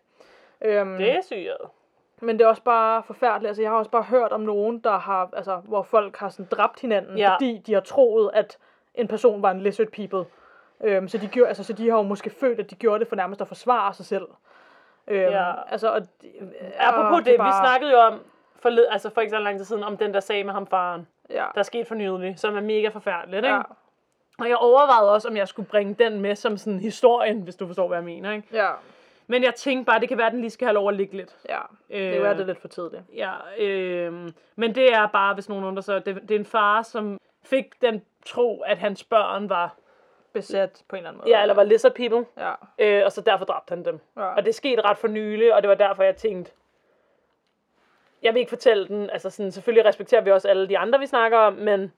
Øhm, 0.62 0.96
Det 0.98 1.11
er 1.11 1.20
syret. 1.22 1.70
Men 2.20 2.38
det 2.38 2.44
er 2.44 2.48
også 2.48 2.62
bare 2.62 3.02
forfærdeligt, 3.02 3.48
altså 3.48 3.62
jeg 3.62 3.70
har 3.70 3.78
også 3.78 3.90
bare 3.90 4.02
hørt 4.02 4.33
om 4.33 4.40
nogen, 4.40 4.78
der 4.78 4.98
har, 4.98 5.28
altså, 5.33 5.56
hvor 5.56 5.83
folk 5.83 6.16
har 6.16 6.28
sådan 6.28 6.46
dræbt 6.50 6.80
hinanden, 6.80 7.18
Ja. 7.18 7.35
fordi 7.35 7.62
de 7.66 7.72
har 7.74 7.80
troet, 7.80 8.30
at 8.35 8.59
en 8.94 9.09
person 9.09 9.42
var 9.42 9.50
en 9.50 9.61
lizard 9.61 9.88
people. 9.88 10.24
Øhm, 10.85 11.09
så, 11.09 11.18
de 11.18 11.26
gjorde, 11.28 11.48
altså, 11.48 11.64
så 11.64 11.72
de 11.72 11.90
har 11.90 11.96
jo 11.96 12.02
måske 12.02 12.30
følt, 12.30 12.61
at 12.61 12.70
de 12.70 12.74
gjorde 12.74 12.98
det 13.00 13.09
for 13.09 13.16
nærmest 13.16 13.40
at 13.40 13.48
forsvare 13.48 13.94
sig 13.94 14.06
selv. 14.06 14.26
Øhm, 15.09 15.20
Ja. 15.33 15.52
Altså, 15.72 15.88
og, 15.92 16.00
Apropos 16.78 17.18
og 17.18 17.24
det, 17.24 17.35
er 17.40 17.44
vi 17.44 17.50
snakkede 17.61 17.92
jo 17.92 17.98
om, 17.98 18.20
for, 18.62 18.68
led- 18.68 18.87
altså 18.90 19.11
for 19.14 19.20
ikke 19.20 19.30
så 19.30 19.38
lang 19.38 19.56
tid 19.59 19.64
siden, 19.64 19.83
om 19.85 19.96
den 19.96 20.14
der 20.14 20.20
sag 20.20 20.46
med 20.46 20.52
ham 20.54 20.66
faren, 20.66 21.06
Ja, 21.30 21.44
der 21.54 21.62
skete 21.62 21.85
for 21.85 21.94
nylig, 21.94 22.38
som 22.38 22.56
er 22.56 22.61
mega 22.61 22.88
forfærdeligt, 22.88 23.44
ikke? 23.44 23.54
ja, 23.56 23.62
Og 24.40 24.48
jeg 24.48 24.56
overvejede 24.56 25.12
også, 25.12 25.28
om 25.28 25.37
jeg 25.37 25.48
skulle 25.48 25.68
bringe 25.68 25.94
den 25.94 26.20
med 26.20 26.35
som 26.35 26.56
sådan 26.56 26.80
historien, 26.80 27.40
hvis 27.40 27.56
du 27.56 27.66
forstår, 27.66 27.88
hvad 27.88 27.96
jeg 27.98 28.04
mener, 28.04 28.33
ikke? 28.33 28.48
ja, 28.52 28.68
Men 29.30 29.42
jeg 29.42 29.54
tænkte 29.54 29.84
bare, 29.86 30.00
det 30.00 30.08
kan 30.08 30.18
være, 30.18 30.30
den 30.30 30.40
lige 30.40 30.50
skal 30.50 30.66
have 30.66 30.74
lov 30.74 30.88
at 30.88 30.94
ligge 30.94 31.16
lidt. 31.16 31.36
ja. 31.48 31.58
Det 31.88 32.08
er 32.16 32.20
Øh, 32.22 32.28
er 32.30 32.34
det 32.34 32.46
lidt 32.46 32.60
for 32.60 32.68
tidligt. 32.68 33.02
Ja, 33.14 33.32
øh, 33.58 34.30
men 34.56 34.74
det 34.74 34.92
er 34.92 35.06
bare, 35.06 35.34
hvis 35.34 35.48
nogen 35.48 35.64
undrer 35.64 35.82
sig, 35.82 36.06
det, 36.06 36.14
det 36.22 36.30
er 36.30 36.38
en 36.38 36.44
far, 36.44 36.82
som 36.82 37.20
fik 37.44 37.82
den 37.82 38.02
tro, 38.26 38.60
at 38.60 38.78
hans 38.78 39.04
børn 39.04 39.48
var, 39.48 39.74
Besat 40.32 40.82
på 40.88 40.96
en 40.96 40.98
eller 40.98 41.08
anden 41.10 41.20
måde. 41.24 41.30
ja, 41.36 41.42
eller 41.42 41.54
var 41.54 41.62
lizard 41.64 41.94
people, 41.94 42.26
Ja, 42.38 42.52
øh, 42.78 43.04
og 43.04 43.12
så 43.12 43.20
derfor 43.20 43.44
dræbte 43.44 43.70
han 43.72 43.84
dem. 43.84 44.00
ja. 44.16 44.22
Og 44.34 44.44
det 44.44 44.54
skete 44.54 44.82
ret 44.82 44.98
for 44.98 45.08
nylig, 45.08 45.54
og 45.54 45.62
det 45.62 45.68
var 45.68 45.74
derfor, 45.74 46.02
jeg 46.02 46.16
tænkte, 46.16 46.52
jeg 48.22 48.34
vil 48.34 48.40
ikke 48.40 48.50
fortælle 48.50 48.88
den, 48.88 49.10
altså 49.10 49.30
sådan, 49.30 49.52
selvfølgelig 49.52 49.84
respekterer 49.84 50.20
vi 50.20 50.30
også 50.30 50.48
alle 50.48 50.68
de 50.68 50.78
andre, 50.78 50.98
vi 50.98 51.06
snakker 51.06 51.38
om, 51.38 51.52
men 51.52 51.92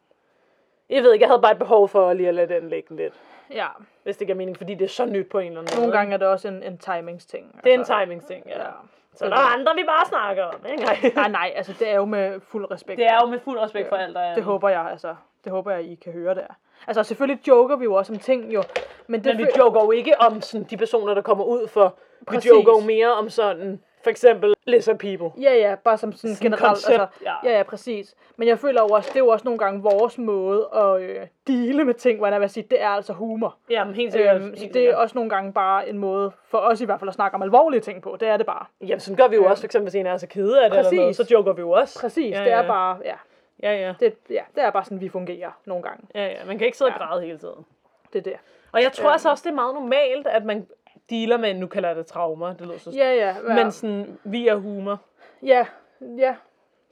jeg 0.90 1.02
ved 1.02 1.12
ikke, 1.12 1.22
jeg 1.22 1.28
havde 1.30 1.42
bare 1.42 1.52
et 1.52 1.58
behov 1.58 1.88
for 1.88 2.12
lige 2.12 2.28
at 2.28 2.34
lade 2.34 2.54
den 2.54 2.68
ligge 2.68 2.96
lidt, 2.96 3.14
ja. 3.50 3.66
hvis 4.02 4.16
det 4.16 4.26
giver 4.26 4.36
mening, 4.36 4.56
fordi 4.56 4.74
det 4.74 4.84
er 4.84 4.88
så 4.88 5.06
nyt 5.06 5.28
på 5.30 5.38
en 5.38 5.46
eller 5.46 5.60
anden 5.60 5.74
Nogle 5.74 5.86
måde. 5.88 5.98
gange 5.98 6.14
er 6.14 6.18
det 6.18 6.28
også 6.28 6.48
en, 6.48 6.62
en 6.62 6.78
timingsting. 6.78 7.60
Det 7.64 7.70
er 7.70 7.74
en 7.74 7.80
altså. 7.80 8.00
timingsting, 8.00 8.46
ja. 8.46 8.58
Ja. 8.58 8.68
Så 9.14 9.24
der 9.24 9.32
er 9.36 9.54
andre, 9.58 9.72
vi 9.76 9.84
bare 9.86 10.06
snakker 10.06 10.44
om, 10.44 10.66
ikke? 10.72 10.84
Nej. 11.16 11.28
Nej, 11.28 11.52
altså 11.56 11.74
det 11.78 11.88
er 11.88 11.94
jo 11.94 12.04
med 12.04 12.40
fuld 12.40 12.70
respekt. 12.70 12.98
Det 12.98 13.06
er 13.06 13.18
jo 13.22 13.26
med 13.26 13.40
fuld 13.40 13.58
respekt 13.58 13.88
for 13.88 13.96
alt, 13.96 14.14
der 14.14 14.20
er. 14.20 14.34
Det 14.34 14.44
håber 14.44 14.68
jeg, 14.68 14.88
altså. 14.90 15.14
Det 15.44 15.52
håber 15.52 15.70
jeg, 15.70 15.84
I 15.84 15.94
kan 15.94 16.12
høre 16.12 16.34
der. 16.34 16.46
Altså 16.86 17.02
selvfølgelig 17.02 17.48
joker 17.48 17.76
vi 17.76 17.84
jo 17.84 17.94
også 17.94 18.12
om 18.12 18.18
ting 18.18 18.54
jo. 18.54 18.62
Men, 19.06 19.24
det 19.24 19.36
Men 19.36 19.46
vi 19.46 19.50
joker 19.58 19.82
jo 19.84 19.90
ikke 19.90 20.20
om 20.20 20.40
sådan, 20.40 20.66
de 20.70 20.76
personer, 20.76 21.14
der 21.14 21.22
kommer 21.22 21.44
ud 21.44 21.68
for. 21.68 21.94
Vi 22.20 22.24
Præcis. 22.24 22.50
joker 22.50 22.72
jo 22.72 22.86
mere 22.86 23.12
om 23.12 23.30
sådan, 23.30 23.80
for 24.02 24.10
eksempel 24.10 24.54
lizard 24.66 24.98
people. 24.98 25.42
Ja, 25.42 25.54
ja, 25.54 25.74
bare 25.74 25.98
som 25.98 26.12
sådan, 26.12 26.34
Sådan 26.36 26.50
generelt. 26.50 26.68
koncept, 26.68 27.00
altså, 27.00 27.06
ja. 27.24 27.50
ja, 27.50 27.56
ja, 27.56 27.62
præcis. 27.62 28.14
Men 28.36 28.48
jeg 28.48 28.58
føler 28.58 28.82
jo 28.82 28.88
også, 28.88 29.10
det 29.12 29.16
er 29.16 29.24
jo 29.24 29.28
også 29.28 29.44
nogle 29.44 29.58
gange 29.58 29.82
vores 29.82 30.18
måde 30.18 30.68
at 30.74 31.00
øh, 31.00 31.26
dele 31.46 31.84
med 31.84 31.94
ting, 31.94 32.18
hvordan 32.18 32.32
jeg 32.32 32.40
vil 32.40 32.50
sige, 32.50 32.66
det 32.70 32.82
er 32.82 32.88
altså 32.88 33.12
humor. 33.12 33.56
Jamen, 33.70 33.94
helt 33.94 34.12
sikkert. 34.12 34.36
Øhm, 34.36 34.44
helt 34.44 34.58
så 34.58 34.64
det 34.64 34.70
er 34.70 34.72
sikkert. 34.72 34.94
også 34.94 35.14
nogle 35.14 35.30
gange 35.30 35.52
bare 35.52 35.88
en 35.88 35.98
måde, 35.98 36.32
for 36.48 36.58
os 36.58 36.80
i 36.80 36.84
hvert 36.84 36.98
fald, 37.00 37.08
at 37.08 37.14
snakke 37.14 37.34
om 37.34 37.42
alvorlige 37.42 37.80
ting 37.80 38.02
på. 38.02 38.16
Det 38.20 38.28
er 38.28 38.36
det 38.36 38.46
bare. 38.46 38.66
Jamen, 38.80 39.00
sådan 39.00 39.16
gør 39.16 39.28
vi 39.28 39.36
jo 39.36 39.44
også, 39.44 39.62
for 39.62 39.66
eksempel, 39.66 39.84
hvis 39.90 39.94
en 39.94 40.06
er 40.06 40.16
så 40.16 40.26
kede 40.26 40.64
af 40.64 40.70
det 40.70 40.78
eller 40.78 40.88
Præcis. 40.90 40.98
noget, 40.98 41.16
så 41.16 41.26
joker 41.30 41.52
vi 41.52 41.60
jo 41.60 41.70
også. 41.70 42.00
Præcis, 42.00 42.32
Ja, 42.36 42.44
det 42.44 42.52
er 42.52 42.60
ja. 42.62 42.66
bare, 42.66 42.98
ja, 43.04 43.14
Ja, 43.62 43.72
ja. 43.86 43.94
det, 44.00 44.14
ja, 44.30 44.42
det 44.54 44.64
er 44.64 44.70
bare 44.70 44.84
sådan, 44.84 45.00
vi 45.00 45.08
fungerer 45.08 45.50
nogle 45.64 45.82
gange. 45.82 46.06
Ja, 46.14 46.26
ja. 46.26 46.44
Man 46.46 46.58
kan 46.58 46.64
ikke 46.66 46.78
sidde 46.78 46.88
og 46.88 46.94
Ja. 47.00 47.04
græde 47.06 47.22
hele 47.22 47.38
tiden. 47.38 47.66
det 48.12 48.18
er 48.18 48.22
det. 48.22 48.32
Og 48.72 48.82
jeg 48.82 48.92
tror 48.92 49.04
Øhm. 49.08 49.12
altså 49.12 49.30
også, 49.30 49.42
det 49.44 49.50
er 49.50 49.54
meget 49.54 49.74
normalt, 49.74 50.26
at 50.26 50.44
man 50.44 50.66
dealer 51.12 51.36
med, 51.36 51.54
nu 51.54 51.66
kalder 51.66 51.88
jeg 51.88 51.96
det 51.96 52.06
traumer, 52.06 52.52
det 52.52 52.66
lyder 52.66 52.78
så 52.78 52.90
Ja, 52.90 53.14
ja. 53.14 53.36
ja. 53.48 53.54
Men 53.54 53.72
sådan, 53.72 54.18
vi 54.24 54.48
er 54.48 54.54
humor. 54.56 55.00
ja, 55.42 55.66
ja, 56.00 56.36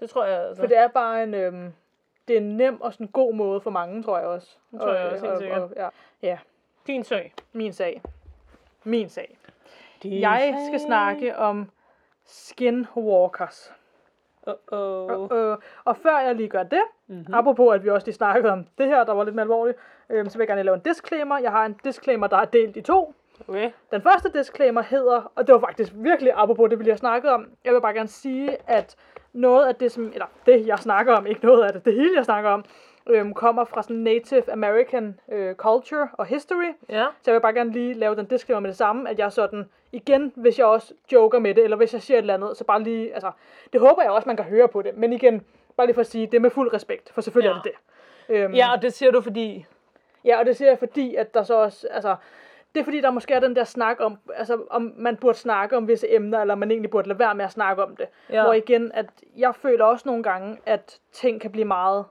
Det 0.00 0.10
tror 0.10 0.24
jeg 0.24 0.40
altså. 0.48 0.62
for 0.62 0.66
det 0.68 0.78
er 0.78 0.88
bare 0.88 1.22
en, 1.22 1.34
øhm, 1.34 1.72
det 2.28 2.36
er 2.36 2.40
en 2.40 2.56
nem 2.56 2.80
og 2.80 2.92
sådan 2.92 3.06
god 3.06 3.34
måde 3.34 3.60
for 3.60 3.70
mange, 3.70 4.02
tror 4.02 4.18
jeg 4.18 4.26
også. 4.26 4.56
Det 4.72 4.80
tror 4.80 4.92
jeg 4.94 5.06
også, 5.12 5.26
helt 5.26 5.38
sikkert. 5.38 5.70
ja. 5.76 5.88
ja, 6.22 6.38
Din 6.86 7.04
sag. 7.04 7.32
min 7.52 7.72
sag. 7.72 8.02
Min 8.84 9.08
sag. 9.08 9.38
Din 10.02 10.20
Jeg 10.20 10.54
skal 10.68 10.80
snakke 10.80 11.36
om 11.36 11.70
skinwalkers. 12.24 13.72
Uh-oh. 14.48 15.34
Øh, 15.34 15.56
og 15.84 15.96
før 15.96 16.18
jeg 16.18 16.34
lige 16.34 16.48
gør 16.48 16.62
det, 16.62 16.82
Mhm. 17.06 17.16
mm-hmm. 17.18 17.34
apropos 17.34 17.74
at 17.74 17.84
vi 17.84 17.90
også 17.90 18.06
lige 18.06 18.14
snakkede 18.14 18.52
om 18.52 18.66
det 18.78 18.86
her, 18.86 19.04
der 19.04 19.12
var 19.12 19.24
lidt 19.24 19.34
mere 19.34 19.42
alvorligt, 19.42 19.78
øh, 20.10 20.30
så 20.30 20.38
vil 20.38 20.42
jeg 20.42 20.48
gerne 20.48 20.62
lave 20.62 20.74
en 20.74 20.80
disclaimer. 20.80 21.38
Jeg 21.38 21.50
har 21.50 21.66
en 21.66 21.76
disclaimer, 21.84 22.26
der 22.26 22.36
er 22.36 22.44
delt 22.44 22.76
i 22.76 22.82
to. 22.82 23.14
Okay. 23.48 23.70
Den 23.90 24.02
første 24.02 24.30
disclaimer 24.38 24.82
hedder, 24.82 25.32
og 25.34 25.46
det 25.46 25.52
var 25.52 25.60
faktisk 25.60 25.92
virkelig 25.94 26.32
apropos 26.36 26.70
det, 26.70 26.78
vi 26.78 26.84
lige 26.84 26.92
har 26.92 26.96
snakket 26.98 27.30
om, 27.30 27.46
jeg 27.64 27.74
vil 27.74 27.80
bare 27.80 27.94
gerne 27.94 28.08
sige, 28.08 28.56
at 28.66 28.96
noget 29.32 29.66
af 29.66 29.74
det, 29.74 29.92
som, 29.92 30.10
eller 30.12 30.26
det 30.46 30.66
jeg 30.66 30.78
snakker 30.78 31.14
om, 31.16 31.26
ikke 31.26 31.46
noget 31.46 31.62
af 31.64 31.72
det, 31.72 31.84
det 31.84 31.94
hele 31.94 32.16
jeg 32.16 32.24
snakker 32.24 32.50
om, 32.50 32.64
øhm, 33.06 33.34
kommer 33.34 33.64
fra 33.64 33.82
sådan 33.82 33.96
Native 33.96 34.52
American 34.52 35.20
øh, 35.32 35.54
culture 35.54 36.08
og 36.12 36.26
history. 36.26 36.72
Ja. 36.88 37.06
Så 37.22 37.30
jeg 37.30 37.34
vil 37.34 37.40
bare 37.40 37.52
gerne 37.54 37.72
lige 37.72 37.94
lave 37.94 38.16
den 38.16 38.26
disclaimer 38.26 38.60
med 38.60 38.68
det 38.70 38.76
samme, 38.76 39.10
at 39.10 39.18
jeg 39.18 39.32
sådan, 39.32 39.68
igen, 39.92 40.32
hvis 40.36 40.58
jeg 40.58 40.66
også 40.66 40.94
joker 41.12 41.38
med 41.38 41.54
det, 41.54 41.64
eller 41.64 41.76
hvis 41.76 41.92
jeg 41.92 42.02
siger 42.02 42.18
et 42.18 42.22
eller 42.22 42.34
andet, 42.34 42.56
så 42.56 42.64
bare 42.64 42.82
lige, 42.82 43.14
altså, 43.14 43.30
det 43.72 43.80
håber 43.80 44.02
jeg 44.02 44.10
også, 44.10 44.26
man 44.28 44.36
kan 44.36 44.44
høre 44.44 44.68
på 44.68 44.82
det, 44.82 44.96
men 44.96 45.12
igen, 45.12 45.42
bare 45.76 45.86
lige 45.86 45.94
for 45.94 46.00
at 46.00 46.06
sige, 46.06 46.26
det 46.26 46.34
er 46.34 46.40
med 46.40 46.50
fuld 46.50 46.72
respekt, 46.74 47.12
for 47.12 47.20
selvfølgelig 47.20 47.52
Ja. 47.52 47.58
er 47.58 47.62
det 47.62 47.72
det. 48.28 48.34
Øhm, 48.34 48.54
Ja, 48.54 48.72
og 48.72 48.82
det 48.82 48.92
siger 48.92 49.10
du, 49.12 49.20
fordi... 49.20 49.66
Ja, 50.24 50.38
og 50.38 50.46
det 50.46 50.56
siger 50.56 50.68
jeg 50.68 50.78
fordi, 50.78 51.14
at 51.14 51.34
der 51.34 51.42
så 51.42 51.54
også, 51.54 51.86
altså, 51.90 52.16
det 52.74 52.80
er 52.80 52.84
fordi, 52.84 53.00
der 53.00 53.10
måske 53.10 53.34
er 53.34 53.40
den 53.40 53.56
der 53.56 53.64
snak 53.64 53.96
om, 54.00 54.18
altså, 54.34 54.58
om 54.70 54.92
man 54.96 55.16
burde 55.16 55.38
snakke 55.38 55.76
om 55.76 55.88
visse 55.88 56.14
emner, 56.14 56.40
eller 56.40 56.54
man 56.54 56.70
egentlig 56.70 56.90
burde 56.90 57.08
lade 57.08 57.18
være 57.18 57.34
med 57.34 57.44
at 57.44 57.52
snakke 57.52 57.82
om 57.84 57.96
det. 57.96 58.06
Ja. 58.30 58.42
Hvor 58.44 58.52
igen, 58.52 58.90
at 58.94 59.06
jeg 59.36 59.54
føler 59.54 59.84
også 59.84 60.02
nogle 60.08 60.22
gange, 60.22 60.58
at 60.66 60.98
ting 61.12 61.40
kan 61.40 61.50
blive 61.52 61.64
meget 61.64 62.04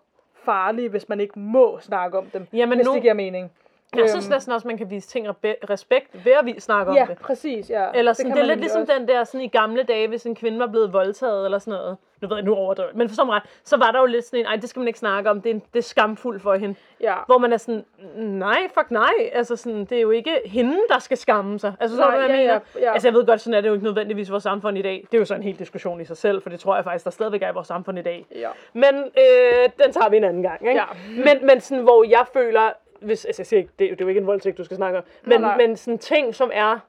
farlige, 0.46 0.90
hvis 0.90 1.10
man 1.10 1.20
ikke 1.20 1.40
må 1.40 1.80
snakke 1.80 2.18
om 2.18 2.26
dem, 2.26 2.48
Jamen, 2.54 2.78
hvis 2.78 2.88
nu- 2.88 2.94
det 2.94 3.02
giver 3.02 3.14
mening. 3.14 3.52
Jeg 3.96 4.10
synes 4.10 4.30
næsten 4.30 4.54
også, 4.54 4.68
man 4.68 4.78
kan 4.78 4.90
vise 4.90 5.08
ting 5.08 5.28
respekt 5.70 6.26
ved 6.26 6.32
at 6.32 6.46
vi 6.46 6.60
snakke 6.60 6.90
om 6.90 6.96
Ja, 6.98 7.06
det. 7.10 7.18
præcis, 7.18 7.70
ja. 7.70 7.86
Eller 7.94 8.14
sådan, 8.14 8.32
det, 8.32 8.36
det 8.36 8.44
er 8.44 8.48
lidt 8.48 8.60
ligesom 8.60 8.82
også. 8.82 8.94
den 8.94 9.08
der 9.08 9.24
sådan 9.24 9.42
i 9.42 9.48
gamle 9.48 9.84
dage, 9.84 10.08
hvis 10.08 10.26
en 10.26 10.36
kvinde 10.36 10.60
var 10.60 10.68
blevet 10.68 10.94
voldtaget 10.94 11.46
eller 11.46 11.60
sådan 11.60 11.72
noget. 11.72 11.98
Nu 12.22 12.28
ved 12.28 12.38
jeg, 12.38 12.46
nu 12.46 12.56
overdriver 12.56 12.90
men 12.94 13.08
forstår 13.10 13.24
mig 13.24 13.36
ret, 13.36 13.44
så 13.64 13.78
var 13.78 13.92
der 13.92 14.00
jo 14.00 14.06
lidt 14.06 14.26
sådan 14.26 14.40
en, 14.40 14.46
ej, 14.46 14.56
det 14.56 14.70
skal 14.70 14.80
man 14.80 14.88
ikke 14.88 15.00
snakke 15.00 15.30
om, 15.30 15.42
det 15.42 15.50
er, 15.50 15.54
en, 15.54 15.62
det 15.74 15.80
er 15.80 15.84
skamfuldt 15.84 16.42
for 16.42 16.56
hende. 16.56 16.76
Ja. 17.02 17.16
Hvor 17.26 17.38
man 17.38 17.54
er 17.54 17.58
sådan, 17.58 17.86
nej, 18.16 18.60
fuck 18.74 18.92
nej, 18.92 19.12
altså 19.34 19.56
sådan, 19.56 19.86
det 19.86 19.92
er 19.98 20.02
jo 20.02 20.12
ikke 20.12 20.42
hende, 20.46 20.78
der 20.90 21.00
skal 21.00 21.18
skamme 21.18 21.60
sig. 21.60 21.74
Altså, 21.80 21.98
så 21.98 22.02
Nej, 22.02 22.12
du, 22.12 22.18
hvad 22.18 22.30
jeg 22.30 22.36
ja, 22.36 22.42
mener? 22.42 22.60
ja, 22.76 22.82
ja. 22.86 22.94
Altså, 22.94 23.08
jeg 23.08 23.14
ved 23.16 23.26
godt, 23.26 23.42
sådan 23.42 23.54
er 23.54 23.62
det 23.62 23.68
jo 23.70 23.74
ikke 23.74 23.86
nødvendigvis 23.86 24.32
vores 24.32 24.44
samfund 24.44 24.78
i 24.78 24.82
dag. 24.82 25.08
Det 25.12 25.18
er 25.18 25.20
jo 25.20 25.26
så 25.26 25.36
en 25.36 25.44
helt 25.44 25.60
diskussion 25.60 26.02
i 26.02 26.06
sig 26.06 26.18
selv, 26.18 26.42
for 26.42 26.50
det 26.50 26.60
tror 26.60 26.76
jeg 26.76 26.84
faktisk, 26.84 27.06
der 27.06 27.12
stadigvæk 27.12 27.42
er 27.42 27.50
i 27.50 27.54
vores 27.54 27.68
samfund 27.68 28.00
i 28.00 28.02
dag. 28.02 28.26
Ja. 28.36 28.50
Men 28.74 28.96
øh, 28.96 29.70
den 29.84 29.92
tager 29.94 30.10
vi 30.10 30.18
en 30.18 30.24
anden 30.24 30.44
gang, 30.44 30.68
ikke? 30.68 30.80
Ja. 30.80 30.86
Men, 31.26 31.46
men 31.46 31.62
sådan, 31.62 31.84
hvor 31.84 32.04
jeg 32.04 32.26
føler, 32.34 32.70
hvis, 33.02 33.26
altså 33.26 33.42
jeg 33.42 33.48
siger 33.48 33.58
ikke, 33.60 33.72
det, 33.80 33.86
er 33.86 33.90
jo- 33.90 33.94
det 33.96 34.02
er 34.02 34.06
jo 34.06 34.10
ikke 34.10 34.22
en 34.22 34.28
voldtægt, 34.28 34.58
du 34.58 34.64
skal 34.64 34.78
snakke 34.78 34.98
om, 34.98 35.04
men, 35.24 35.42
nej. 35.42 35.58
men 35.58 35.78
sådan 35.78 35.98
ting, 35.98 36.36
som 36.36 36.52
er, 36.54 36.80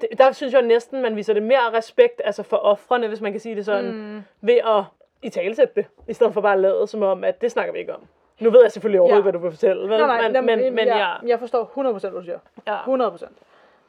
det, 0.00 0.08
der 0.18 0.32
synes 0.32 0.54
jeg 0.54 0.62
næsten, 0.62 1.02
man 1.02 1.16
viser 1.16 1.32
det 1.34 1.42
mere 1.42 1.72
respekt, 1.72 2.20
altså 2.24 2.42
for 2.42 2.56
offrene, 2.56 3.08
hvis 3.08 3.20
man 3.20 3.32
kan 3.32 3.40
sige 3.40 3.54
det 3.56 3.64
sådan, 3.64 3.92
mm. 3.92 4.22
ved 4.40 4.54
at 4.54 4.84
i 5.22 5.28
talesætte 5.28 5.74
det, 5.76 5.86
i 6.08 6.12
stedet 6.12 6.32
for 6.34 6.40
bare 6.40 6.52
at 6.54 6.60
lade 6.60 6.86
som 6.86 7.02
om, 7.02 7.24
at 7.24 7.40
det 7.40 7.50
snakker 7.50 7.72
vi 7.72 7.78
ikke 7.78 7.94
om. 7.94 8.02
Nu 8.40 8.50
ved 8.50 8.62
jeg 8.62 8.72
selvfølgelig 8.72 9.00
overhovedet, 9.00 9.18
Ja. 9.20 9.22
hvad 9.22 9.32
du 9.32 9.38
vil 9.38 9.50
fortælle, 9.50 9.82
vel? 9.88 9.98
Nej, 10.00 10.06
nej, 10.06 10.40
men, 10.40 10.46
men, 10.46 10.58
men, 10.60 10.74
men 10.74 10.86
jeg, 10.86 11.18
ja, 11.22 11.28
jeg 11.28 11.38
forstår 11.38 11.64
100% 11.64 12.10
hvad 12.10 12.10
du 12.10 12.22
siger. 12.24 12.38
ja. 12.66 12.78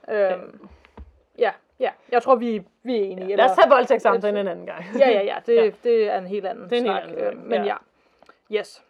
100%. 0.09 0.13
Øhm, 0.13 0.67
ja, 1.39 1.51
ja. 1.79 1.89
Jeg 2.11 2.21
tror, 2.23 2.35
vi, 2.35 2.63
vi 2.83 2.97
er 2.99 3.03
enige. 3.03 3.35
Lad 3.35 3.45
os 3.45 3.51
tage 3.57 3.69
voldtægtssamtalen 3.69 4.37
en 4.37 4.47
anden 4.47 4.65
gang. 4.65 4.85
Ja, 4.99 5.09
ja, 5.09 5.23
ja. 5.23 5.35
Det, 5.45 5.55
Ja. 5.55 5.63
ja. 5.65 5.71
det 5.83 6.09
er 6.13 6.17
en 6.17 6.27
helt 6.27 6.45
anden 6.45 6.69
Det 6.69 6.73
er 6.73 6.77
en 6.81 6.83
helt 6.87 6.93
snak. 6.93 7.03
anden 7.03 7.19
snak, 7.19 7.33
øh, 7.33 7.49
Men 7.49 7.65
ja. 7.65 7.75
ja. 8.51 8.59
Yes. 8.59 8.83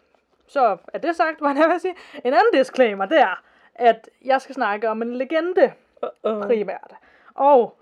Så 0.47 0.77
er 0.93 0.97
det 0.97 1.15
sagt, 1.15 1.39
hvad 1.41 1.55
jeg 1.55 1.69
vil 1.69 1.79
sige. 1.79 1.95
En 2.15 2.34
anden 2.34 2.53
disclaimer, 2.53 3.05
det 3.05 3.19
er, 3.19 3.43
at 3.75 4.10
jeg 4.25 4.41
skal 4.41 4.55
snakke 4.55 4.89
om 4.89 5.01
en 5.01 5.15
legende 5.15 5.73
Uh-oh. 6.05 6.47
primært. 6.47 6.93
Og 7.36 7.77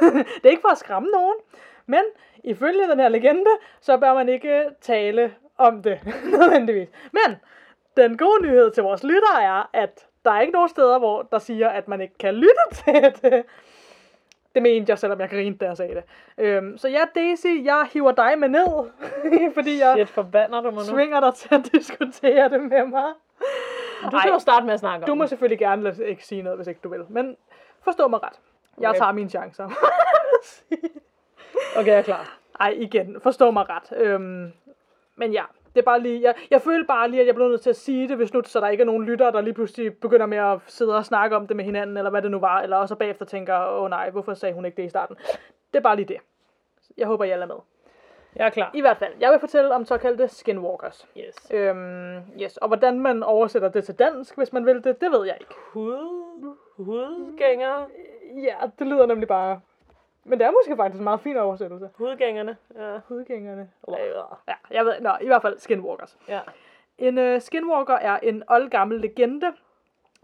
det 0.40 0.44
er 0.44 0.50
ikke 0.50 0.62
for 0.62 0.72
at 0.72 0.78
skræmme 0.78 1.08
nogen, 1.08 1.36
men 1.86 2.02
ifølge 2.44 2.88
den 2.88 3.00
her 3.00 3.08
legende, 3.08 3.50
så 3.80 3.96
bør 3.96 4.14
man 4.14 4.28
ikke 4.28 4.64
tale 4.80 5.34
om 5.58 5.82
det 5.82 6.00
nødvendigvis. 6.38 6.88
Men 7.12 7.36
den 7.96 8.18
gode 8.18 8.42
nyhed 8.42 8.70
til 8.70 8.82
vores 8.82 9.02
lyttere 9.02 9.42
er, 9.42 9.70
at 9.72 10.06
der 10.24 10.30
er 10.30 10.40
ikke 10.40 10.52
nogen 10.52 10.68
steder, 10.68 10.98
hvor 10.98 11.22
der 11.22 11.38
siger, 11.38 11.68
at 11.68 11.88
man 11.88 12.00
ikke 12.00 12.18
kan 12.18 12.34
lytte 12.34 12.62
til 12.72 13.14
det. 13.22 13.44
Det 14.58 14.62
mente 14.62 14.90
jeg, 14.90 14.98
selvom 14.98 15.20
jeg 15.20 15.28
grinede, 15.30 15.58
da 15.58 15.64
jeg 15.64 15.76
sagde 15.76 15.94
det. 15.94 16.04
Øhm, 16.38 16.78
så 16.78 16.88
ja, 16.88 17.00
Daisy, 17.14 17.46
jeg 17.64 17.86
hiver 17.92 18.12
dig 18.12 18.38
med 18.38 18.48
ned, 18.48 18.90
fordi 19.54 19.78
jeg 19.78 19.92
Shit, 19.96 20.08
forbander 20.08 20.60
du 20.60 20.70
mig 20.70 20.74
nu? 20.78 20.84
svinger 20.84 21.20
dig 21.20 21.34
til 21.34 21.54
at 21.54 21.72
diskutere 21.72 22.48
det 22.48 22.60
med 22.60 22.86
mig. 22.86 23.12
Du 24.04 24.10
kan 24.10 24.18
Ej. 24.18 24.28
jo 24.32 24.38
starte 24.38 24.66
med 24.66 24.74
at 24.74 24.80
snakke 24.80 25.04
om 25.04 25.06
Du 25.06 25.14
må 25.14 25.22
det. 25.22 25.28
selvfølgelig 25.28 25.58
gerne 25.58 25.82
lade 25.82 26.08
ikke 26.08 26.26
sige 26.26 26.42
noget, 26.42 26.58
hvis 26.58 26.66
ikke 26.66 26.80
du 26.84 26.88
vil. 26.88 27.00
Men 27.08 27.36
forstå 27.84 28.08
mig 28.08 28.22
ret. 28.22 28.40
Jeg 28.80 28.88
Okay. 28.90 28.98
tager 28.98 29.12
mine 29.12 29.30
chancer. 29.30 29.68
Okay, 31.76 31.90
jeg 31.90 31.98
er 31.98 32.02
klar. 32.02 32.38
Ej, 32.60 32.68
igen, 32.76 33.16
forstå 33.22 33.50
mig 33.50 33.64
ret. 33.68 33.92
Øhm, 33.96 34.52
men 35.16 35.32
ja, 35.32 35.44
det 35.78 35.82
er 35.82 35.90
bare 35.90 36.00
lige, 36.00 36.22
jeg, 36.22 36.34
jeg 36.50 36.62
føler 36.62 36.86
bare 36.86 37.10
lige, 37.10 37.20
at 37.20 37.26
jeg 37.26 37.34
bliver 37.34 37.48
nødt 37.48 37.60
til 37.60 37.70
at 37.70 37.76
sige 37.76 38.08
det, 38.08 38.16
hvis 38.16 38.32
nu, 38.32 38.42
så 38.44 38.60
der 38.60 38.68
ikke 38.68 38.82
er 38.82 38.86
nogen 38.86 39.04
lyttere, 39.04 39.32
der 39.32 39.40
lige 39.40 39.54
pludselig 39.54 39.96
begynder 39.96 40.26
med 40.26 40.38
at 40.38 40.58
sidde 40.66 40.96
og 40.96 41.04
snakke 41.04 41.36
om 41.36 41.46
det 41.46 41.56
med 41.56 41.64
hinanden, 41.64 41.96
eller 41.96 42.10
hvad 42.10 42.22
det 42.22 42.30
nu 42.30 42.38
var, 42.38 42.60
eller 42.60 42.76
også 42.76 42.94
bagefter 42.94 43.24
tænker, 43.24 43.54
åh 43.54 43.82
oh, 43.82 43.90
nej, 43.90 44.10
hvorfor 44.10 44.34
sagde 44.34 44.54
hun 44.54 44.64
ikke 44.64 44.76
det 44.76 44.84
i 44.84 44.88
starten? 44.88 45.16
Det 45.72 45.78
er 45.78 45.80
bare 45.80 45.96
lige 45.96 46.08
det. 46.08 46.16
Jeg 46.96 47.06
håber, 47.06 47.24
I 47.24 47.30
alle 47.30 47.42
er 47.42 47.46
med. 47.46 47.56
Jeg 48.36 48.46
er 48.46 48.50
klar. 48.50 48.70
I 48.74 48.80
hvert 48.80 48.96
fald, 48.96 49.12
jeg 49.20 49.30
vil 49.30 49.40
fortælle 49.40 49.74
om 49.74 49.84
såkaldte 49.84 50.28
skinwalkers. 50.28 51.06
Yes. 51.16 51.50
Øhm, 51.50 52.16
yes, 52.42 52.56
og 52.56 52.68
hvordan 52.68 53.00
man 53.00 53.22
oversætter 53.22 53.68
det 53.68 53.84
til 53.84 53.94
dansk, 53.94 54.36
hvis 54.36 54.52
man 54.52 54.66
vil 54.66 54.84
det, 54.84 55.00
det 55.00 55.10
ved 55.12 55.26
jeg 55.26 55.36
ikke. 55.40 55.54
Hud, 55.72 56.56
hudgængere. 56.76 57.86
Ja, 58.42 58.56
det 58.78 58.86
lyder 58.86 59.06
nemlig 59.06 59.28
bare... 59.28 59.60
Men 60.28 60.38
det 60.38 60.46
er 60.46 60.50
måske 60.50 60.76
faktisk 60.76 60.98
en 60.98 61.04
meget 61.04 61.20
fin 61.20 61.36
oversættelse. 61.36 61.88
Hudgængerne. 61.94 62.56
Ja. 62.76 62.98
Hudgængerne. 63.08 63.70
Ja. 63.88 63.94
Ja, 64.48 64.54
jeg 64.70 64.84
ved, 64.84 65.00
nå, 65.00 65.10
i 65.20 65.26
hvert 65.26 65.42
fald 65.42 65.58
skinwalkers. 65.58 66.18
ja. 66.28 66.40
En 66.98 67.18
øh, 67.18 67.40
skinwalker 67.40 67.94
er 67.94 68.18
en 68.22 68.42
oldgammel 68.48 69.00
legende 69.00 69.52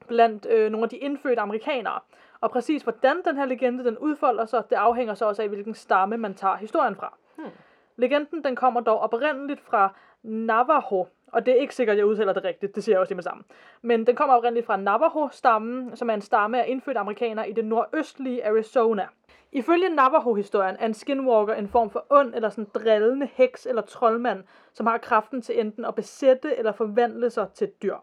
blandt 0.06 0.46
øh, 0.50 0.70
nogle 0.70 0.84
af 0.84 0.88
de 0.88 0.96
indfødte 0.96 1.40
amerikanere. 1.40 2.00
Og 2.40 2.50
præcis 2.50 2.82
hvordan 2.82 3.22
den 3.24 3.36
her 3.36 3.44
legende 3.44 3.84
den 3.84 3.98
udfolder 3.98 4.44
sig, 4.44 4.62
det 4.70 4.76
afhænger 4.76 5.14
så 5.14 5.24
også 5.24 5.42
af, 5.42 5.48
hvilken 5.48 5.74
stamme 5.74 6.16
man 6.16 6.34
tager 6.34 6.56
historien 6.56 6.96
fra. 6.96 7.14
Hmm. 7.36 7.50
Legenden 7.96 8.44
den 8.44 8.56
kommer 8.56 8.80
dog 8.80 9.00
oprindeligt 9.00 9.60
fra 9.60 9.94
Navajo, 10.22 11.06
og 11.32 11.46
det 11.46 11.56
er 11.56 11.60
ikke 11.60 11.74
sikkert, 11.74 11.94
at 11.94 11.98
jeg 11.98 12.06
udtaler 12.06 12.32
det 12.32 12.44
rigtigt, 12.44 12.74
det 12.74 12.84
siger 12.84 12.94
jeg 12.94 13.00
også 13.00 13.10
lige 13.10 13.16
med 13.16 13.22
sammen. 13.22 13.44
Men 13.82 14.06
den 14.06 14.16
kommer 14.16 14.34
oprindeligt 14.34 14.66
fra 14.66 14.76
Navajo-stammen, 14.76 15.96
som 15.96 16.10
er 16.10 16.14
en 16.14 16.20
stamme 16.20 16.62
af 16.62 16.68
indfødte 16.68 17.00
amerikanere 17.00 17.50
i 17.50 17.52
det 17.52 17.64
nordøstlige 17.64 18.46
Arizona. 18.46 19.06
Ifølge 19.52 19.88
Navajo-historien 19.88 20.76
er 20.78 20.86
en 20.86 20.94
skinwalker 20.94 21.54
en 21.54 21.68
form 21.68 21.90
for 21.90 22.06
ond 22.10 22.34
eller 22.34 22.48
sådan 22.48 22.66
drillende 22.74 23.28
heks 23.34 23.66
eller 23.66 23.82
troldmand, 23.82 24.44
som 24.72 24.86
har 24.86 24.98
kraften 24.98 25.42
til 25.42 25.60
enten 25.60 25.84
at 25.84 25.94
besætte 25.94 26.56
eller 26.56 26.72
forvandle 26.72 27.30
sig 27.30 27.48
til 27.54 27.64
et 27.64 27.82
dyr. 27.82 27.96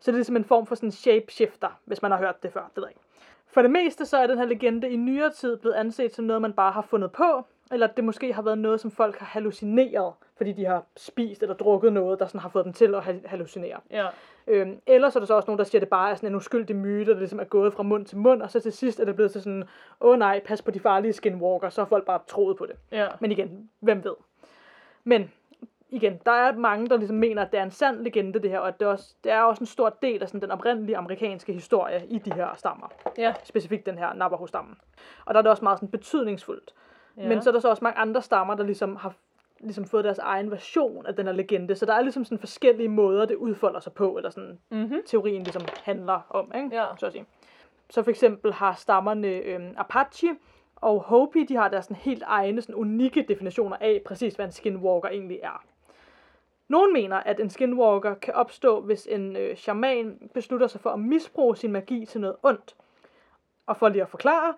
Så 0.00 0.10
det 0.10 0.14
er 0.14 0.18
ligesom 0.18 0.36
en 0.36 0.44
form 0.44 0.66
for 0.66 0.74
sådan 0.74 0.90
shapeshifter, 0.90 1.80
hvis 1.84 2.02
man 2.02 2.10
har 2.10 2.18
hørt 2.18 2.42
det 2.42 2.52
før, 2.52 2.60
det 2.60 2.76
ved 2.76 2.84
jeg 2.84 2.90
ikke. 2.90 3.00
For 3.46 3.62
det 3.62 3.70
meste 3.70 4.06
så 4.06 4.16
er 4.16 4.26
den 4.26 4.38
her 4.38 4.44
legende 4.44 4.90
i 4.90 4.96
nyere 4.96 5.30
tid 5.30 5.56
blevet 5.56 5.74
anset 5.74 6.14
som 6.14 6.24
noget, 6.24 6.42
man 6.42 6.52
bare 6.52 6.72
har 6.72 6.82
fundet 6.82 7.12
på, 7.12 7.44
eller 7.72 7.86
det 7.86 8.04
måske 8.04 8.32
har 8.32 8.42
været 8.42 8.58
noget, 8.58 8.80
som 8.80 8.90
folk 8.90 9.16
har 9.18 9.26
hallucineret, 9.26 10.12
fordi 10.36 10.52
de 10.52 10.64
har 10.64 10.84
spist 10.96 11.42
eller 11.42 11.54
drukket 11.54 11.92
noget, 11.92 12.18
der 12.18 12.26
sådan 12.26 12.40
har 12.40 12.48
fået 12.48 12.64
dem 12.64 12.72
til 12.72 12.94
at 12.94 13.02
ha- 13.02 13.26
hallucinere. 13.26 13.80
Ja. 13.90 14.06
Øhm, 14.46 14.80
ellers 14.86 15.16
er 15.16 15.20
der 15.20 15.26
så 15.26 15.34
også 15.34 15.46
nogen, 15.46 15.58
der 15.58 15.64
siger, 15.64 15.78
at 15.78 15.82
det 15.82 15.88
bare 15.88 16.10
er 16.10 16.14
sådan 16.14 16.28
en 16.28 16.34
uskyldig 16.34 16.76
myte, 16.76 17.12
der 17.12 17.18
ligesom 17.18 17.40
er 17.40 17.44
gået 17.44 17.72
fra 17.72 17.82
mund 17.82 18.06
til 18.06 18.18
mund, 18.18 18.42
og 18.42 18.50
så 18.50 18.60
til 18.60 18.72
sidst 18.72 19.00
er 19.00 19.04
det 19.04 19.14
blevet 19.14 19.32
til 19.32 19.42
sådan, 19.42 19.64
åh 20.00 20.18
nej, 20.18 20.40
pas 20.44 20.62
på 20.62 20.70
de 20.70 20.80
farlige 20.80 21.12
skinwalker, 21.12 21.68
så 21.68 21.80
har 21.80 21.86
folk 21.86 22.04
bare 22.04 22.20
troet 22.26 22.56
på 22.56 22.66
det. 22.66 22.76
Ja. 22.92 23.06
Men 23.20 23.32
igen, 23.32 23.70
hvem 23.80 24.04
ved? 24.04 24.14
Men 25.04 25.32
igen, 25.90 26.20
der 26.26 26.32
er 26.32 26.52
mange, 26.56 26.88
der 26.88 26.96
ligesom 26.96 27.16
mener, 27.16 27.42
at 27.42 27.52
det 27.52 27.60
er 27.60 27.64
en 27.64 27.70
sand 27.70 28.00
legende, 28.00 28.38
det 28.38 28.50
her, 28.50 28.58
og 28.58 28.68
at 28.68 28.80
det, 28.80 28.88
også, 28.88 29.14
det 29.24 29.32
er 29.32 29.40
også 29.40 29.60
en 29.60 29.66
stor 29.66 29.96
del 30.02 30.22
af 30.22 30.28
sådan, 30.28 30.40
den 30.40 30.50
oprindelige 30.50 30.96
amerikanske 30.96 31.52
historie 31.52 32.06
i 32.06 32.18
de 32.18 32.34
her 32.34 32.48
stammer. 32.56 32.92
Ja. 33.18 33.34
Specifikt 33.44 33.86
den 33.86 33.98
her 33.98 34.12
Navajo-stammen. 34.14 34.76
Og 35.24 35.34
der 35.34 35.38
er 35.38 35.42
det 35.42 35.50
også 35.50 35.64
meget 35.64 35.78
sådan 35.78 35.90
betydningsfuldt. 35.90 36.74
Ja. 37.18 37.28
Men 37.28 37.42
så 37.42 37.50
er 37.50 37.52
der 37.52 37.60
så 37.60 37.68
også 37.68 37.84
mange 37.84 37.98
andre 37.98 38.22
stammer, 38.22 38.54
der 38.54 38.64
ligesom 38.64 38.96
har 38.96 39.12
ligesom 39.60 39.84
fået 39.84 40.04
deres 40.04 40.18
egen 40.18 40.50
version 40.50 41.06
af 41.06 41.14
den 41.16 41.26
her 41.26 41.32
legende. 41.32 41.74
Så 41.74 41.86
der 41.86 41.94
er 41.94 42.02
ligesom 42.02 42.24
sådan 42.24 42.38
forskellige 42.38 42.88
måder, 42.88 43.24
det 43.26 43.34
udfolder 43.34 43.80
sig 43.80 43.92
på, 43.92 44.16
eller 44.16 44.30
sådan 44.30 44.58
Mhm. 44.70 45.02
teorien 45.06 45.42
ligesom 45.42 45.62
handler 45.84 46.20
om, 46.30 46.52
ikke? 46.54 46.76
Ja. 46.76 46.84
Så, 46.98 47.06
at 47.06 47.12
sige. 47.12 47.24
så 47.90 48.02
for 48.02 48.10
eksempel 48.10 48.52
har 48.52 48.74
stammerne 48.74 49.28
øhm, 49.28 49.74
Apache 49.76 50.36
og 50.76 51.00
Hopi, 51.00 51.44
de 51.44 51.56
har 51.56 51.68
deres 51.68 51.84
sådan 51.84 51.96
helt 51.96 52.22
egne, 52.26 52.62
sådan 52.62 52.74
unikke 52.74 53.24
definitioner 53.28 53.76
af 53.80 54.02
præcis, 54.06 54.34
hvad 54.34 54.46
en 54.46 54.52
skinwalker 54.52 55.08
egentlig 55.08 55.40
er. 55.42 55.64
Nogen 56.68 56.92
mener, 56.92 57.16
at 57.16 57.40
en 57.40 57.50
skinwalker 57.50 58.14
kan 58.14 58.34
opstå, 58.34 58.80
hvis 58.80 59.08
en 59.10 59.36
øh, 59.36 59.56
shaman 59.56 60.30
beslutter 60.34 60.66
sig 60.66 60.80
for 60.80 60.90
at 60.90 60.98
misbruge 61.00 61.56
sin 61.56 61.72
magi 61.72 62.04
til 62.06 62.20
noget 62.20 62.36
ondt. 62.42 62.76
Og 63.66 63.76
for 63.76 63.88
lige 63.88 64.02
at 64.02 64.08
forklare, 64.08 64.54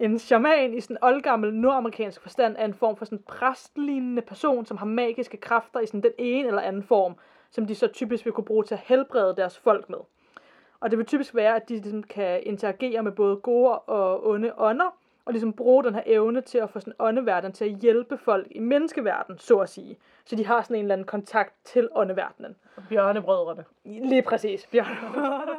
en 0.00 0.18
shaman 0.18 0.74
i 0.74 0.80
sådan 0.80 0.98
oldgammel 1.02 1.54
nordamerikansk 1.54 2.20
forstand 2.20 2.56
er 2.58 2.64
en 2.64 2.74
form 2.74 2.96
for 2.96 3.04
sådan 3.04 3.18
en 3.18 3.24
præstlignende 3.28 4.22
person, 4.22 4.66
som 4.66 4.76
har 4.76 4.86
magiske 4.86 5.36
kræfter 5.36 5.80
i 5.80 5.86
sådan 5.86 6.02
den 6.02 6.12
ene 6.18 6.48
eller 6.48 6.62
anden 6.62 6.82
form, 6.82 7.16
som 7.50 7.66
de 7.66 7.74
så 7.74 7.86
typisk 7.86 8.24
vil 8.24 8.32
kunne 8.32 8.44
bruge 8.44 8.64
til 8.64 8.74
at 8.74 8.80
helbrede 8.84 9.36
deres 9.36 9.58
folk 9.58 9.90
med. 9.90 9.98
Og 10.80 10.90
det 10.90 10.98
vil 10.98 11.06
typisk 11.06 11.34
være, 11.34 11.56
at 11.56 11.68
de 11.68 11.74
ligesom 11.74 12.02
kan 12.02 12.42
interagere 12.42 13.02
med 13.02 13.12
både 13.12 13.36
gode 13.36 13.78
og 13.78 14.26
onde 14.26 14.52
ånder, 14.58 14.96
og 15.24 15.32
ligesom 15.32 15.52
bruge 15.52 15.84
den 15.84 15.94
her 15.94 16.02
evne 16.06 16.40
til 16.40 16.58
at 16.58 16.70
få 16.70 16.80
sådan 16.80 16.94
åndeverden 16.98 17.52
til 17.52 17.64
at 17.64 17.70
hjælpe 17.70 18.18
folk 18.18 18.46
i 18.50 18.58
menneskeverdenen, 18.58 19.38
så 19.38 19.58
at 19.58 19.68
sige. 19.68 19.98
Så 20.24 20.36
de 20.36 20.46
har 20.46 20.62
sådan 20.62 20.76
en 20.76 20.82
eller 20.82 20.94
anden 20.94 21.06
kontakt 21.06 21.54
til 21.64 21.88
åndeverdenen. 21.94 22.56
Bjørnebrødrene. 22.88 23.64
Lige 23.84 24.22
præcis, 24.22 24.66
bjørnebrødrene. 24.66 25.52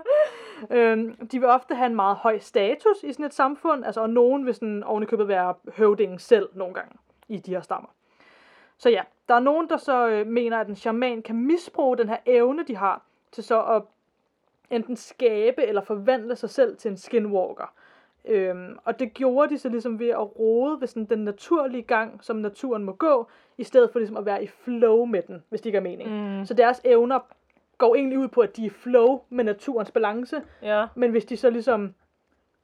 Øhm, 0.71 1.27
de 1.27 1.39
vil 1.39 1.49
ofte 1.49 1.75
have 1.75 1.85
en 1.85 1.95
meget 1.95 2.15
høj 2.15 2.39
status 2.39 3.03
i 3.03 3.13
sådan 3.13 3.25
et 3.25 3.33
samfund, 3.33 3.85
altså, 3.85 4.01
og 4.01 4.09
nogen 4.09 4.45
vil 4.45 4.53
sådan 4.53 4.83
ovenikøbet 4.83 5.27
være 5.27 5.53
høvdingen 5.77 6.19
selv 6.19 6.49
nogle 6.53 6.73
gange 6.73 6.91
i 7.27 7.37
de 7.37 7.51
her 7.51 7.61
stammer. 7.61 7.89
Så 8.77 8.89
ja, 8.89 9.01
der 9.29 9.35
er 9.35 9.39
nogen, 9.39 9.69
der 9.69 9.77
så 9.77 10.07
øh, 10.07 10.27
mener, 10.27 10.57
at 10.57 10.67
en 10.67 10.75
shaman 10.75 11.21
kan 11.21 11.35
misbruge 11.35 11.97
den 11.97 12.09
her 12.09 12.17
evne, 12.25 12.63
de 12.63 12.75
har, 12.75 13.01
til 13.31 13.43
så 13.43 13.63
at 13.63 13.83
enten 14.69 14.95
skabe 14.95 15.63
eller 15.63 15.81
forvandle 15.81 16.35
sig 16.35 16.49
selv 16.49 16.77
til 16.77 16.91
en 16.91 16.97
skinwalker. 16.97 17.73
Øhm, 18.25 18.77
og 18.85 18.99
det 18.99 19.13
gjorde 19.13 19.53
de 19.53 19.57
så 19.57 19.69
ligesom 19.69 19.99
ved 19.99 20.09
at 20.09 20.39
rode 20.39 20.81
ved 20.81 20.87
sådan 20.87 21.05
den 21.05 21.19
naturlige 21.19 21.83
gang, 21.83 22.23
som 22.23 22.35
naturen 22.35 22.83
må 22.83 22.91
gå, 22.91 23.27
i 23.57 23.63
stedet 23.63 23.91
for 23.91 23.99
ligesom 23.99 24.17
at 24.17 24.25
være 24.25 24.43
i 24.43 24.47
flow 24.47 25.05
med 25.05 25.21
den, 25.21 25.43
hvis 25.49 25.61
det 25.61 25.65
ikke 25.65 25.77
er 25.77 25.81
mening. 25.81 26.37
Mm. 26.39 26.45
Så 26.45 26.53
deres 26.53 26.81
evner 26.83 27.19
går 27.79 27.95
egentlig 27.95 28.19
ud 28.19 28.27
på, 28.27 28.41
at 28.41 28.57
de 28.57 28.65
er 28.65 28.69
flow 28.69 29.21
med 29.29 29.43
naturens 29.43 29.91
balance, 29.91 30.41
Ja. 30.61 30.85
men 30.95 31.11
hvis 31.11 31.25
de 31.25 31.37
så 31.37 31.49
ligesom 31.49 31.95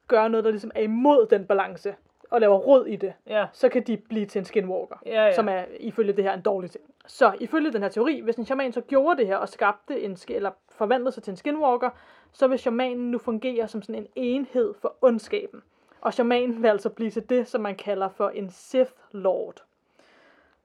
gør 0.08 0.28
noget, 0.28 0.44
der 0.44 0.50
ligesom 0.50 0.70
er 0.74 0.80
imod 0.80 1.26
den 1.30 1.46
balance, 1.46 1.94
og 2.30 2.40
laver 2.40 2.56
råd 2.56 2.86
i 2.86 2.96
det, 2.96 3.12
Ja. 3.26 3.46
så 3.52 3.68
kan 3.68 3.82
de 3.82 3.96
blive 3.96 4.26
til 4.26 4.38
en 4.38 4.44
skinwalker, 4.44 4.96
Ja, 5.06 5.24
ja. 5.24 5.32
som 5.34 5.48
er 5.48 5.64
ifølge 5.80 6.12
det 6.12 6.24
her 6.24 6.32
en 6.34 6.40
dårlig 6.42 6.70
ting. 6.70 6.84
Så 7.06 7.34
ifølge 7.40 7.72
den 7.72 7.82
her 7.82 7.88
teori, 7.88 8.20
hvis 8.20 8.36
en 8.36 8.44
shaman 8.44 8.72
så 8.72 8.80
gjorde 8.80 9.18
det 9.18 9.26
her 9.26 9.36
og 9.36 9.48
skabte 9.48 10.00
en, 10.00 10.16
eller 10.28 10.50
forvandlede 10.70 11.12
sig 11.12 11.22
til 11.22 11.30
en 11.30 11.36
skinwalker, 11.36 11.90
så 12.32 12.46
vil 12.46 12.58
shamanen 12.58 13.10
nu 13.10 13.18
fungere 13.18 13.68
som 13.68 13.82
sådan 13.82 14.02
en 14.02 14.08
enhed 14.16 14.74
for 14.80 14.96
ondskaben. 15.02 15.62
Og 16.00 16.14
shamanen 16.14 16.62
vil 16.62 16.68
altså 16.68 16.88
blive 16.90 17.10
til 17.10 17.30
det, 17.30 17.48
som 17.48 17.60
man 17.60 17.74
kalder 17.76 18.08
for 18.08 18.28
en 18.28 18.50
Sith 18.50 18.90
Lord. 19.12 19.64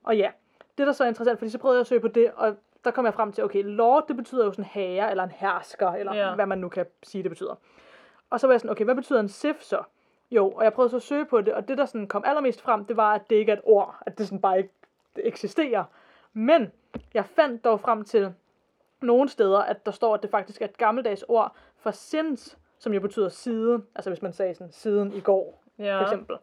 Og 0.04 0.18
ja, 0.18 0.32
det 0.78 0.88
der 0.88 0.94
så 0.94 1.04
er 1.04 1.08
interessant, 1.08 1.40
fordi 1.40 1.52
så 1.52 1.58
prøvede 1.60 1.78
jeg 1.78 1.82
at 1.82 1.88
søge 1.88 2.02
på 2.02 2.08
det, 2.08 2.32
og 2.36 2.56
der 2.86 2.92
kom 2.92 3.06
jeg 3.06 3.14
frem 3.14 3.32
til, 3.32 3.44
okay, 3.44 3.62
Lord, 3.66 4.08
det 4.08 4.16
betyder 4.18 4.46
jo 4.46 4.52
sådan 4.52 4.66
herre, 4.66 5.10
eller 5.12 5.24
en 5.24 5.32
hersker, 5.32 5.90
eller 5.90 6.14
Ja. 6.16 6.36
hvad 6.36 6.46
man 6.46 6.58
nu 6.58 6.70
kan 6.70 6.86
sige, 7.04 7.24
det 7.24 7.32
betyder. 7.32 7.56
Og 8.30 8.40
så 8.40 8.48
var 8.48 8.54
jeg 8.54 8.60
sådan, 8.62 8.72
okay, 8.72 8.86
hvad 8.86 8.96
betyder 8.96 9.20
en 9.20 9.30
Sith 9.30 9.60
så? 9.60 9.84
Jo, 10.32 10.50
og 10.50 10.64
jeg 10.64 10.74
prøvede 10.74 10.90
så 10.90 10.96
at 10.96 11.02
søge 11.02 11.26
på 11.26 11.42
det, 11.42 11.54
og 11.54 11.68
det 11.68 11.78
der 11.78 11.86
sådan 11.86 12.08
kom 12.08 12.24
allermest 12.26 12.62
frem, 12.62 12.86
det 12.86 12.98
var, 12.98 13.14
at 13.14 13.30
det 13.30 13.36
ikke 13.36 13.52
er 13.52 13.56
et 13.56 13.62
ord, 13.64 13.96
at 14.06 14.18
det 14.18 14.28
sådan 14.28 14.42
bare 14.42 14.58
ikke 14.58 14.74
eksisterer. 15.16 15.84
Men 16.34 16.72
jeg 17.14 17.26
fandt 17.26 17.64
dog 17.64 17.80
frem 17.80 18.04
til 18.04 18.34
nogle 19.02 19.30
steder, 19.30 19.60
at 19.60 19.86
der 19.86 19.92
står, 19.92 20.14
at 20.14 20.22
det 20.22 20.30
faktisk 20.32 20.62
er 20.62 20.66
et 20.66 20.78
gammeldags 20.78 21.24
ord 21.28 21.56
for 21.78 21.92
sins, 21.92 22.58
som 22.80 22.94
jo 22.94 23.00
betyder 23.00 23.30
siden, 23.30 23.88
altså 23.96 24.10
hvis 24.10 24.22
man 24.22 24.34
sagde 24.34 24.54
sådan 24.56 24.72
siden 24.72 25.14
i 25.14 25.20
går, 25.20 25.64
Ja. 25.80 25.98
for 26.00 26.04
eksempel. 26.04 26.38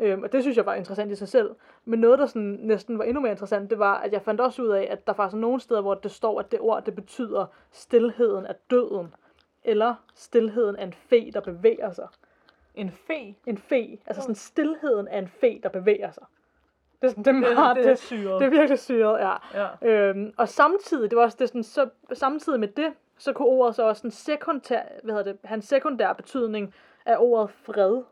Øhm, 0.00 0.22
og 0.22 0.32
det 0.32 0.42
synes 0.42 0.56
jeg 0.56 0.66
var 0.66 0.74
interessant 0.74 1.12
i 1.12 1.14
sig 1.14 1.28
selv. 1.28 1.50
Men 1.84 1.98
noget, 2.00 2.18
der 2.18 2.26
sådan 2.26 2.58
næsten 2.62 2.98
var 2.98 3.04
endnu 3.04 3.20
mere 3.20 3.32
interessant, 3.32 3.70
det 3.70 3.78
var, 3.78 3.94
at 3.98 4.12
jeg 4.12 4.22
fandt 4.22 4.40
også 4.40 4.62
ud 4.62 4.68
af, 4.68 4.88
at 4.90 5.06
der 5.06 5.12
faktisk 5.12 5.34
er 5.34 5.40
nogle 5.40 5.60
steder, 5.60 5.80
hvor 5.80 5.94
det 5.94 6.10
står, 6.10 6.40
at 6.40 6.52
det 6.52 6.60
ord, 6.60 6.84
det 6.84 6.94
betyder 6.94 7.46
stillheden 7.72 8.46
af 8.46 8.54
døden. 8.70 9.14
Eller 9.64 9.94
stillheden 10.14 10.76
af 10.76 10.84
en 10.84 10.92
fe, 10.92 11.30
der 11.30 11.40
bevæger 11.40 11.92
sig. 11.92 12.08
En 12.74 12.90
fe. 12.90 13.34
En 13.46 13.58
fe, 13.58 13.98
altså 14.06 14.22
sådan 14.22 14.34
stillheden 14.34 15.08
af 15.08 15.18
en 15.18 15.28
fe, 15.28 15.60
der 15.62 15.68
bevæger 15.68 16.10
sig. 16.10 16.24
Det 17.02 17.06
er, 17.06 17.10
sådan, 17.10 17.24
det 17.24 17.34
Det, 17.34 17.54
meget, 17.54 17.76
det, 17.76 17.84
det, 17.84 17.90
er 17.90 17.94
syret. 17.96 18.40
det 18.40 18.46
er 18.46 18.50
virkelig 18.50 18.78
syret, 18.78 19.18
ja. 19.20 19.34
Ja. 19.54 19.88
Øhm, 19.88 20.32
og 20.36 20.48
samtidig, 20.48 21.10
det 21.10 21.16
var 21.16 21.22
også 21.22 21.36
det 21.40 21.48
sådan, 21.48 21.62
så, 21.62 21.88
samtidig 22.12 22.60
med 22.60 22.68
det, 22.68 22.92
så 23.18 23.32
kunne 23.32 23.48
ordet 23.48 23.74
så 23.74 23.82
også 23.82 24.06
en 24.06 24.10
sekundær, 24.10 24.82
hvad 25.02 25.14
hedder 25.14 25.32
det, 25.32 25.40
hans 25.44 25.64
sekundær 25.64 26.12
betydning 26.12 26.74
af 27.06 27.16
ordet 27.18 27.50
fred. 27.50 28.02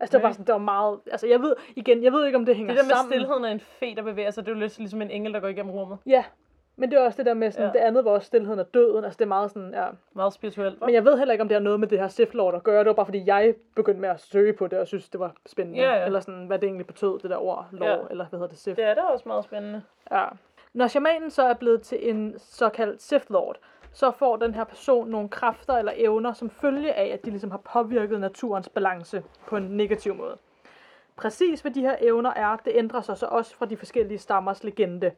Altså 0.00 0.12
det 0.18 0.22
var 0.22 0.28
bare 0.28 0.32
sådan, 0.32 0.46
det 0.46 0.52
var 0.52 0.58
meget, 0.58 0.98
altså 1.10 1.26
jeg 1.26 1.40
ved, 1.42 1.54
igen, 1.76 2.02
jeg 2.04 2.12
ved 2.12 2.26
ikke 2.26 2.38
om 2.38 2.46
det 2.46 2.56
hænger 2.56 2.72
Det 2.72 2.80
der 2.80 2.86
med 2.86 2.94
sammen. 2.94 3.12
stillheden 3.12 3.44
af 3.44 3.50
en 3.50 3.60
fe, 3.60 3.94
der 3.94 4.02
bevæger 4.02 4.30
sig, 4.30 4.44
det 4.46 4.50
er 4.52 4.54
jo 4.54 4.60
lidt 4.60 4.78
ligesom 4.78 5.02
en 5.02 5.10
engel, 5.10 5.32
der 5.34 5.40
går 5.40 5.48
igennem 5.48 5.72
rummet. 5.72 5.98
Ja, 6.06 6.24
men 6.76 6.90
det 6.90 6.98
er 6.98 7.04
også 7.04 7.16
det 7.16 7.26
der 7.26 7.34
med 7.34 7.50
sådan, 7.50 7.66
Ja. 7.66 7.72
det 7.72 7.78
andet 7.78 8.04
var 8.04 8.10
også 8.10 8.26
stillheden 8.26 8.58
af 8.60 8.66
døden, 8.66 9.04
altså 9.04 9.18
det 9.18 9.24
er 9.24 9.28
meget 9.28 9.50
sådan, 9.50 9.74
ja. 9.74 9.86
Meget 10.12 10.32
spirituelt? 10.32 10.80
Men 10.80 10.94
jeg 10.94 11.04
ved 11.04 11.18
heller 11.18 11.32
ikke, 11.32 11.42
om 11.42 11.48
det 11.48 11.54
har 11.54 11.62
noget 11.62 11.80
med 11.80 11.88
det 11.88 11.98
her 11.98 12.08
Sith 12.08 12.34
Lord 12.34 12.54
at 12.54 12.62
gøre, 12.64 12.78
det 12.78 12.86
var 12.86 12.92
bare 12.92 13.06
fordi 13.06 13.22
jeg 13.26 13.54
begyndte 13.76 14.00
med 14.00 14.08
at 14.08 14.20
søge 14.20 14.52
på 14.52 14.66
det, 14.66 14.78
og 14.78 14.86
synes 14.86 15.08
det 15.08 15.20
var 15.20 15.34
spændende. 15.46 15.78
Ja, 15.80 15.94
ja. 15.98 16.06
Eller 16.06 16.20
sådan, 16.20 16.46
hvad 16.46 16.58
det 16.58 16.66
egentlig 16.66 16.86
betød, 16.86 17.18
det 17.18 17.30
der 17.30 17.36
ord, 17.36 17.66
lov, 17.72 17.88
Ja. 17.88 17.96
eller 18.10 18.26
hvad 18.26 18.38
hedder 18.38 18.48
det, 18.50 18.58
Sith. 18.58 18.76
Det 18.76 18.84
er 18.84 18.94
da 18.94 19.00
også 19.00 19.24
meget 19.28 19.44
spændende. 19.44 19.82
Ja. 20.10 20.24
Når 20.72 20.86
shamanen 20.86 21.30
så 21.30 21.42
er 21.42 21.54
blevet 21.54 21.82
til 21.82 22.10
en 22.10 22.34
såkaldt 22.38 23.02
Sith 23.02 23.24
Lord, 23.28 23.56
så 23.96 24.10
får 24.10 24.36
den 24.36 24.54
her 24.54 24.64
person 24.64 25.08
nogle 25.08 25.28
kræfter 25.28 25.74
eller 25.74 25.92
evner, 25.96 26.32
som 26.32 26.50
følge 26.50 26.92
af, 26.92 27.06
at 27.06 27.24
de 27.24 27.30
ligesom 27.30 27.50
har 27.50 27.58
påvirket 27.72 28.20
naturens 28.20 28.68
balance 28.68 29.24
på 29.46 29.56
en 29.56 29.62
negativ 29.62 30.14
måde. 30.14 30.38
Præcis 31.16 31.60
hvad 31.60 31.72
de 31.72 31.80
her 31.80 31.96
evner 32.00 32.30
er, 32.30 32.56
det 32.56 32.72
ændrer 32.76 33.00
sig 33.00 33.18
så 33.18 33.26
også 33.26 33.56
fra 33.56 33.66
de 33.66 33.76
forskellige 33.76 34.18
stammers 34.18 34.64
legende. 34.64 35.12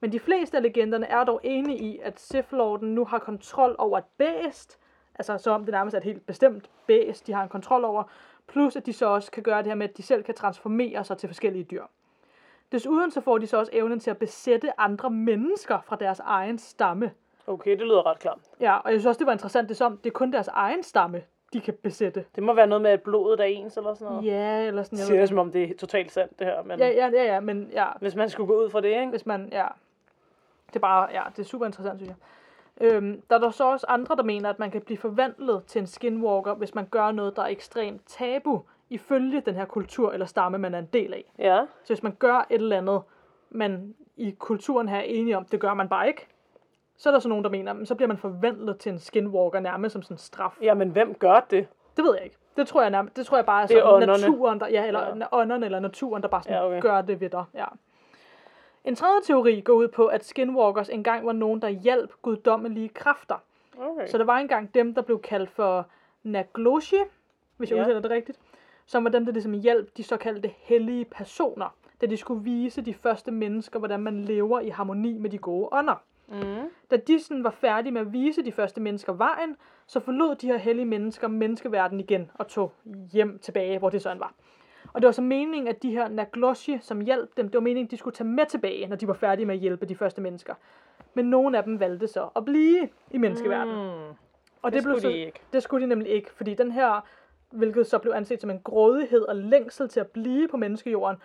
Men 0.00 0.12
de 0.12 0.20
fleste 0.20 0.56
af 0.56 0.62
legenderne 0.62 1.06
er 1.06 1.24
dog 1.24 1.40
enige 1.42 1.78
i, 1.78 1.98
at 1.98 2.20
Sith 2.20 2.52
Lorden 2.52 2.94
nu 2.94 3.04
har 3.04 3.18
kontrol 3.18 3.76
over 3.78 3.98
et 3.98 4.04
bæst, 4.18 4.78
altså 5.14 5.38
så 5.38 5.50
om 5.50 5.64
det 5.64 5.72
nærmest 5.72 5.94
er 5.94 5.98
et 5.98 6.04
helt 6.04 6.26
bestemt 6.26 6.70
bæst, 6.86 7.26
de 7.26 7.32
har 7.32 7.42
en 7.42 7.48
kontrol 7.48 7.84
over, 7.84 8.02
plus 8.46 8.76
at 8.76 8.86
de 8.86 8.92
så 8.92 9.06
også 9.06 9.30
kan 9.30 9.42
gøre 9.42 9.58
det 9.58 9.66
her 9.66 9.74
med, 9.74 9.88
at 9.88 9.96
de 9.96 10.02
selv 10.02 10.22
kan 10.22 10.34
transformere 10.34 11.04
sig 11.04 11.18
til 11.18 11.28
forskellige 11.28 11.64
dyr. 11.64 11.84
Desuden 12.72 13.10
så 13.10 13.20
får 13.20 13.38
de 13.38 13.46
så 13.46 13.58
også 13.58 13.72
evnen 13.74 14.00
til 14.00 14.10
at 14.10 14.18
besætte 14.18 14.80
andre 14.80 15.10
mennesker 15.10 15.78
fra 15.86 15.96
deres 15.96 16.20
egen 16.20 16.58
stamme. 16.58 17.10
Okay, 17.46 17.70
det 17.70 17.80
lyder 17.80 18.06
ret 18.06 18.18
klart. 18.18 18.38
Ja, 18.60 18.76
og 18.76 18.90
jeg 18.90 19.00
synes 19.00 19.06
også, 19.06 19.18
det 19.18 19.26
var 19.26 19.32
interessant, 19.32 19.68
det 19.68 19.76
som, 19.76 19.96
det 19.96 20.10
er 20.10 20.14
kun 20.14 20.32
deres 20.32 20.48
egen 20.48 20.82
stamme, 20.82 21.22
de 21.52 21.60
kan 21.60 21.74
besætte. 21.82 22.24
Det 22.34 22.42
må 22.42 22.54
være 22.54 22.66
noget 22.66 22.82
med, 22.82 22.90
at 22.90 23.02
blodet 23.02 23.40
er 23.40 23.44
ens 23.44 23.76
eller 23.76 23.94
sådan 23.94 24.12
noget. 24.12 24.26
Ja, 24.26 24.66
eller 24.66 24.82
sådan, 24.82 24.98
ved 24.98 25.06
det, 25.06 25.20
det. 25.20 25.28
som 25.28 25.38
om 25.38 25.52
det 25.52 25.70
er 25.70 25.76
totalt 25.78 26.12
sandt, 26.12 26.38
det 26.38 26.46
her. 26.46 26.62
Men 26.62 26.78
Ja, 26.78 26.88
ja, 26.88 27.08
ja, 27.08 27.24
ja, 27.24 27.40
men 27.40 27.70
ja, 27.72 27.86
hvis 28.00 28.14
man 28.14 28.30
skulle 28.30 28.46
gå 28.46 28.64
ud 28.64 28.70
fra 28.70 28.80
det, 28.80 28.88
ikke? 28.88 29.10
hvis 29.10 29.26
man, 29.26 29.48
ja, 29.52 29.66
det 30.68 30.76
er 30.76 30.80
bare, 30.80 31.08
ja, 31.12 31.22
det 31.36 31.38
er 31.38 31.46
super 31.46 31.66
interessant, 31.66 32.00
synes 32.00 32.08
jeg. 32.08 32.16
Øhm, 32.80 33.22
der 33.30 33.36
er 33.36 33.40
der 33.40 33.50
så 33.50 33.64
også 33.64 33.86
andre, 33.88 34.16
der 34.16 34.22
mener, 34.22 34.50
at 34.50 34.58
man 34.58 34.70
kan 34.70 34.80
blive 34.80 34.98
forvandlet 34.98 35.62
til 35.66 35.78
en 35.80 35.86
skinwalker, 35.86 36.54
hvis 36.54 36.74
man 36.74 36.86
gør 36.86 37.10
noget, 37.10 37.36
der 37.36 37.42
er 37.42 37.46
ekstremt 37.46 38.02
tabu, 38.06 38.62
ifølge 38.90 39.40
den 39.40 39.54
her 39.54 39.64
kultur 39.64 40.12
eller 40.12 40.26
stamme, 40.26 40.58
man 40.58 40.74
er 40.74 40.78
en 40.78 40.88
del 40.92 41.14
af. 41.14 41.32
Ja. 41.38 41.64
Så 41.84 41.94
hvis 41.94 42.02
man 42.02 42.14
gør 42.18 42.46
et 42.50 42.54
eller 42.54 42.78
andet, 42.78 43.02
man 43.50 43.94
i 44.16 44.30
kulturen 44.38 44.88
her 44.88 44.96
er 44.96 45.02
enige 45.02 45.36
om, 45.36 45.44
det 45.44 45.60
gør 45.60 45.74
man 45.74 45.88
bare 45.88 46.08
ikke, 46.08 46.26
så 46.96 47.08
er 47.08 47.12
der 47.12 47.18
så 47.20 47.28
nogen, 47.28 47.44
der 47.44 47.50
mener, 47.50 47.72
men 47.72 47.86
så 47.86 47.94
bliver 47.94 48.08
man 48.08 48.18
forvandlet 48.18 48.78
til 48.78 48.92
en 48.92 48.98
skinwalker 48.98 49.60
nærmest 49.60 49.92
som 49.92 50.02
sådan 50.02 50.14
en 50.14 50.18
straf. 50.18 50.58
Jamen, 50.62 50.88
hvem 50.90 51.14
gør 51.14 51.40
det? 51.50 51.66
Det 51.96 52.04
ved 52.04 52.14
jeg 52.14 52.24
ikke. 52.24 52.36
Det 52.56 52.68
tror 52.68 52.82
jeg 52.82 52.90
nærmest, 52.90 53.16
det 53.16 53.26
tror 53.26 53.36
jeg 53.36 53.46
bare 53.46 53.62
er, 53.62 53.66
Det 53.66 53.78
er 53.78 53.82
sådan 54.00 54.08
naturen, 54.08 54.60
der, 54.60 54.68
ja, 54.68 54.86
eller 54.86 55.16
Ja. 55.16 55.26
ånderne 55.32 55.66
eller 55.66 55.80
naturen, 55.80 56.22
der 56.22 56.28
bare 56.28 56.42
sådan 56.42 56.56
Ja, 56.56 56.66
okay. 56.66 56.80
gør 56.80 57.00
det 57.00 57.20
ved 57.20 57.30
dig. 57.30 57.44
Ja. 57.54 57.64
En 58.84 58.94
tredje 58.96 59.20
teori 59.24 59.60
går 59.60 59.72
ud 59.72 59.88
på, 59.88 60.06
at 60.06 60.24
skinwalkers 60.24 60.88
engang 60.88 61.26
var 61.26 61.32
nogen, 61.32 61.62
der 61.62 61.68
hjalp 61.68 62.12
guddommelige 62.22 62.88
kræfter. 62.88 63.36
Okay. 63.80 64.06
Så 64.06 64.18
der 64.18 64.24
var 64.24 64.38
engang 64.38 64.74
dem, 64.74 64.94
der 64.94 65.02
blev 65.02 65.20
kaldt 65.22 65.50
for 65.50 65.86
Nagloshi, 66.22 66.96
hvis 67.56 67.70
jeg 67.70 67.76
ja. 67.76 67.82
udtaler 67.82 68.00
det 68.00 68.10
rigtigt, 68.10 68.38
som 68.86 69.04
var 69.04 69.10
dem, 69.10 69.24
der 69.24 69.32
ligesom 69.32 69.52
hjalp 69.52 69.96
de 69.96 70.02
såkaldte 70.02 70.50
hellige 70.58 71.04
personer, 71.04 71.74
da 72.00 72.06
de 72.06 72.16
skulle 72.16 72.42
vise 72.44 72.82
de 72.82 72.94
første 72.94 73.30
mennesker, 73.30 73.78
hvordan 73.78 74.00
man 74.00 74.20
lever 74.24 74.60
i 74.60 74.68
harmoni 74.68 75.18
med 75.18 75.30
de 75.30 75.38
gode 75.38 75.68
ånder. 75.72 76.02
Mm. 76.28 76.68
Da 76.90 76.96
de 76.96 77.20
sådan 77.20 77.44
var 77.44 77.50
færdige 77.50 77.92
med 77.92 78.00
at 78.00 78.12
vise 78.12 78.44
de 78.44 78.52
første 78.52 78.80
mennesker 78.80 79.12
vejen, 79.12 79.56
så 79.86 80.00
forlod 80.00 80.34
de 80.34 80.46
her 80.46 80.56
hellige 80.56 80.86
mennesker 80.86 81.28
menneskeverdenen 81.28 82.00
igen 82.00 82.30
og 82.34 82.48
tog 82.48 82.72
hjem 83.12 83.38
tilbage, 83.38 83.78
hvor 83.78 83.90
det 83.90 84.02
sådan 84.02 84.20
var. 84.20 84.34
Og 84.92 85.02
det 85.02 85.06
var 85.06 85.12
så 85.12 85.22
meningen, 85.22 85.68
at 85.68 85.82
de 85.82 85.90
her 85.90 86.08
Nagloshi, 86.08 86.78
som 86.80 87.00
hjalp 87.00 87.36
dem, 87.36 87.46
det 87.48 87.54
var 87.54 87.60
meningen, 87.60 87.86
at 87.86 87.90
de 87.90 87.96
skulle 87.96 88.14
tage 88.14 88.28
med 88.28 88.46
tilbage, 88.46 88.86
når 88.86 88.96
de 88.96 89.08
var 89.08 89.14
færdige 89.14 89.46
med 89.46 89.54
at 89.54 89.60
hjælpe 89.60 89.86
de 89.86 89.94
første 89.96 90.20
mennesker. 90.20 90.54
Men 91.14 91.24
nogle 91.30 91.58
af 91.58 91.64
dem 91.64 91.80
valgte 91.80 92.08
så 92.08 92.28
at 92.36 92.44
blive 92.44 92.88
i 93.10 93.18
menneskeverdenen. 93.18 94.08
Mm. 94.08 94.14
Og 94.62 94.72
Det, 94.72 94.72
det, 94.72 94.82
blev 94.82 94.82
skulle 94.82 95.00
så, 95.00 95.08
de 95.08 95.18
ikke. 95.18 95.40
det 95.52 95.62
skulle 95.62 95.82
de 95.82 95.88
nemlig 95.88 96.08
ikke, 96.08 96.30
fordi 96.32 96.54
den 96.54 96.72
her, 96.72 97.06
hvilket 97.50 97.86
så 97.86 97.98
blev 97.98 98.12
anset 98.12 98.40
som 98.40 98.50
en 98.50 98.60
grådighed 98.64 99.22
og 99.22 99.36
længsel 99.36 99.88
til 99.88 100.00
at 100.00 100.06
blive 100.06 100.48
på 100.48 100.56
menneskejorden, 100.56 101.22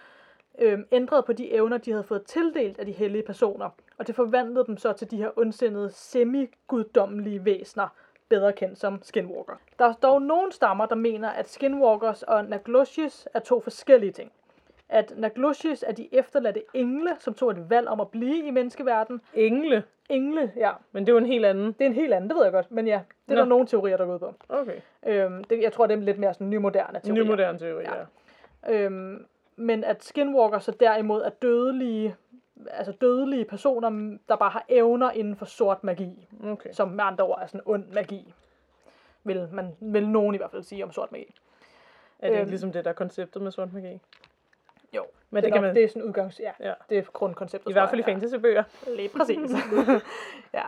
øhm, 0.60 0.86
ændrede 0.92 1.24
på 1.24 1.34
de 1.34 1.52
evner, 1.54 1.78
de 1.78 1.92
havde 1.92 2.04
fået 2.04 2.24
tildelt 2.26 2.80
af 2.80 2.86
de 2.86 2.92
hellige 2.92 3.24
personer. 3.24 3.70
Og 3.98 4.08
det 4.08 4.16
forvandlede 4.16 4.66
dem 4.68 4.78
så 4.78 4.94
til 4.94 5.12
de 5.12 5.18
her 5.18 5.30
ondsindede, 5.40 5.90
semi-guddommelige 5.92 7.46
væsener, 7.46 7.88
bedre 8.30 8.54
kendt 8.54 8.78
som 8.80 9.00
skinwalker. 9.04 9.54
Der 9.80 9.86
er 9.86 9.94
dog 9.94 10.22
nogle 10.22 10.52
stammer, 10.52 10.86
der 10.86 10.96
mener, 10.96 11.30
at 11.30 11.50
skinwalkers 11.50 12.24
og 12.24 12.46
nagloshis 12.46 13.28
er 13.34 13.40
to 13.40 13.60
forskellige 13.60 14.12
ting. 14.12 14.32
at 14.92 15.14
Naglushis 15.18 15.84
er 15.88 15.92
de 15.92 16.10
efterladte 16.12 16.64
engle, 16.74 17.10
som 17.20 17.34
tog 17.34 17.52
et 17.52 17.70
valg 17.70 17.88
om 17.88 18.00
at 18.00 18.08
blive 18.10 18.48
i 18.48 18.52
menneskeverden. 18.52 19.22
Engle. 19.34 19.84
Engle, 20.10 20.52
ja. 20.56 20.72
Men 20.92 21.06
det 21.06 21.10
er 21.10 21.14
jo 21.14 21.18
en 21.18 21.26
helt 21.26 21.46
anden. 21.46 21.66
Det 21.66 21.82
er 21.82 21.86
en 21.86 21.94
helt 21.94 22.14
anden, 22.14 22.30
det 22.30 22.38
ved 22.38 22.44
jeg 22.44 22.52
godt, 22.54 22.72
men 22.72 22.88
ja, 22.88 23.02
det 23.28 23.32
er 23.34 23.36
Nå. 23.36 23.42
der 23.42 23.46
nogle 23.46 23.66
teorier, 23.68 23.98
der 23.98 24.06
går 24.06 24.14
ud 24.14 24.20
på. 24.20 24.34
Okay. 24.50 24.76
Øhm, 25.08 25.44
det, 25.44 25.62
jeg 25.62 25.74
tror, 25.74 25.88
det 25.88 25.94
er 25.98 26.02
lidt 26.02 26.18
mere 26.18 26.34
sådan 26.34 26.50
nymoderne 26.50 27.00
teorier. 27.04 27.24
Nymoderne 27.24 27.60
teori, 27.60 27.84
Ja. 27.84 27.94
ja. 28.68 28.86
Øhm, 28.86 29.26
men 29.60 29.84
at 29.84 30.04
skinwalker 30.04 30.60
så 30.60 30.72
derimod 30.72 31.22
er 31.22 31.30
dødelige, 31.30 32.16
altså 32.72 32.92
dødelige 32.92 33.46
personer, 33.46 34.18
der 34.30 34.36
bare 34.36 34.50
har 34.50 34.66
evner 34.70 35.12
inden 35.12 35.36
for 35.36 35.46
sort 35.46 35.84
magi. 35.84 36.28
Okay. 36.44 36.70
Som 36.74 36.88
med 36.88 37.04
andre 37.04 37.24
ord 37.24 37.40
er 37.42 37.48
sådan 37.48 37.62
ond 37.66 37.86
magi. 37.94 38.34
Vil, 39.24 39.50
man, 39.52 39.76
vil 39.80 40.10
nogen 40.10 40.36
i 40.36 40.38
hvert 40.38 40.52
fald 40.52 40.64
sige 40.64 40.84
om 40.84 40.92
sort 40.92 41.12
magi. 41.12 41.36
Er 42.20 42.28
det 42.28 42.34
Øhm. 42.34 42.40
ikke 42.40 42.50
ligesom 42.52 42.72
det, 42.72 42.86
der 42.86 42.90
er 42.90 42.96
konceptet 42.96 43.42
med 43.42 43.52
sort 43.52 43.74
magi? 43.74 44.00
Jo, 44.96 45.06
Men 45.30 45.36
det, 45.36 45.44
det 45.44 45.54
kan 45.54 45.62
nok, 45.62 45.68
man... 45.68 45.76
det 45.76 45.84
er 45.84 45.88
sådan 45.88 46.04
udgangs... 46.04 46.40
Ja, 46.40 46.52
Ja. 46.60 46.74
det 46.90 46.98
er 46.98 47.02
grundkonceptet. 47.14 47.70
I 47.70 47.74
hvert 47.74 47.90
fald 47.90 48.00
i 48.00 48.02
jeg, 48.02 48.08
ja. 48.08 48.14
fantasybøger. 48.14 48.64
Lige 48.96 49.10
præcis. 49.10 49.52
ja. 50.54 50.66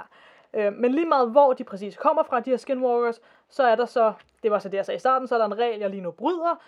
Øh, 0.54 0.74
men 0.74 0.92
lige 0.92 1.06
meget 1.06 1.30
hvor 1.32 1.54
de 1.54 1.64
præcis 1.64 1.98
kommer 1.98 2.24
fra, 2.24 2.40
de 2.40 2.50
her 2.50 2.58
skinwalkers, 2.58 3.22
så 3.50 3.64
er 3.64 3.76
der 3.76 3.86
så, 3.86 4.14
det 4.44 4.52
var 4.52 4.60
så 4.60 4.70
det 4.70 4.78
jeg 4.78 4.86
sagde 4.86 4.96
i 4.96 5.00
starten, 5.00 5.28
så 5.28 5.36
er 5.36 5.40
der 5.40 5.46
en 5.46 5.58
regel, 5.58 5.80
jeg 5.80 5.90
lige 5.90 6.02
nu 6.02 6.12
bryder. 6.12 6.62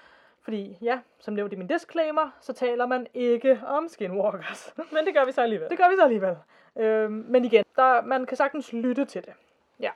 Fordi 0.44 0.78
ja, 0.82 1.00
som 1.20 1.34
nævnt 1.34 1.54
i 1.54 1.56
min 1.56 1.68
disclaimer, 1.68 2.30
så 2.42 2.54
taler 2.54 2.86
man 2.86 3.08
ikke 3.14 3.62
om 3.68 3.88
skinwalkers. 3.88 4.74
Men 4.94 5.06
det 5.06 5.14
gør 5.14 5.26
vi 5.26 5.32
så 5.32 5.42
alligevel. 5.42 5.70
det 5.70 5.78
gør 5.78 5.90
vi 5.90 5.96
så 5.96 6.04
alligevel. 6.04 6.36
Øh, 6.80 7.12
men 7.12 7.46
igen, 7.46 7.64
der, 7.76 8.02
man 8.02 8.26
kan 8.26 8.38
sagtens 8.38 8.74
lytte 8.74 9.06
til 9.06 9.26
det. 9.26 9.34
Ja. 9.80 9.90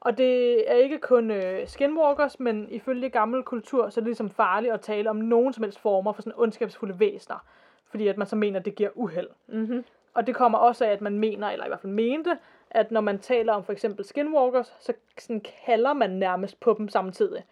Og 0.00 0.18
det 0.18 0.70
er 0.70 0.74
ikke 0.74 0.98
kun 0.98 1.30
øh, 1.30 1.68
skinwalkers, 1.68 2.40
men 2.40 2.68
ifølge 2.70 3.10
gammel 3.10 3.42
kultur, 3.42 3.90
så 3.90 4.00
er 4.00 4.02
det 4.02 4.08
ligesom 4.08 4.30
farligt 4.30 4.72
at 4.72 4.80
tale 4.80 5.10
om 5.10 5.16
nogen 5.16 5.52
som 5.52 5.62
helst 5.62 5.78
former 5.78 6.12
for 6.12 6.22
sådan 6.22 6.38
ondskabsfulde 6.38 7.00
væsener. 7.00 7.44
Fordi 7.90 8.08
at 8.08 8.18
man 8.18 8.26
så 8.26 8.36
mener, 8.36 8.58
at 8.58 8.64
det 8.64 8.74
giver 8.74 8.90
uheld. 8.94 9.28
Mm-hmm. 9.46 9.84
Og 10.14 10.26
det 10.26 10.34
kommer 10.34 10.58
også 10.58 10.84
af, 10.84 10.90
at 10.90 11.00
man 11.00 11.18
mener, 11.18 11.48
eller 11.48 11.64
i 11.64 11.68
hvert 11.68 11.80
fald 11.80 11.92
mente, 11.92 12.38
at 12.70 12.90
når 12.90 13.00
man 13.00 13.18
taler 13.18 13.52
om 13.52 13.64
for 13.64 13.72
eksempel 13.72 14.04
skinwalkers, 14.04 14.74
så 14.80 14.92
sådan 15.18 15.44
kalder 15.66 15.92
man 15.92 16.10
nærmest 16.10 16.60
på 16.60 16.74
dem 16.78 16.88
samtidig. 16.88 17.44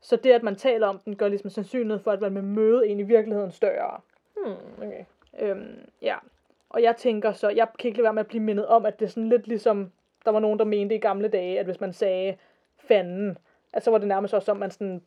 Så 0.00 0.16
det, 0.16 0.32
at 0.32 0.42
man 0.42 0.56
taler 0.56 0.86
om 0.86 0.98
den, 0.98 1.16
gør 1.16 1.28
ligesom 1.28 1.50
sandsynlighed 1.50 1.98
for, 2.02 2.10
at 2.10 2.20
man 2.20 2.34
vil 2.34 2.44
møde 2.44 2.88
en 2.88 3.00
i 3.00 3.02
virkeligheden 3.02 3.52
større. 3.52 4.00
Hmm, 4.36 4.86
okay. 4.86 5.04
Øhm, 5.40 5.78
ja. 6.02 6.16
Og 6.70 6.82
jeg 6.82 6.96
tænker 6.96 7.32
så, 7.32 7.48
jeg 7.48 7.68
kan 7.78 7.88
ikke 7.88 7.98
lade 7.98 8.04
være 8.04 8.12
med 8.12 8.20
at 8.20 8.26
blive 8.26 8.42
mindet 8.42 8.66
om, 8.66 8.86
at 8.86 9.00
det 9.00 9.06
er 9.06 9.10
sådan 9.10 9.28
lidt 9.28 9.48
ligesom, 9.48 9.92
der 10.24 10.30
var 10.30 10.40
nogen, 10.40 10.58
der 10.58 10.64
mente 10.64 10.94
i 10.94 10.98
gamle 10.98 11.28
dage, 11.28 11.58
at 11.58 11.64
hvis 11.64 11.80
man 11.80 11.92
sagde 11.92 12.36
fanden, 12.78 13.38
at 13.72 13.84
så 13.84 13.90
var 13.90 13.98
det 13.98 14.08
nærmest 14.08 14.34
også 14.34 14.46
som, 14.46 14.56
man 14.56 14.70
sådan 14.70 15.02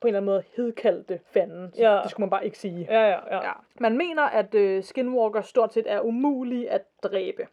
på 0.00 0.06
en 0.06 0.08
eller 0.08 0.20
anden 0.20 0.26
måde 0.26 0.42
hedkaldte 0.56 1.20
fanden. 1.24 1.72
Så 1.72 1.82
Ja. 1.82 2.00
Det 2.02 2.10
skulle 2.10 2.24
man 2.24 2.30
bare 2.30 2.44
ikke 2.44 2.58
sige. 2.58 2.86
Ja, 2.90 3.08
ja, 3.08 3.36
ja. 3.36 3.46
Ja. 3.46 3.52
Man 3.80 3.96
mener, 3.96 4.22
at 4.22 4.54
øh, 4.54 4.84
skinwalkers 4.84 5.46
stort 5.46 5.72
set 5.72 5.84
er 5.92 6.00
umulige 6.00 6.70
at 6.70 6.82
dræbe. 7.02 7.46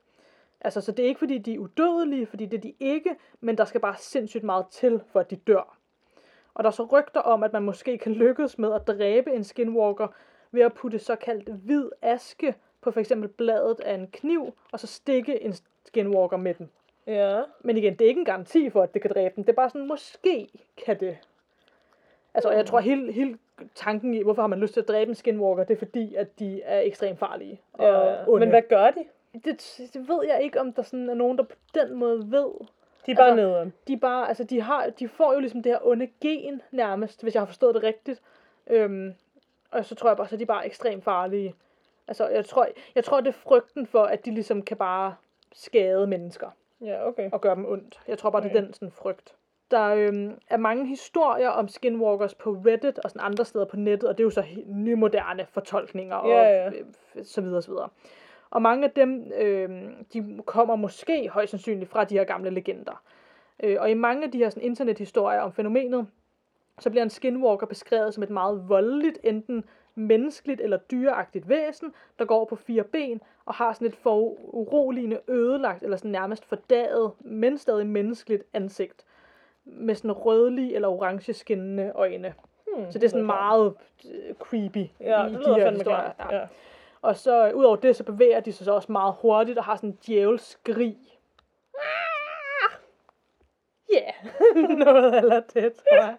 Altså, 0.61 0.81
så 0.81 0.91
det 0.91 1.03
er 1.03 1.07
ikke, 1.07 1.19
fordi 1.19 1.37
de 1.37 1.53
er 1.53 1.59
udødelige, 1.59 2.25
fordi 2.25 2.45
det 2.45 2.57
er 2.57 2.61
de 2.61 2.73
ikke, 2.79 3.15
men 3.39 3.57
der 3.57 3.65
skal 3.65 3.81
bare 3.81 3.95
sindssygt 3.97 4.43
meget 4.43 4.65
til, 4.71 5.01
for 5.11 5.19
at 5.19 5.31
de 5.31 5.35
dør. 5.35 5.76
Og 6.57 6.63
der 6.63 6.69
er 6.69 6.73
så 6.73 6.83
rygter 6.83 7.21
om, 7.21 7.43
at 7.43 7.53
man 7.53 7.63
måske 7.63 7.97
kan 7.97 8.11
lykkes 8.11 8.57
med 8.57 8.73
at 8.73 8.87
dræbe 8.87 9.31
en 9.33 9.43
skinwalker 9.43 10.07
ved 10.51 10.61
at 10.61 10.73
putte 10.73 10.99
såkaldt 10.99 11.49
hvid 11.49 11.89
aske 12.01 12.55
på 12.81 12.91
for 12.91 12.99
eksempel 12.99 13.29
bladet 13.29 13.79
af 13.79 13.93
en 13.93 14.07
kniv, 14.07 14.53
og 14.71 14.79
så 14.79 14.87
stikke 14.87 15.43
en 15.43 15.53
skinwalker 15.85 16.37
med 16.37 16.53
den. 16.53 16.69
Ja. 17.07 17.41
Men 17.61 17.77
igen, 17.77 17.93
det 17.93 18.05
er 18.05 18.09
ikke 18.09 18.19
en 18.19 18.25
garanti 18.25 18.69
for, 18.69 18.83
at 18.83 18.93
det 18.93 19.01
kan 19.01 19.11
dræbe 19.11 19.35
den. 19.35 19.43
Det 19.43 19.49
er 19.49 19.55
bare 19.55 19.69
sådan, 19.69 19.87
måske 19.87 20.47
kan 20.85 20.99
det. 20.99 21.17
Altså, 22.33 22.51
jeg 22.51 22.65
tror, 22.65 22.79
hele, 22.79 23.11
hele 23.11 23.37
tanken 23.75 24.13
i, 24.13 24.23
hvorfor 24.23 24.41
har 24.41 24.47
man 24.47 24.59
lyst 24.59 24.73
til 24.73 24.81
at 24.81 24.87
dræbe 24.87 25.09
en 25.09 25.15
skinwalker, 25.15 25.63
det 25.63 25.73
er 25.73 25.77
fordi, 25.79 26.15
at 26.15 26.39
de 26.39 26.61
er 26.61 26.79
ekstremt 26.79 27.19
farlige. 27.19 27.61
Og 27.73 27.85
ja. 27.85 28.27
onde. 28.27 28.39
Men 28.39 28.49
hvad 28.49 28.61
gør 28.69 28.91
de? 28.91 29.05
Det, 29.33 29.79
det 29.93 30.09
ved 30.09 30.25
jeg 30.27 30.41
ikke, 30.43 30.59
om 30.59 30.73
der 30.73 30.81
sådan 30.81 31.09
er 31.09 31.13
nogen, 31.13 31.37
der 31.37 31.43
på 31.43 31.55
den 31.73 31.95
måde 31.95 32.31
ved. 32.31 32.67
De 33.07 33.11
er 33.11 33.15
bare 33.15 33.27
Altså- 33.27 33.35
nederen. 33.35 33.73
De, 33.87 33.93
er 33.93 33.97
bare, 33.97 34.27
altså, 34.27 34.43
de, 34.43 34.61
har, 34.61 34.89
de 34.89 35.07
får 35.07 35.33
jo 35.33 35.39
ligesom 35.39 35.63
det 35.63 35.71
her 35.71 35.79
onde 35.87 36.07
gen 36.21 36.61
nærmest, 36.71 37.21
hvis 37.23 37.33
jeg 37.33 37.41
har 37.41 37.45
forstået 37.45 37.75
det 37.75 37.83
rigtigt. 37.83 38.21
Øhm, 38.67 39.13
og 39.71 39.85
så 39.85 39.95
tror 39.95 40.09
jeg 40.09 40.17
bare, 40.17 40.27
at 40.31 40.39
de 40.39 40.43
er 40.43 40.45
bare 40.47 40.65
ekstremt 40.65 41.03
farlige. 41.03 41.55
Altså, 42.07 42.27
jeg 42.27 42.45
tror, 42.45 42.67
jeg 42.95 43.03
tror, 43.03 43.19
det 43.21 43.27
er 43.27 43.31
frygten 43.33 43.87
for, 43.87 44.03
at 44.03 44.25
de 44.25 44.31
ligesom 44.31 44.61
kan 44.61 44.77
bare 44.77 45.15
skade 45.53 46.07
mennesker 46.07 46.49
Ja, 46.81 47.07
okay. 47.07 47.29
og 47.31 47.41
gøre 47.41 47.55
dem 47.55 47.65
ondt. 47.65 47.99
Jeg 48.07 48.17
tror 48.17 48.29
bare, 48.29 48.41
det 48.41 48.47
er 48.47 48.51
Okay. 48.55 48.63
den 48.65 48.73
sådan 48.73 48.91
frygt. 48.91 49.35
Der 49.71 49.83
øhm, 49.95 50.37
er 50.49 50.57
mange 50.57 50.85
historier 50.87 51.49
om 51.49 51.67
skinwalkers 51.67 52.35
på 52.35 52.51
Reddit 52.65 52.99
og 52.99 53.09
sådan 53.09 53.21
andre 53.25 53.45
steder 53.45 53.65
på 53.65 53.75
nettet, 53.77 54.09
og 54.09 54.17
det 54.17 54.23
er 54.23 54.25
jo 54.25 54.29
så 54.29 54.43
nymoderne 54.65 55.45
fortolkninger 55.49 56.15
og 56.15 56.29
Ja, 56.29 56.41
ja. 56.65 56.71
så 57.23 57.41
videre, 57.41 57.61
så 57.61 57.71
videre. 57.71 57.89
Og 58.49 58.61
mange 58.61 58.85
af 58.85 58.91
dem, 58.91 59.31
øhm, 59.37 60.05
de 60.13 60.41
kommer 60.45 60.75
måske 60.75 61.29
højst 61.29 61.49
sandsynligt 61.51 61.89
fra 61.89 62.03
de 62.03 62.17
her 62.17 62.23
gamle 62.23 62.49
legender. 62.49 63.03
Øh, 63.63 63.77
og 63.79 63.89
i 63.91 63.93
mange 63.93 64.23
af 64.25 64.31
de 64.31 64.37
her 64.37 64.49
sådan, 64.49 64.63
internethistorier 64.63 65.39
om 65.39 65.53
fænomenet, 65.53 66.07
så 66.79 66.89
bliver 66.89 67.03
en 67.03 67.09
skinwalker 67.09 67.65
beskrevet 67.67 68.13
som 68.13 68.23
et 68.23 68.29
meget 68.29 68.69
voldeligt, 68.69 69.19
enten 69.23 69.63
menneskeligt 69.95 70.61
eller 70.61 70.77
dyreagtigt 70.77 71.49
væsen, 71.49 71.93
der 72.19 72.25
går 72.25 72.45
på 72.45 72.55
fire 72.55 72.83
ben 72.83 73.21
og 73.45 73.53
har 73.53 73.73
sådan 73.73 73.87
et 73.87 73.95
foruroligende 73.95 75.19
ødelagt 75.27 75.83
eller 75.83 75.97
sådan 75.97 76.11
nærmest 76.11 76.45
fordaget, 76.45 77.11
men 77.19 77.57
stadig 77.57 77.87
menneskeligt 77.87 78.43
ansigt 78.53 79.05
med 79.65 79.95
sådan 79.95 80.11
rødlige 80.11 80.75
eller 80.75 80.87
orange 80.87 81.33
skinnende 81.33 81.91
øjne. 81.95 82.33
Hmm, 82.75 82.91
Så 82.91 82.99
det 82.99 83.05
er 83.05 83.09
sådan 83.09 83.25
meget 83.25 83.73
øh, 84.05 84.35
creepy 84.35 84.85
Ja, 84.99 85.25
i 85.25 85.29
det 85.29 85.33
de 85.33 85.37
lyder 85.39 85.55
her 85.55 85.65
fandme 85.65 85.77
historier. 85.79 86.11
Ja. 86.19 86.35
Ja. 86.35 86.47
Og 87.01 87.17
så 87.17 87.47
øh, 87.47 87.55
udover 87.55 87.75
det, 87.75 87.95
så 87.95 88.03
bevæger 88.03 88.39
de 88.39 88.53
sig 88.53 88.65
så 88.65 88.71
også 88.71 88.91
meget 88.91 89.15
hurtigt 89.21 89.57
og 89.57 89.63
har 89.63 89.75
sådan 89.75 89.89
en 89.89 89.99
djævelskrig. 90.07 90.97
Ja, 93.93 94.11
yeah. 94.55 94.69
noget 94.85 95.17
eller 95.17 95.39
det, 95.39 95.73
tror 95.73 95.95
jeg. 95.95 96.15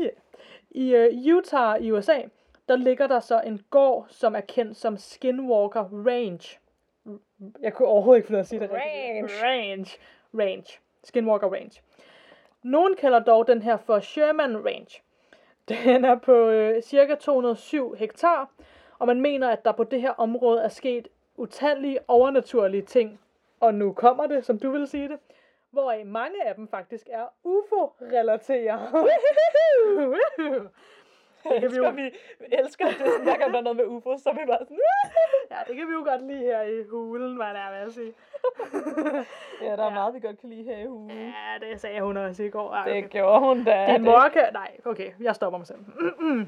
Yeah. 0.00 0.12
I 0.70 0.94
øh, 0.94 1.36
Utah 1.36 1.82
i 1.82 1.90
USA, 1.90 2.22
der 2.68 2.76
ligger 2.76 3.06
der 3.06 3.20
så 3.20 3.40
en 3.40 3.62
gård, 3.70 4.06
som 4.08 4.34
er 4.34 4.40
kendt 4.40 4.76
som 4.76 4.96
Skinwalker 4.96 5.84
Range. 6.06 6.58
Jeg 7.60 7.74
kunne 7.74 7.88
overhovedet 7.88 8.18
ikke 8.18 8.26
finde 8.26 8.40
at 8.40 8.46
sige 8.46 8.60
det 8.60 8.70
rigtigt. 8.72 9.42
Range. 9.42 9.90
Range. 10.34 10.66
Skinwalker 11.04 11.52
Range. 11.52 11.80
Nogen 12.62 12.96
kalder 12.96 13.18
dog 13.18 13.46
den 13.46 13.62
her 13.62 13.76
for 13.76 14.00
Sherman 14.00 14.56
Range. 14.66 15.02
Den 15.68 16.04
er 16.04 16.18
på 16.18 16.48
øh, 16.48 16.82
cirka 16.82 17.14
207 17.14 17.94
hektar, 17.94 18.50
og 18.98 19.06
man 19.06 19.20
mener, 19.20 19.48
at 19.50 19.64
der 19.64 19.72
på 19.72 19.84
det 19.84 20.00
her 20.00 20.10
område 20.10 20.62
er 20.62 20.68
sket 20.68 21.08
utallige 21.36 21.98
overnaturlige 22.08 22.82
ting. 22.82 23.20
Og 23.60 23.74
nu 23.74 23.92
kommer 23.92 24.26
det, 24.26 24.44
som 24.44 24.58
du 24.58 24.70
vil 24.70 24.86
sige 24.88 25.08
det, 25.08 25.18
hvoraf 25.70 26.06
mange 26.06 26.44
af 26.44 26.54
dem 26.54 26.68
faktisk 26.68 27.06
er 27.10 27.24
UFO-relateret. 27.44 28.80
Jeg 31.50 31.60
kan 31.60 31.70
vi 31.70 31.76
jo- 31.76 31.90
vi 31.90 32.10
elsker 32.52 32.86
det, 32.86 32.96
sådan, 32.96 33.22
hver 33.22 33.36
gang 33.36 33.52
der 33.52 33.58
er 33.58 33.62
noget 33.62 33.76
med 33.76 33.86
UFO, 33.86 34.16
så 34.18 34.30
er 34.30 34.34
vi 34.34 34.40
bare 34.46 34.58
sådan, 34.60 34.78
ja, 35.50 35.56
det 35.68 35.76
kan 35.76 35.88
vi 35.88 35.92
jo 35.92 36.02
godt 36.04 36.22
lide 36.26 36.38
her 36.38 36.62
i 36.62 36.84
hulen, 36.90 37.36
hvad 37.36 37.46
der 37.46 37.52
er 37.60 37.86
at 37.86 37.92
sige. 37.92 38.12
ja, 39.62 39.66
der 39.76 39.82
er 39.82 39.84
Ja. 39.84 39.90
meget, 39.90 40.14
vi 40.14 40.20
godt 40.20 40.40
kan 40.40 40.48
lide 40.48 40.62
her 40.64 40.76
i 40.78 40.86
hulen. 40.86 41.10
Ja, 41.18 41.66
det 41.70 41.80
sagde 41.80 42.00
hun 42.00 42.16
også 42.16 42.42
i 42.42 42.50
går. 42.50 42.70
Ej, 42.72 42.84
Det 42.88 42.96
okay. 42.98 43.08
gjorde 43.08 43.40
hun 43.40 43.64
da. 43.64 43.86
Din 43.92 44.04
mor 44.04 44.28
kan... 44.32 44.42
Nej, 44.52 44.76
okay, 44.84 45.10
jeg 45.20 45.34
stopper 45.34 45.58
mig 45.58 45.66
selv. 45.66 45.78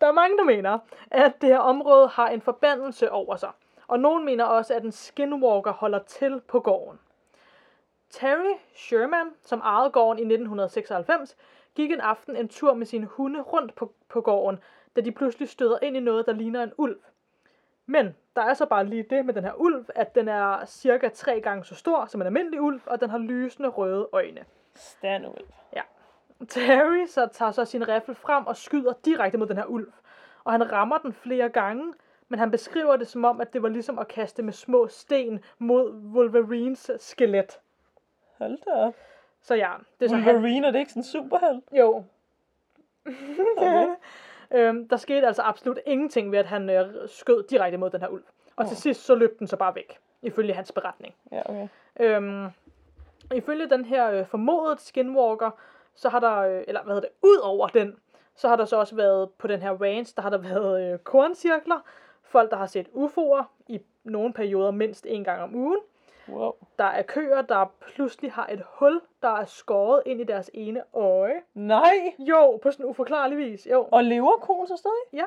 Der 0.00 0.06
er 0.06 0.12
mange, 0.12 0.38
der 0.38 0.44
mener, 0.44 0.78
at 1.10 1.32
det 1.40 1.48
her 1.48 1.58
område 1.58 2.08
har 2.08 2.28
en 2.28 2.40
forbandelse 2.40 3.10
over 3.10 3.36
sig. 3.36 3.50
Og 3.88 4.00
nogen 4.00 4.24
mener 4.24 4.44
også, 4.44 4.74
at 4.74 4.82
en 4.82 4.92
skinwalker 4.92 5.72
holder 5.72 5.98
til 5.98 6.40
på 6.48 6.60
gården. 6.60 7.00
Terry 8.10 8.54
Sherman, 8.74 9.30
som 9.42 9.60
ejede 9.60 9.90
gården 9.90 10.18
i 10.18 10.22
1996, 10.22 11.36
gik 11.74 11.90
en 11.90 12.00
aften 12.00 12.36
en 12.36 12.48
tur 12.48 12.74
med 12.74 12.86
sine 12.86 13.06
hunde 13.06 13.40
rundt 13.40 13.74
på, 13.74 13.92
på 14.08 14.20
gården, 14.20 14.60
da 14.96 15.00
de 15.00 15.12
pludselig 15.12 15.48
støder 15.48 15.78
ind 15.82 15.96
i 15.96 16.00
noget, 16.00 16.26
der 16.26 16.32
ligner 16.32 16.62
en 16.62 16.72
ulv. 16.76 16.98
Men 17.86 18.16
der 18.36 18.42
er 18.42 18.54
så 18.54 18.66
bare 18.66 18.84
lige 18.84 19.06
det 19.10 19.26
med 19.26 19.34
den 19.34 19.44
her 19.44 19.54
ulv, 19.54 19.84
at 19.94 20.14
den 20.14 20.28
er 20.28 20.64
cirka 20.64 21.08
tre 21.08 21.40
gange 21.40 21.64
så 21.64 21.74
stor 21.74 22.06
som 22.06 22.20
en 22.20 22.26
almindelig 22.26 22.60
ulv, 22.60 22.80
og 22.86 23.00
den 23.00 23.10
har 23.10 23.18
lysende 23.18 23.68
røde 23.68 24.08
øjne. 24.12 24.44
Stand 24.74 25.26
ud. 25.26 25.46
Terry 26.48 27.06
så 27.06 27.28
tager 27.32 27.50
så 27.50 27.64
sin 27.64 27.88
riffel 27.88 28.14
frem 28.14 28.46
og 28.46 28.56
skyder 28.56 28.92
direkte 29.04 29.38
mod 29.38 29.46
den 29.46 29.56
her 29.56 29.64
ulv. 29.64 29.92
Og 30.44 30.52
han 30.52 30.72
rammer 30.72 30.98
den 30.98 31.12
flere 31.12 31.48
gange, 31.48 31.92
men 32.28 32.38
han 32.38 32.50
beskriver 32.50 32.96
det 32.96 33.08
som 33.08 33.24
om, 33.24 33.40
at 33.40 33.52
det 33.52 33.62
var 33.62 33.68
ligesom 33.68 33.98
at 33.98 34.08
kaste 34.08 34.42
med 34.42 34.52
små 34.52 34.88
sten 34.88 35.40
mod 35.58 35.92
Wolverines 35.92 36.90
skelet. 36.98 37.60
Hold 38.38 38.58
da 38.64 38.70
op. 38.70 38.94
Så 39.42 39.54
ja, 39.54 39.72
det 40.00 40.04
er 40.04 40.08
så 40.08 40.16
han, 40.16 40.34
Wolverine, 40.34 40.66
er 40.66 40.70
det 40.70 40.78
ikke 40.78 40.90
sådan 40.90 41.00
en 41.00 41.04
superheld? 41.04 41.62
Jo. 41.72 42.04
Okay. 43.56 43.86
øhm, 44.54 44.88
der 44.88 44.96
skete 44.96 45.26
altså 45.26 45.42
absolut 45.42 45.78
ingenting 45.86 46.32
ved, 46.32 46.38
at 46.38 46.46
han 46.46 46.70
øh, 46.70 47.08
skød 47.08 47.42
direkte 47.42 47.78
mod 47.78 47.90
den 47.90 48.00
her 48.00 48.08
ulv. 48.08 48.22
Og 48.56 48.66
til 48.66 48.74
Nå. 48.74 48.80
sidst 48.80 49.04
så 49.04 49.14
løb 49.14 49.38
den 49.38 49.46
så 49.46 49.56
bare 49.56 49.74
væk, 49.74 49.98
ifølge 50.22 50.54
hans 50.54 50.72
beretning. 50.72 51.14
Ja, 51.32 51.42
okay. 51.44 51.68
Øhm, 52.00 52.46
ifølge 53.34 53.70
den 53.70 53.84
her 53.84 54.10
øh, 54.10 54.26
formodet 54.26 54.80
skinwalker, 54.80 55.50
så 56.00 56.08
har 56.08 56.20
der, 56.20 56.36
øh, 56.36 56.64
eller 56.68 56.82
hvad 56.82 56.94
hedder 56.94 57.08
det, 57.08 57.16
ud 57.22 57.36
over 57.42 57.68
den, 57.68 57.96
Så 58.34 58.48
har 58.48 58.56
der 58.56 58.64
så 58.64 58.76
også 58.76 58.96
været 58.96 59.30
på 59.30 59.46
den 59.46 59.62
her 59.62 59.70
range, 59.70 60.12
der 60.16 60.22
har 60.22 60.30
der 60.30 60.38
været 60.50 60.92
øh, 60.92 60.98
korncirkler. 60.98 61.80
Folk, 62.22 62.50
der 62.50 62.56
har 62.56 62.66
set 62.66 62.88
UFO'er 62.88 63.44
i 63.68 63.80
nogle 64.04 64.32
perioder 64.32 64.70
mindst 64.70 65.06
en 65.06 65.24
gang 65.24 65.42
om 65.42 65.54
ugen. 65.54 65.78
Wow. 66.28 66.52
Der 66.78 66.84
er 66.84 67.02
køer, 67.02 67.42
der 67.42 67.74
pludselig 67.80 68.32
har 68.32 68.46
et 68.46 68.62
hul, 68.66 69.00
der 69.22 69.28
er 69.28 69.44
skåret 69.44 70.02
ind 70.06 70.20
i 70.20 70.24
deres 70.24 70.50
ene 70.54 70.82
øje. 70.94 71.42
Nej! 71.54 72.14
Jo, 72.18 72.56
på 72.62 72.70
sådan 72.70 72.86
en 72.86 72.90
uforklarlig 72.90 73.38
vis. 73.38 73.66
Jo. 73.66 73.88
Og 73.92 74.04
lever 74.04 74.36
konen 74.36 74.66
så 74.66 74.76
stadig? 74.76 75.20
Ja. 75.20 75.24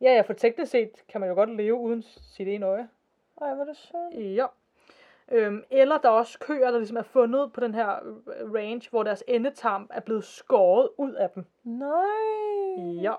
Ja, 0.00 0.14
ja, 0.14 0.20
for 0.20 0.32
teknisk 0.32 0.70
set 0.70 0.90
kan 1.08 1.20
man 1.20 1.30
jo 1.30 1.34
godt 1.34 1.56
leve 1.56 1.74
uden 1.74 2.02
sit 2.02 2.48
ene 2.48 2.66
øje. 2.66 2.88
Ej, 3.40 3.54
hvor 3.54 3.64
er 3.64 3.68
det 3.68 3.76
synd. 3.76 4.14
Ja. 4.14 4.46
Øhm, 5.30 5.64
eller 5.70 5.98
der 5.98 6.08
er 6.08 6.12
også 6.12 6.38
køer, 6.38 6.70
der 6.70 6.78
ligesom 6.78 6.96
er 6.96 7.02
fundet 7.02 7.52
på 7.52 7.60
den 7.60 7.74
her 7.74 7.94
øh, 7.96 8.52
range, 8.52 8.90
hvor 8.90 9.02
deres 9.02 9.24
endetarm 9.28 9.90
er 9.90 10.00
blevet 10.00 10.24
skåret 10.24 10.88
ud 10.98 11.12
af 11.12 11.30
dem. 11.30 11.44
Nej. 11.64 13.02
Ja. 13.02 13.14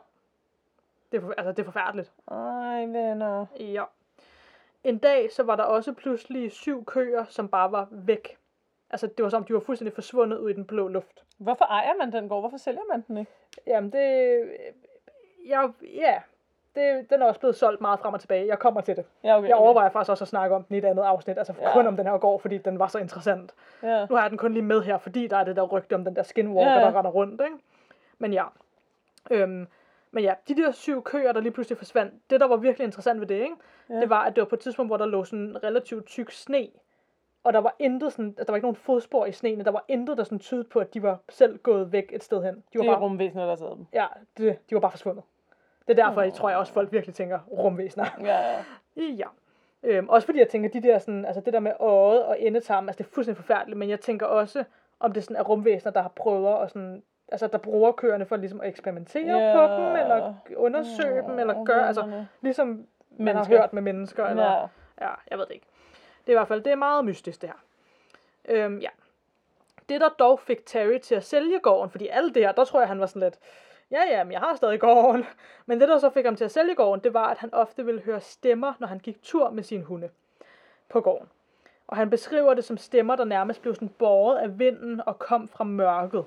Det 1.11 1.23
er, 1.23 1.31
altså, 1.37 1.51
det 1.51 1.59
er 1.59 1.63
forfærdeligt. 1.63 2.11
Ej, 2.31 2.85
venner. 2.85 3.45
Ja. 3.59 3.83
En 4.83 4.97
dag, 4.97 5.31
så 5.31 5.43
var 5.43 5.55
der 5.55 5.63
også 5.63 5.93
pludselig 5.93 6.51
syv 6.51 6.85
køer, 6.85 7.25
som 7.25 7.47
bare 7.47 7.71
var 7.71 7.87
væk. 7.91 8.37
Altså, 8.89 9.07
det 9.07 9.23
var 9.23 9.29
som, 9.29 9.41
om, 9.41 9.45
de 9.45 9.53
var 9.53 9.59
fuldstændig 9.59 9.93
forsvundet 9.93 10.37
ud 10.37 10.49
i 10.49 10.53
den 10.53 10.65
blå 10.65 10.87
luft. 10.87 11.23
Hvorfor 11.37 11.65
ejer 11.65 11.93
man 11.99 12.11
den 12.11 12.29
gård? 12.29 12.41
Hvorfor 12.41 12.57
sælger 12.57 12.81
man 12.91 13.03
den 13.07 13.17
ikke? 13.17 13.31
Jamen, 13.67 13.91
det... 13.91 14.39
Ja, 15.45 15.67
ja. 15.81 16.21
Det, 16.75 17.09
den 17.09 17.21
er 17.21 17.25
også 17.25 17.39
blevet 17.39 17.55
solgt 17.55 17.81
meget 17.81 17.99
frem 17.99 18.13
og 18.13 18.19
tilbage. 18.19 18.47
Jeg 18.47 18.59
kommer 18.59 18.81
til 18.81 18.95
det. 18.95 19.05
Ja, 19.23 19.37
okay. 19.37 19.47
Jeg 19.47 19.55
okay. 19.55 19.63
overvejer 19.65 19.89
faktisk 19.89 20.11
også 20.11 20.23
at 20.23 20.27
snakke 20.27 20.55
om 20.55 20.63
den 20.63 20.75
i 20.75 20.77
et 20.79 20.85
andet 20.85 21.03
afsnit. 21.03 21.37
Altså 21.37 21.53
Ja. 21.61 21.73
kun 21.73 21.87
om 21.87 21.97
den 21.97 22.05
her 22.07 22.17
gård, 22.17 22.39
fordi 22.41 22.57
den 22.57 22.79
var 22.79 22.87
så 22.87 22.97
interessant. 22.97 23.53
Ja. 23.83 24.05
Nu 24.09 24.15
har 24.15 24.21
jeg 24.21 24.29
den 24.29 24.37
kun 24.37 24.53
lige 24.53 24.63
med 24.63 24.81
her, 24.81 24.97
fordi 24.97 25.27
der 25.27 25.37
er 25.37 25.43
det 25.43 25.55
der 25.55 25.61
rygte 25.63 25.93
om 25.93 26.03
den 26.05 26.15
der 26.15 26.23
skinwalker, 26.23 26.71
Ja, 26.71 26.79
der 26.79 26.95
render 26.97 27.11
rundt, 27.11 27.41
ikke? 27.41 27.55
Men 28.17 28.33
ja. 28.33 28.43
Øhm, 29.31 29.67
men 30.11 30.23
ja, 30.23 30.33
de 30.47 30.55
der 30.55 30.71
syv 30.71 31.03
køer, 31.03 31.31
der 31.31 31.39
lige 31.41 31.51
pludselig 31.51 31.77
forsvandt, 31.77 32.13
det 32.29 32.39
der 32.39 32.47
var 32.47 32.55
virkelig 32.55 32.85
interessant 32.85 33.19
ved 33.19 33.27
det, 33.27 33.35
ikke? 33.35 33.55
Ja. 33.89 33.95
Det 33.95 34.09
var, 34.09 34.23
at 34.23 34.35
det 34.35 34.41
var 34.41 34.47
på 34.47 34.55
et 34.55 34.59
tidspunkt, 34.61 34.89
hvor 34.89 34.97
der 34.97 35.05
lå 35.05 35.23
sådan 35.23 35.39
en 35.39 35.63
relativt 35.63 36.05
tyk 36.05 36.31
sne, 36.31 36.67
og 37.43 37.53
der 37.53 37.59
var 37.59 37.75
intet 37.79 38.11
sådan, 38.13 38.31
der 38.37 38.43
var 38.47 38.55
ikke 38.55 38.65
nogen 38.65 38.75
fodspor 38.75 39.25
i 39.25 39.31
sneen, 39.31 39.65
der 39.65 39.71
var 39.71 39.85
intet, 39.87 40.17
der 40.17 40.23
sådan 40.23 40.39
tydede 40.39 40.63
på, 40.63 40.79
at 40.79 40.93
de 40.93 41.03
var 41.03 41.17
selv 41.29 41.57
gået 41.57 41.91
væk 41.91 42.09
et 42.13 42.23
sted 42.23 42.43
hen. 42.43 42.53
De 42.73 42.77
var 42.77 42.81
Det 42.83 42.89
bare, 42.91 42.99
rumvæsener, 42.99 43.45
der 43.45 43.55
sidder 43.55 43.75
dem. 43.75 43.85
ja, 43.93 44.05
det, 44.37 44.57
de 44.69 44.75
var 44.75 44.81
bare 44.81 44.91
forsvundet. 44.91 45.23
Det 45.87 45.99
er 45.99 46.05
derfor, 46.05 46.21
Åh. 46.21 46.25
jeg 46.25 46.33
tror 46.33 46.49
jeg 46.49 46.57
også, 46.57 46.73
folk 46.73 46.91
virkelig 46.91 47.15
tænker 47.15 47.39
rumvæsener. 47.51 48.05
Ja, 48.21 48.39
ja. 48.51 48.55
Ja. 49.17 49.27
Øhm, 49.83 50.09
også 50.09 50.25
fordi 50.25 50.39
jeg 50.39 50.47
tænker, 50.49 50.69
de 50.69 50.81
der 50.83 50.99
sådan, 50.99 51.25
altså 51.25 51.41
det 51.41 51.53
der 51.53 51.59
med 51.59 51.71
øjet 51.79 52.23
og 52.25 52.41
endetarmen, 52.41 52.89
altså 52.89 52.97
det 53.03 53.09
er 53.09 53.13
fuldstændig 53.13 53.37
forfærdeligt, 53.43 53.77
men 53.79 53.89
jeg 53.89 53.99
tænker 53.99 54.25
også, 54.25 54.63
om 54.99 55.11
det 55.11 55.23
sådan 55.23 55.37
er 55.37 55.41
rumvæsener, 55.43 55.91
der 55.91 56.01
har 56.01 56.09
prøvet 56.15 56.63
at 56.63 56.69
sådan, 56.69 57.03
altså 57.31 57.47
der 57.47 57.57
bruger 57.57 57.91
køerne 57.91 58.25
for 58.25 58.35
ligesom 58.35 58.61
at 58.61 58.67
eksperimentere 58.69 59.37
Ja. 59.39 59.53
på 59.67 59.73
dem, 59.83 59.95
eller 59.95 60.33
undersøge 60.55 61.21
dem, 61.21 61.39
eller 61.39 61.63
gøre, 61.65 61.87
altså 61.87 62.23
ligesom 62.41 62.67
man 62.67 63.27
har 63.27 63.33
Mennesker. 63.43 63.57
hørt 63.61 63.73
med 63.73 63.81
mennesker, 63.81 64.25
eller, 64.25 64.69
Ja. 65.01 65.05
ja, 65.07 65.11
jeg 65.31 65.37
ved 65.37 65.45
det 65.45 65.53
ikke. 65.53 65.65
Det 66.21 66.27
er 66.27 66.31
i 66.31 66.37
hvert 66.37 66.47
fald, 66.47 66.61
det 66.61 66.71
er 66.71 66.75
meget 66.75 67.05
mystisk 67.05 67.41
det 67.41 67.49
her. 67.49 67.55
Øhm, 68.65 68.79
ja. 68.79 68.89
Det 69.89 70.01
der 70.01 70.09
dog 70.09 70.39
fik 70.39 70.65
Terry 70.65 70.97
til 70.99 71.15
at 71.15 71.23
sælge 71.23 71.59
gården, 71.59 71.89
fordi 71.89 72.07
alt 72.07 72.35
det 72.35 72.43
her, 72.43 72.51
der 72.51 72.63
tror 72.65 72.79
jeg, 72.79 72.87
han 72.87 72.99
var 72.99 73.05
sådan 73.05 73.21
lidt, 73.21 73.39
ja 73.93 74.17
ja, 74.17 74.23
men 74.23 74.31
jeg 74.31 74.39
har 74.41 74.55
stadig 74.55 74.79
gården. 74.79 75.25
Men 75.65 75.79
det 75.79 75.89
der 75.89 75.97
så 75.97 76.09
fik 76.09 76.25
ham 76.25 76.35
til 76.35 76.45
at 76.45 76.51
sælge 76.51 76.75
gården, 76.75 77.03
det 77.03 77.13
var, 77.13 77.27
at 77.27 77.37
han 77.37 77.53
ofte 77.53 77.85
ville 77.85 78.01
høre 78.01 78.21
stemmer, 78.21 78.73
når 78.79 78.87
han 78.87 78.99
gik 78.99 79.21
tur 79.23 79.49
med 79.49 79.63
sine 79.63 79.83
hunde 79.83 80.09
på 80.89 81.01
gården. 81.01 81.27
Og 81.87 81.97
han 81.97 82.09
beskriver 82.09 82.53
det 82.53 82.63
som 82.63 82.77
stemmer, 82.77 83.15
der 83.15 83.25
nærmest 83.25 83.61
blev 83.61 83.75
sådan 83.75 83.89
båret 83.89 84.37
af 84.37 84.59
vinden 84.59 85.01
og 85.05 85.19
kom 85.19 85.47
fra 85.47 85.63
mørket. 85.63 86.25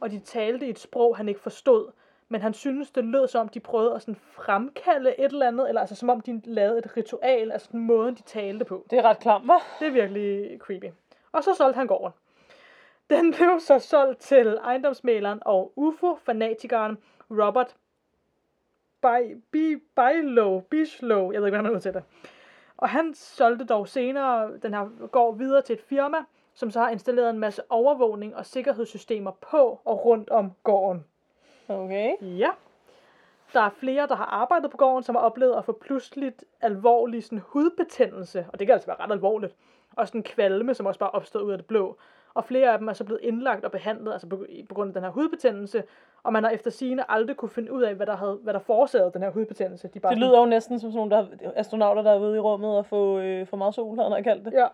Og 0.00 0.10
de 0.10 0.18
talte 0.18 0.66
i 0.66 0.70
et 0.70 0.78
sprog, 0.78 1.16
han 1.16 1.28
ikke 1.28 1.40
forstod. 1.40 1.90
Men 2.28 2.40
han 2.40 2.54
synes, 2.54 2.90
det 2.90 3.04
lød 3.04 3.28
som 3.28 3.40
om, 3.40 3.48
de 3.48 3.60
prøvede 3.60 3.94
at 3.94 4.02
sådan 4.02 4.16
fremkalde 4.16 5.20
et 5.20 5.32
eller 5.32 5.48
andet, 5.48 5.68
eller 5.68 5.80
altså 5.80 5.94
som 5.94 6.10
om 6.10 6.20
de 6.20 6.40
lavede 6.44 6.78
et 6.78 6.96
ritual, 6.96 7.52
altså 7.52 7.68
den 7.72 7.80
måde, 7.80 8.10
de 8.10 8.22
talte 8.22 8.64
på. 8.64 8.86
Det 8.90 8.98
er 8.98 9.02
ret 9.02 9.18
klamt, 9.18 9.44
hva'? 9.44 9.78
Det 9.80 9.86
er 9.86 9.92
virkelig 9.92 10.58
creepy. 10.58 10.84
Og 11.32 11.44
så 11.44 11.54
solgte 11.54 11.78
han 11.78 11.86
gården. 11.86 12.12
Den 13.10 13.32
blev 13.32 13.60
så 13.60 13.78
solgt 13.78 14.20
til 14.20 14.58
ejendomsmæleren 14.64 15.38
og 15.44 15.72
UFO-fanatikeren 15.76 16.98
Robert 17.30 17.76
Bylow, 19.96 20.60
Bishlow, 20.60 21.32
jeg 21.32 21.40
ved 21.40 21.48
ikke, 21.48 21.56
hvordan 21.56 21.62
man 21.62 21.76
udtaler 21.76 22.00
det. 22.00 22.08
Og 22.76 22.88
han 22.88 23.14
solgte 23.14 23.64
dog 23.64 23.88
senere 23.88 24.58
den 24.62 24.74
her 24.74 25.06
gård 25.06 25.38
videre 25.38 25.62
til 25.62 25.72
et 25.72 25.80
firma, 25.80 26.18
som 26.54 26.70
så 26.70 26.80
har 26.80 26.90
installeret 26.90 27.30
en 27.30 27.38
masse 27.38 27.62
overvågning 27.68 28.36
og 28.36 28.46
sikkerhedssystemer 28.46 29.30
på 29.30 29.80
og 29.84 30.04
rundt 30.04 30.30
om 30.30 30.52
gården. 30.62 31.04
Okay. 31.68 32.12
Ja. 32.22 32.50
Der 33.52 33.60
er 33.60 33.70
flere, 33.70 34.06
der 34.06 34.14
har 34.14 34.24
arbejdet 34.24 34.70
på 34.70 34.76
gården, 34.76 35.02
som 35.02 35.14
har 35.14 35.22
oplevet 35.22 35.56
at 35.56 35.64
få 35.64 35.72
pludseligt 35.72 36.44
alvorlig 36.60 37.24
sådan, 37.24 37.42
hudbetændelse. 37.46 38.46
Og 38.52 38.58
det 38.58 38.66
kan 38.66 38.74
altså 38.74 38.86
være 38.86 39.00
ret 39.00 39.12
alvorligt. 39.12 39.54
Og 39.96 40.08
sådan 40.08 40.22
kvalme, 40.22 40.74
som 40.74 40.86
også 40.86 41.00
bare 41.00 41.10
opstår 41.10 41.40
ud 41.40 41.52
af 41.52 41.58
det 41.58 41.66
blå. 41.66 41.98
Og 42.38 42.44
flere 42.44 42.72
af 42.72 42.78
dem 42.78 42.88
er 42.88 42.92
så 42.92 43.04
blevet 43.04 43.20
indlagt 43.22 43.64
og 43.64 43.70
behandlet 43.70 44.12
altså 44.12 44.26
på, 44.26 44.46
på 44.68 44.74
grund 44.74 44.88
af 44.88 44.94
den 44.94 45.02
her 45.02 45.10
hudbetændelse. 45.10 45.82
Og 46.22 46.32
man 46.32 46.44
har 46.44 46.50
efter 46.50 46.70
sigende 46.70 47.04
aldrig 47.08 47.36
kunne 47.36 47.48
finde 47.48 47.72
ud 47.72 47.82
af, 47.82 47.94
hvad 47.94 48.06
der, 48.06 48.16
havde, 48.16 48.38
hvad 48.42 48.54
der 48.54 48.58
forårsagede 48.60 49.10
den 49.14 49.22
her 49.22 49.30
hudbetændelse. 49.30 49.88
De 49.94 50.00
bare 50.00 50.12
Det 50.12 50.18
lyder 50.20 50.40
jo 50.40 50.46
næsten 50.46 50.80
som 50.80 50.92
sådan 50.92 51.08
nogle 51.08 51.28
der, 51.40 51.50
astronauter, 51.56 52.02
der 52.02 52.10
er 52.12 52.18
ude 52.18 52.36
i 52.36 52.40
rummet 52.40 52.76
og 52.78 52.86
få 52.86 53.18
øh, 53.18 53.46
for 53.46 53.56
meget 53.56 53.74
sol, 53.74 53.96
havde 53.98 54.10
han 54.14 54.24
kaldt 54.24 54.44
det. 54.44 54.52
Ja, 54.52 54.66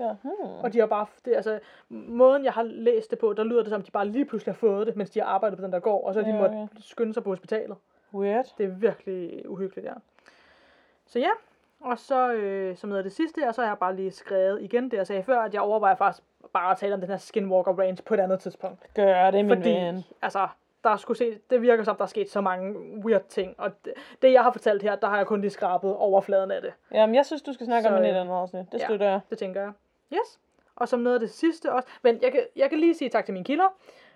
Ja. 0.00 0.14
Hmm. 0.22 0.32
og 0.62 0.72
de 0.72 0.78
har 0.78 0.86
bare, 0.86 1.06
det, 1.24 1.34
altså, 1.34 1.58
måden 1.88 2.44
jeg 2.44 2.52
har 2.52 2.62
læst 2.62 3.10
det 3.10 3.18
på, 3.18 3.32
der 3.32 3.44
lyder 3.44 3.60
det 3.62 3.70
som, 3.70 3.82
de 3.82 3.90
bare 3.90 4.08
lige 4.08 4.24
pludselig 4.24 4.54
har 4.54 4.58
fået 4.58 4.86
det, 4.86 4.96
mens 4.96 5.10
de 5.10 5.20
har 5.20 5.26
arbejdet 5.26 5.58
på 5.58 5.64
den 5.64 5.72
der 5.72 5.78
gård, 5.80 6.04
og 6.04 6.14
så 6.14 6.20
har 6.20 6.30
de 6.30 6.34
Ja, 6.36 6.40
måtte 6.42 6.56
ja. 6.56 6.66
skynde 6.80 7.14
sig 7.14 7.22
på 7.24 7.30
hospitalet. 7.30 7.76
Weird. 8.14 8.46
Det 8.58 8.66
er 8.66 8.70
virkelig 8.70 9.50
uhyggeligt, 9.50 9.86
ja. 9.86 9.92
Så 11.06 11.18
ja, 11.18 11.30
og 11.80 11.98
så 11.98 12.32
øh, 12.32 12.76
som 12.76 12.88
noget 12.88 12.98
af 12.98 13.04
det 13.04 13.12
sidste 13.12 13.40
her, 13.40 13.52
så 13.52 13.60
har 13.60 13.68
jeg 13.68 13.78
bare 13.78 13.96
lige 13.96 14.10
skrevet 14.10 14.62
igen 14.62 14.90
det, 14.90 14.96
jeg 14.96 15.06
sagde 15.06 15.22
før, 15.22 15.40
at 15.40 15.54
jeg 15.54 15.62
overvejer 15.62 15.94
faktisk 15.94 16.22
bare 16.52 16.70
at 16.70 16.78
tale 16.78 16.94
om 16.94 17.00
den 17.00 17.10
her 17.10 17.16
Skinwalker 17.16 17.72
Range 17.78 18.02
på 18.06 18.14
et 18.14 18.20
andet 18.20 18.40
tidspunkt. 18.40 18.94
Gør 18.94 19.30
det, 19.30 19.44
min 19.44 19.56
Fordi, 19.56 19.70
ven. 19.70 20.04
altså, 20.22 20.48
der 20.84 20.90
er 20.90 20.96
sgu 20.96 21.14
se, 21.14 21.38
det 21.50 21.62
virker 21.62 21.84
som, 21.84 21.96
der 21.96 22.02
er 22.02 22.06
sket 22.08 22.30
så 22.30 22.40
mange 22.40 22.74
weird 23.04 23.22
ting, 23.28 23.54
og 23.58 23.70
det, 23.84 23.92
det 24.22 24.32
jeg 24.32 24.42
har 24.42 24.52
fortalt 24.52 24.82
her, 24.82 24.96
der 24.96 25.06
har 25.08 25.16
jeg 25.16 25.26
kun 25.26 25.40
lige 25.40 25.50
skrabet 25.50 25.96
overfladen 25.96 26.50
af 26.50 26.62
det. 26.62 26.72
Jamen, 26.90 27.14
jeg 27.14 27.26
synes, 27.26 27.42
du 27.42 27.52
skal 27.52 27.66
snakke 27.66 27.88
Så, 27.88 27.94
om 27.94 28.02
det 28.02 28.08
i 28.08 28.10
andet 28.10 28.32
afsnit. 28.34 28.72
Det 28.72 28.80
ja. 28.80 28.84
støtter 28.86 29.06
jeg. 29.10 29.20
Det 29.30 29.38
tænker 29.38 29.60
jeg. 29.60 29.72
Yes. 30.12 30.38
Og 30.76 30.88
som 30.88 31.00
noget 31.00 31.14
af 31.14 31.20
det 31.20 31.30
sidste 31.30 31.72
også. 31.72 31.88
Men 32.02 32.18
jeg 32.22 32.32
kan, 32.32 32.40
jeg 32.56 32.70
kan 32.70 32.78
lige 32.78 32.94
sige 32.94 33.08
tak 33.08 33.24
til 33.24 33.32
mine 33.34 33.44
kilder. 33.44 33.74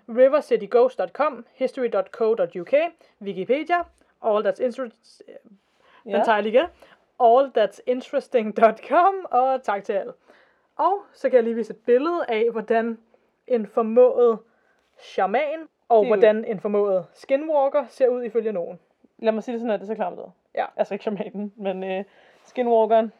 rivercityghost.com, 0.09 1.45
history.co.uk, 1.53 2.73
Wikipedia, 3.21 3.77
all 4.25 4.47
that's 4.47 4.63
interest, 4.63 5.23
den 6.03 6.11
Ja. 6.11 6.23
tager 6.23 6.35
jeg 6.35 6.43
lige 6.43 6.53
igen. 6.53 6.65
allthat'sinteresting.com, 7.21 9.13
og 9.31 9.63
tak 9.63 9.83
til 9.83 9.93
alle. 9.93 10.13
Og 10.77 10.97
så 11.13 11.29
kan 11.29 11.35
jeg 11.35 11.43
lige 11.43 11.55
vise 11.55 11.73
et 11.73 11.79
billede 11.85 12.25
af, 12.27 12.51
hvordan 12.51 12.97
en 13.47 13.67
formået 13.67 14.39
shaman 14.97 15.67
og 15.89 15.99
Det 15.99 16.07
hvordan 16.09 16.45
en 16.45 16.59
formået 16.59 17.05
skinwalker 17.13 17.85
ser 17.89 18.07
ud 18.07 18.23
ifølge 18.23 18.51
nogen. 18.51 18.79
Lad 19.17 19.31
mig 19.31 19.43
sige 19.43 19.53
det 19.53 19.61
sådan, 19.61 19.71
at 19.73 19.79
det 19.79 19.87
ser 19.87 19.95
klamt 19.95 20.19
ud. 20.19 20.29
Ja. 20.55 20.65
Altså 20.75 20.93
ikke 20.93 21.03
shamanen, 21.03 21.53
men 21.55 21.83
øh, 21.83 22.03
skinwalkeren. 22.43 23.13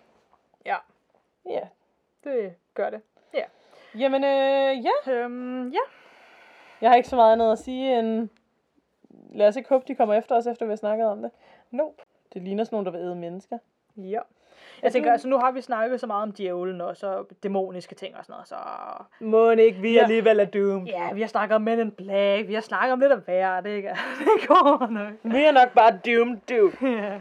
Ja, 0.66 0.76
Ja. 1.46 1.68
det 2.24 2.56
gør 2.74 2.90
det. 2.90 3.02
Ja. 3.34 3.44
Jamen, 3.98 4.24
øh, 4.24 4.86
ja. 4.86 5.12
Øhm, 5.14 5.70
ja. 5.70 5.80
Jeg 6.82 6.90
har 6.90 6.96
ikke 6.96 7.10
så 7.10 7.16
meget 7.16 7.34
andet 7.34 7.52
at 7.52 7.60
sige 7.60 8.00
end... 8.00 8.30
Lad 9.34 9.48
os 9.48 9.56
ikke 9.56 9.70
håbe, 9.70 9.86
de 9.88 9.96
kommer 9.96 10.16
efter 10.16 10.36
os, 10.36 10.48
efter 10.48 10.66
vi 10.66 10.72
har 10.72 10.76
snakket 10.76 11.08
om 11.08 11.22
det. 11.22 11.32
Nope. 11.72 12.04
Det 12.34 12.42
ligner 12.42 12.64
sådan 12.64 12.76
nogen, 12.76 12.86
der 12.86 12.92
vil 12.92 13.02
æde 13.02 13.16
mennesker. 13.16 13.58
Ja. 13.98 14.20
Jeg 14.84 14.92
tænker, 14.92 15.12
altså 15.12 15.28
nu 15.28 15.38
har 15.38 15.52
vi 15.52 15.62
snakket 15.62 16.00
så 16.00 16.08
meget 16.08 16.24
om 16.24 16.32
djævlen 16.32 16.82
og 16.82 16.98
så 16.98 17.24
dæmoniske 17.44 17.96
ting 17.96 18.18
og 18.18 18.26
sådan 18.26 18.34
noget, 18.34 18.48
så... 18.48 18.56
Må 19.20 19.50
ikke 19.52 19.80
vi 19.82 19.94
Ja. 19.94 20.02
alligevel 20.02 20.40
er 20.40 20.46
doomed. 20.46 20.88
Ja, 20.88 21.14
vi 21.14 21.22
har 21.22 21.28
snakket 21.28 21.56
om 21.56 21.62
Men 21.62 21.80
in 21.80 21.92
Black, 21.92 22.48
vi 22.48 22.54
har 22.54 22.62
snakket 22.62 22.94
om 22.94 23.00
lidt 23.00 23.12
af 23.12 23.18
hvert, 23.18 23.66
ikke? 23.66 23.90
Det 24.20 24.48
går 24.48 24.88
nok. 24.92 25.12
Vi 25.24 25.44
er 25.44 25.52
nok 25.52 25.74
bare 25.74 26.00
doomed, 26.06 26.38
dude. 26.50 26.72
Ja. 26.82 27.18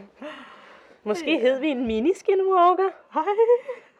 Måske 1.03 1.39
hed 1.39 1.59
vi 1.59 1.67
en 1.67 1.87
mini-skinwalker. 1.87 2.89
Hej. 3.13 3.23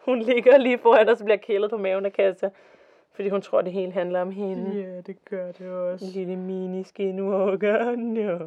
Hun 0.06 0.20
ligger 0.20 0.58
lige 0.58 0.78
foran 0.78 1.10
os 1.10 1.20
og 1.22 1.26
bliver 1.26 1.38
kælet 1.38 1.70
på 1.70 1.78
maven 1.78 2.06
af 2.06 2.14
Katja. 2.14 2.50
Fordi 3.18 3.30
hun 3.30 3.42
tror, 3.42 3.62
det 3.62 3.74
hele 3.74 3.92
handler 3.92 4.22
om 4.22 4.32
hende. 4.32 4.82
Ja, 4.82 5.02
det 5.02 5.26
gør 5.26 5.52
det 5.52 5.70
også. 5.70 6.06
En 6.06 6.12
lille 6.12 6.36
mini-skinwalker. 6.36 7.96
No. 7.96 8.38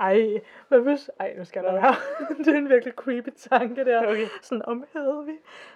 Ej, 0.00 0.40
hvad 0.68 0.80
hvis... 0.80 1.10
Ej, 1.20 1.34
nu 1.38 1.44
skal 1.44 1.64
der 1.64 1.72
være. 1.72 1.94
det 2.44 2.48
er 2.48 2.58
en 2.58 2.68
virkelig 2.68 2.94
creepy 2.94 3.28
tanke 3.36 3.84
der. 3.84 4.06
Okay. 4.06 4.26
Sådan 4.42 4.64
omhævede 4.64 5.26
vi. 5.26 5.32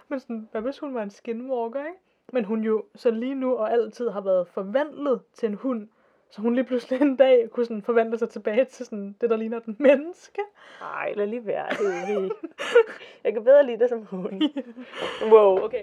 Men 0.09 0.21
sådan, 0.21 0.49
hvad 0.51 0.61
hvis 0.61 0.79
hun 0.79 0.95
var 0.95 1.03
en 1.03 1.11
skinwalker, 1.11 1.81
ikke? 1.81 1.99
Men 2.33 2.45
hun 2.45 2.61
jo 2.61 2.85
så 2.95 3.11
lige 3.11 3.35
nu 3.35 3.57
og 3.57 3.73
altid 3.73 4.09
har 4.09 4.21
været 4.21 4.49
forvandlet 4.49 5.21
til 5.35 5.49
en 5.49 5.55
hund. 5.55 5.89
Så 6.31 6.41
hun 6.41 6.55
lige 6.55 6.65
pludselig 6.65 7.03
en 7.03 7.17
dag 7.17 7.51
kunne 7.51 7.67
sådan 7.67 7.83
forvandle 7.83 8.19
sig 8.19 8.29
tilbage 8.29 8.65
til 8.65 8.87
sådan 8.87 9.17
det, 9.21 9.31
der 9.31 9.37
ligner 9.37 9.57
et 9.57 9.81
menneske. 9.81 10.41
Ej, 10.83 11.13
lad 11.17 11.27
lige 11.27 11.47
være, 11.47 11.67
Hedvig. 12.07 12.31
Jeg 13.25 13.33
kan 13.33 13.45
bedre 13.45 13.67
lide 13.67 13.79
det 13.79 13.89
som 13.89 14.07
hund. 14.07 14.43
Wow, 15.33 15.65
okay. 15.65 15.83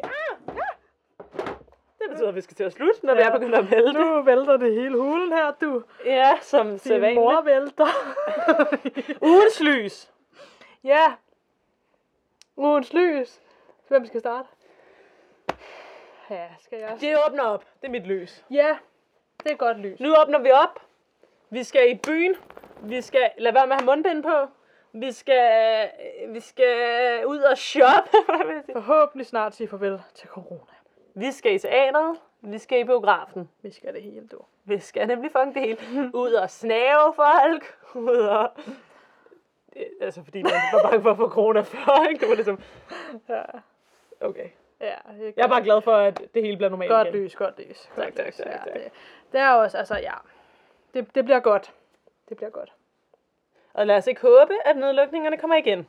Det 2.01 2.09
betyder, 2.09 2.29
at 2.29 2.35
vi 2.35 2.41
skal 2.41 2.55
til 2.55 2.63
at 2.63 2.73
slutte, 2.73 3.05
når 3.05 3.13
ja. 3.13 3.19
vi 3.19 3.23
er 3.23 3.31
begyndt 3.31 3.55
at 3.55 3.71
vælte. 3.71 3.93
Nu 3.99 4.21
vælter 4.21 4.57
det 4.57 4.73
hele 4.73 4.97
hulen 4.97 5.31
her, 5.33 5.51
du. 5.61 5.83
Ja, 6.05 6.37
som 6.41 6.67
Din 6.67 6.77
sædvanligt. 6.79 7.15
mor 7.21 7.41
vælter. 7.41 7.87
Ugens 9.29 9.59
lys. 9.61 10.11
ja. 10.83 11.13
Ugens 12.57 12.93
lys. 12.93 13.41
Hvem 13.87 14.05
skal 14.05 14.19
starte? 14.19 14.47
Ja, 16.29 16.47
skal 16.59 16.79
jeg? 16.79 16.97
Det 17.01 17.17
åbner 17.27 17.43
op. 17.43 17.65
Det 17.81 17.87
er 17.87 17.91
mit 17.91 18.07
lys. 18.07 18.45
Ja, 18.51 18.77
det 19.43 19.51
er 19.51 19.55
godt 19.55 19.79
lys. 19.79 19.99
Nu 19.99 20.15
åbner 20.21 20.39
vi 20.39 20.51
op. 20.51 20.79
Vi 21.49 21.63
skal 21.63 21.91
i 21.91 21.95
byen. 22.07 22.35
Vi 22.81 23.01
skal 23.01 23.29
lade 23.37 23.55
være 23.55 23.67
med 23.67 23.75
at 23.75 23.81
have 23.81 23.85
mundbind 23.85 24.23
på. 24.23 24.47
Vi 24.93 25.11
skal, 25.11 25.89
vi 26.27 26.39
skal 26.39 27.25
ud 27.25 27.39
og 27.39 27.57
shoppe. 27.57 28.09
Jeg? 28.27 28.63
Forhåbentlig 28.73 29.25
snart 29.27 29.55
sige 29.55 29.67
farvel 29.67 30.01
til 30.15 30.27
corona. 30.27 30.71
Vi 31.19 31.31
skal 31.31 31.53
i 31.55 31.59
teateret. 31.59 32.17
Vi 32.41 32.57
skal 32.57 32.79
i 32.79 32.83
biografen. 32.83 33.49
Vi 33.61 33.71
skal 33.71 33.93
det 33.93 34.01
hele, 34.01 34.27
du. 34.27 34.39
Vi 34.65 34.79
skal 34.79 35.07
nemlig 35.07 35.31
fucking 35.31 35.55
det 35.55 35.61
hele. 35.63 36.11
Ud 36.13 36.31
og 36.33 36.49
snave 36.49 37.13
folk. 37.15 37.77
Ud 37.95 38.17
og... 38.17 38.51
Altså, 40.01 40.23
fordi 40.23 40.41
man 40.43 40.51
var 40.73 40.81
bange 40.89 41.01
for 41.01 41.11
at 41.11 41.17
få 41.17 41.29
corona 41.29 41.61
før, 41.61 42.07
ikke? 42.09 42.19
Det 42.21 42.29
var 42.29 42.35
ligesom... 42.35 42.61
Ja, 43.29 43.41
Okay. 44.21 44.49
ja 44.81 44.95
Jeg 45.37 45.43
er 45.43 45.47
bare 45.47 45.63
glad 45.63 45.81
for, 45.81 45.95
at 45.95 46.21
det 46.33 46.41
hele 46.43 46.57
bliver 46.57 46.69
normalt 46.69 46.91
Godt 46.91 47.07
igen. 47.07 47.19
lys, 47.23 47.35
godt 47.35 47.59
lys. 47.59 47.89
Tak, 47.95 48.05
godt 48.05 48.15
tak, 48.15 48.33
tak, 48.33 48.45
ja, 48.47 48.51
tak. 48.51 48.73
Det, 48.73 48.91
det 49.31 49.39
er 49.41 49.49
også, 49.49 49.77
altså 49.77 49.95
ja. 49.97 50.13
Det, 50.93 51.15
det 51.15 51.25
bliver 51.25 51.39
godt. 51.39 51.73
Det 52.29 52.37
bliver 52.37 52.49
godt. 52.49 52.73
Og 53.73 53.87
lad 53.87 53.95
os 53.97 54.07
ikke 54.07 54.21
håbe, 54.21 54.53
at 54.65 54.77
nedlukningerne 54.77 55.37
kommer 55.37 55.55
igen. 55.57 55.87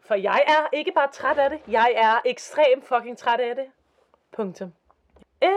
For 0.00 0.14
jeg 0.14 0.42
er 0.46 0.76
ikke 0.76 0.92
bare 0.92 1.08
træt 1.08 1.38
af 1.38 1.50
det, 1.50 1.60
jeg 1.68 1.92
er 1.96 2.20
ekstremt 2.24 2.84
fucking 2.86 3.18
træt 3.18 3.40
af 3.40 3.56
det. 3.56 3.66
Punktum. 4.32 4.72
Øh, 5.44 5.50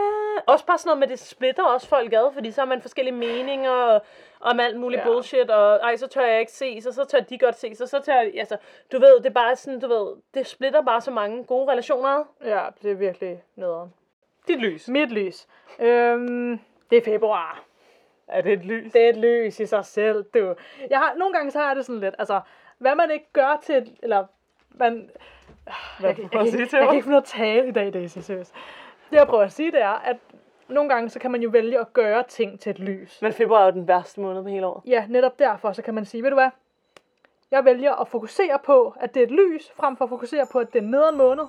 også 0.46 0.66
bare 0.66 0.78
sådan 0.78 0.88
noget 0.88 0.98
med, 0.98 1.08
det 1.08 1.18
splitter 1.18 1.64
også 1.64 1.88
folk 1.88 2.12
ad, 2.12 2.32
fordi 2.32 2.50
så 2.50 2.60
har 2.60 2.66
man 2.68 2.80
forskellige 2.82 3.14
meninger 3.14 3.70
og, 3.70 4.02
om 4.40 4.60
alt 4.60 4.80
muligt 4.80 5.00
Ja. 5.00 5.06
bullshit, 5.06 5.50
og 5.50 5.76
ej, 5.76 5.96
så 5.96 6.06
tør 6.06 6.26
jeg 6.26 6.40
ikke 6.40 6.52
se, 6.52 6.80
så, 6.82 6.92
så 6.92 7.04
tør 7.04 7.20
de 7.20 7.38
godt 7.38 7.58
se, 7.58 7.74
så, 7.74 7.86
så 7.86 8.00
tør 8.00 8.14
jeg, 8.20 8.32
altså, 8.38 8.56
du 8.92 8.98
ved, 8.98 9.16
det 9.16 9.26
er 9.26 9.30
bare 9.30 9.56
sådan, 9.56 9.80
du 9.80 9.88
ved, 9.88 10.16
det 10.34 10.46
splitter 10.46 10.82
bare 10.82 11.00
så 11.00 11.10
mange 11.10 11.44
gode 11.44 11.70
relationer 11.72 12.08
ad. 12.08 12.24
Ja, 12.44 12.66
det 12.82 12.90
er 12.90 12.94
virkelig 12.94 13.42
nederen. 13.56 13.94
Dit 14.48 14.58
lys. 14.58 14.88
Mit 14.88 15.10
lys. 15.10 15.46
Øhm, 15.78 16.60
det 16.90 16.98
er 16.98 17.02
februar. 17.04 17.64
Er 18.28 18.40
det 18.40 18.52
et 18.52 18.64
lys? 18.64 18.92
Det 18.92 19.04
er 19.04 19.08
et 19.08 19.16
lys 19.16 19.60
i 19.60 19.66
sig 19.66 19.84
selv, 19.84 20.24
du. 20.34 20.54
Jeg 20.90 20.98
har, 20.98 21.14
nogle 21.14 21.34
gange 21.34 21.50
så 21.50 21.58
har 21.58 21.66
jeg 21.66 21.76
det 21.76 21.86
sådan 21.86 22.00
lidt, 22.00 22.14
altså, 22.18 22.40
hvad 22.78 22.94
man 22.94 23.10
ikke 23.10 23.28
gør 23.32 23.58
til, 23.62 23.96
eller, 24.02 24.24
man, 24.70 25.10
Hvad 25.98 26.10
jeg, 26.10 26.16
du 26.16 26.22
jeg, 26.22 26.46
jeg, 26.46 26.52
jeg, 26.52 26.60
jeg 26.60 26.68
kan 26.70 26.94
ikke 26.94 27.02
finde 27.02 27.10
noget 27.10 27.22
at 27.22 27.28
tale 27.28 27.68
i 27.68 27.72
dag, 27.72 27.92
Daisy, 27.92 28.18
seriøst. 28.18 28.54
Det 29.10 29.16
jeg 29.16 29.26
prøver 29.26 29.42
at 29.44 29.52
sige, 29.52 29.72
det 29.72 29.82
er, 29.82 29.88
at 30.04 30.16
nogle 30.68 30.90
gange 30.90 31.08
så 31.10 31.18
kan 31.18 31.30
man 31.30 31.42
jo 31.42 31.50
vælge 31.50 31.80
at 31.80 31.92
gøre 31.92 32.24
ting 32.28 32.60
til 32.60 32.70
et 32.70 32.78
lys. 32.78 33.22
Men 33.22 33.32
februar 33.32 33.60
er 33.60 33.64
jo 33.64 33.70
den 33.70 33.88
værste 33.88 34.20
måned 34.20 34.42
på 34.42 34.48
hele 34.48 34.66
året. 34.66 34.82
Ja, 34.86 35.04
netop 35.08 35.38
derfor, 35.38 35.72
så 35.72 35.82
kan 35.82 35.94
man 35.94 36.04
sige, 36.04 36.22
ved 36.22 36.30
du 36.30 36.36
hvad? 36.36 36.50
Jeg 37.50 37.64
vælger 37.64 37.92
at 37.92 38.08
fokusere 38.08 38.58
på, 38.64 38.94
at 39.00 39.14
det 39.14 39.20
er 39.20 39.24
et 39.26 39.30
lys, 39.30 39.70
frem 39.76 39.96
for 39.96 40.04
at 40.04 40.08
fokusere 40.08 40.46
på, 40.52 40.58
at 40.58 40.72
det 40.72 40.78
er 40.78 40.82
en 40.82 40.90
nederen 40.90 41.16
måned. 41.16 41.44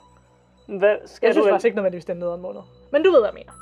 Hvad 0.68 0.98
skal 1.06 1.28
Jeg 1.28 1.34
synes 1.34 1.46
du 1.46 1.52
faktisk 1.52 1.66
ikke 1.66 1.76
nødvendigvis, 1.76 2.06
det 2.06 2.10
er 2.10 2.14
en 2.14 2.20
nederen 2.20 2.42
måned. 2.42 2.62
Men 2.92 3.04
du 3.04 3.12
ved, 3.12 3.20
hvad 3.20 3.30
jeg 3.30 3.34
mener. 3.34 3.54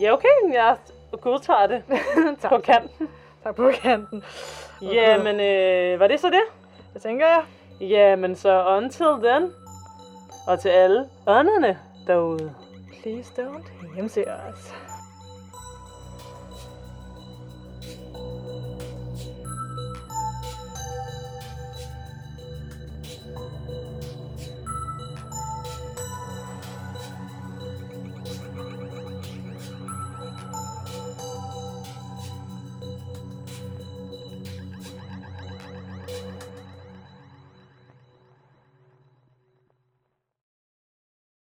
Ja, 0.00 0.12
okay, 0.12 0.28
jeg 0.52 0.76
godtager 1.20 1.66
det 1.66 1.82
tak, 2.40 2.50
på 2.50 2.58
kanten. 2.58 3.08
tak 3.42 3.56
på 3.56 3.70
kanten. 3.74 4.24
Jamen, 4.82 5.40
øh, 5.40 6.00
var 6.00 6.06
det 6.06 6.20
så 6.20 6.30
det? 6.30 6.42
Det 6.94 7.02
tænker 7.02 7.26
jeg. 7.26 7.42
Jamen, 7.80 8.36
så 8.36 8.76
until 8.76 9.06
then. 9.30 9.52
Og 10.46 10.60
til 10.60 10.68
alle 10.68 11.04
ånderne 11.26 11.78
derude. 12.06 12.54
Please 13.02 13.32
don't 13.38 13.94
hjemse 13.94 14.24
os. 14.32 14.74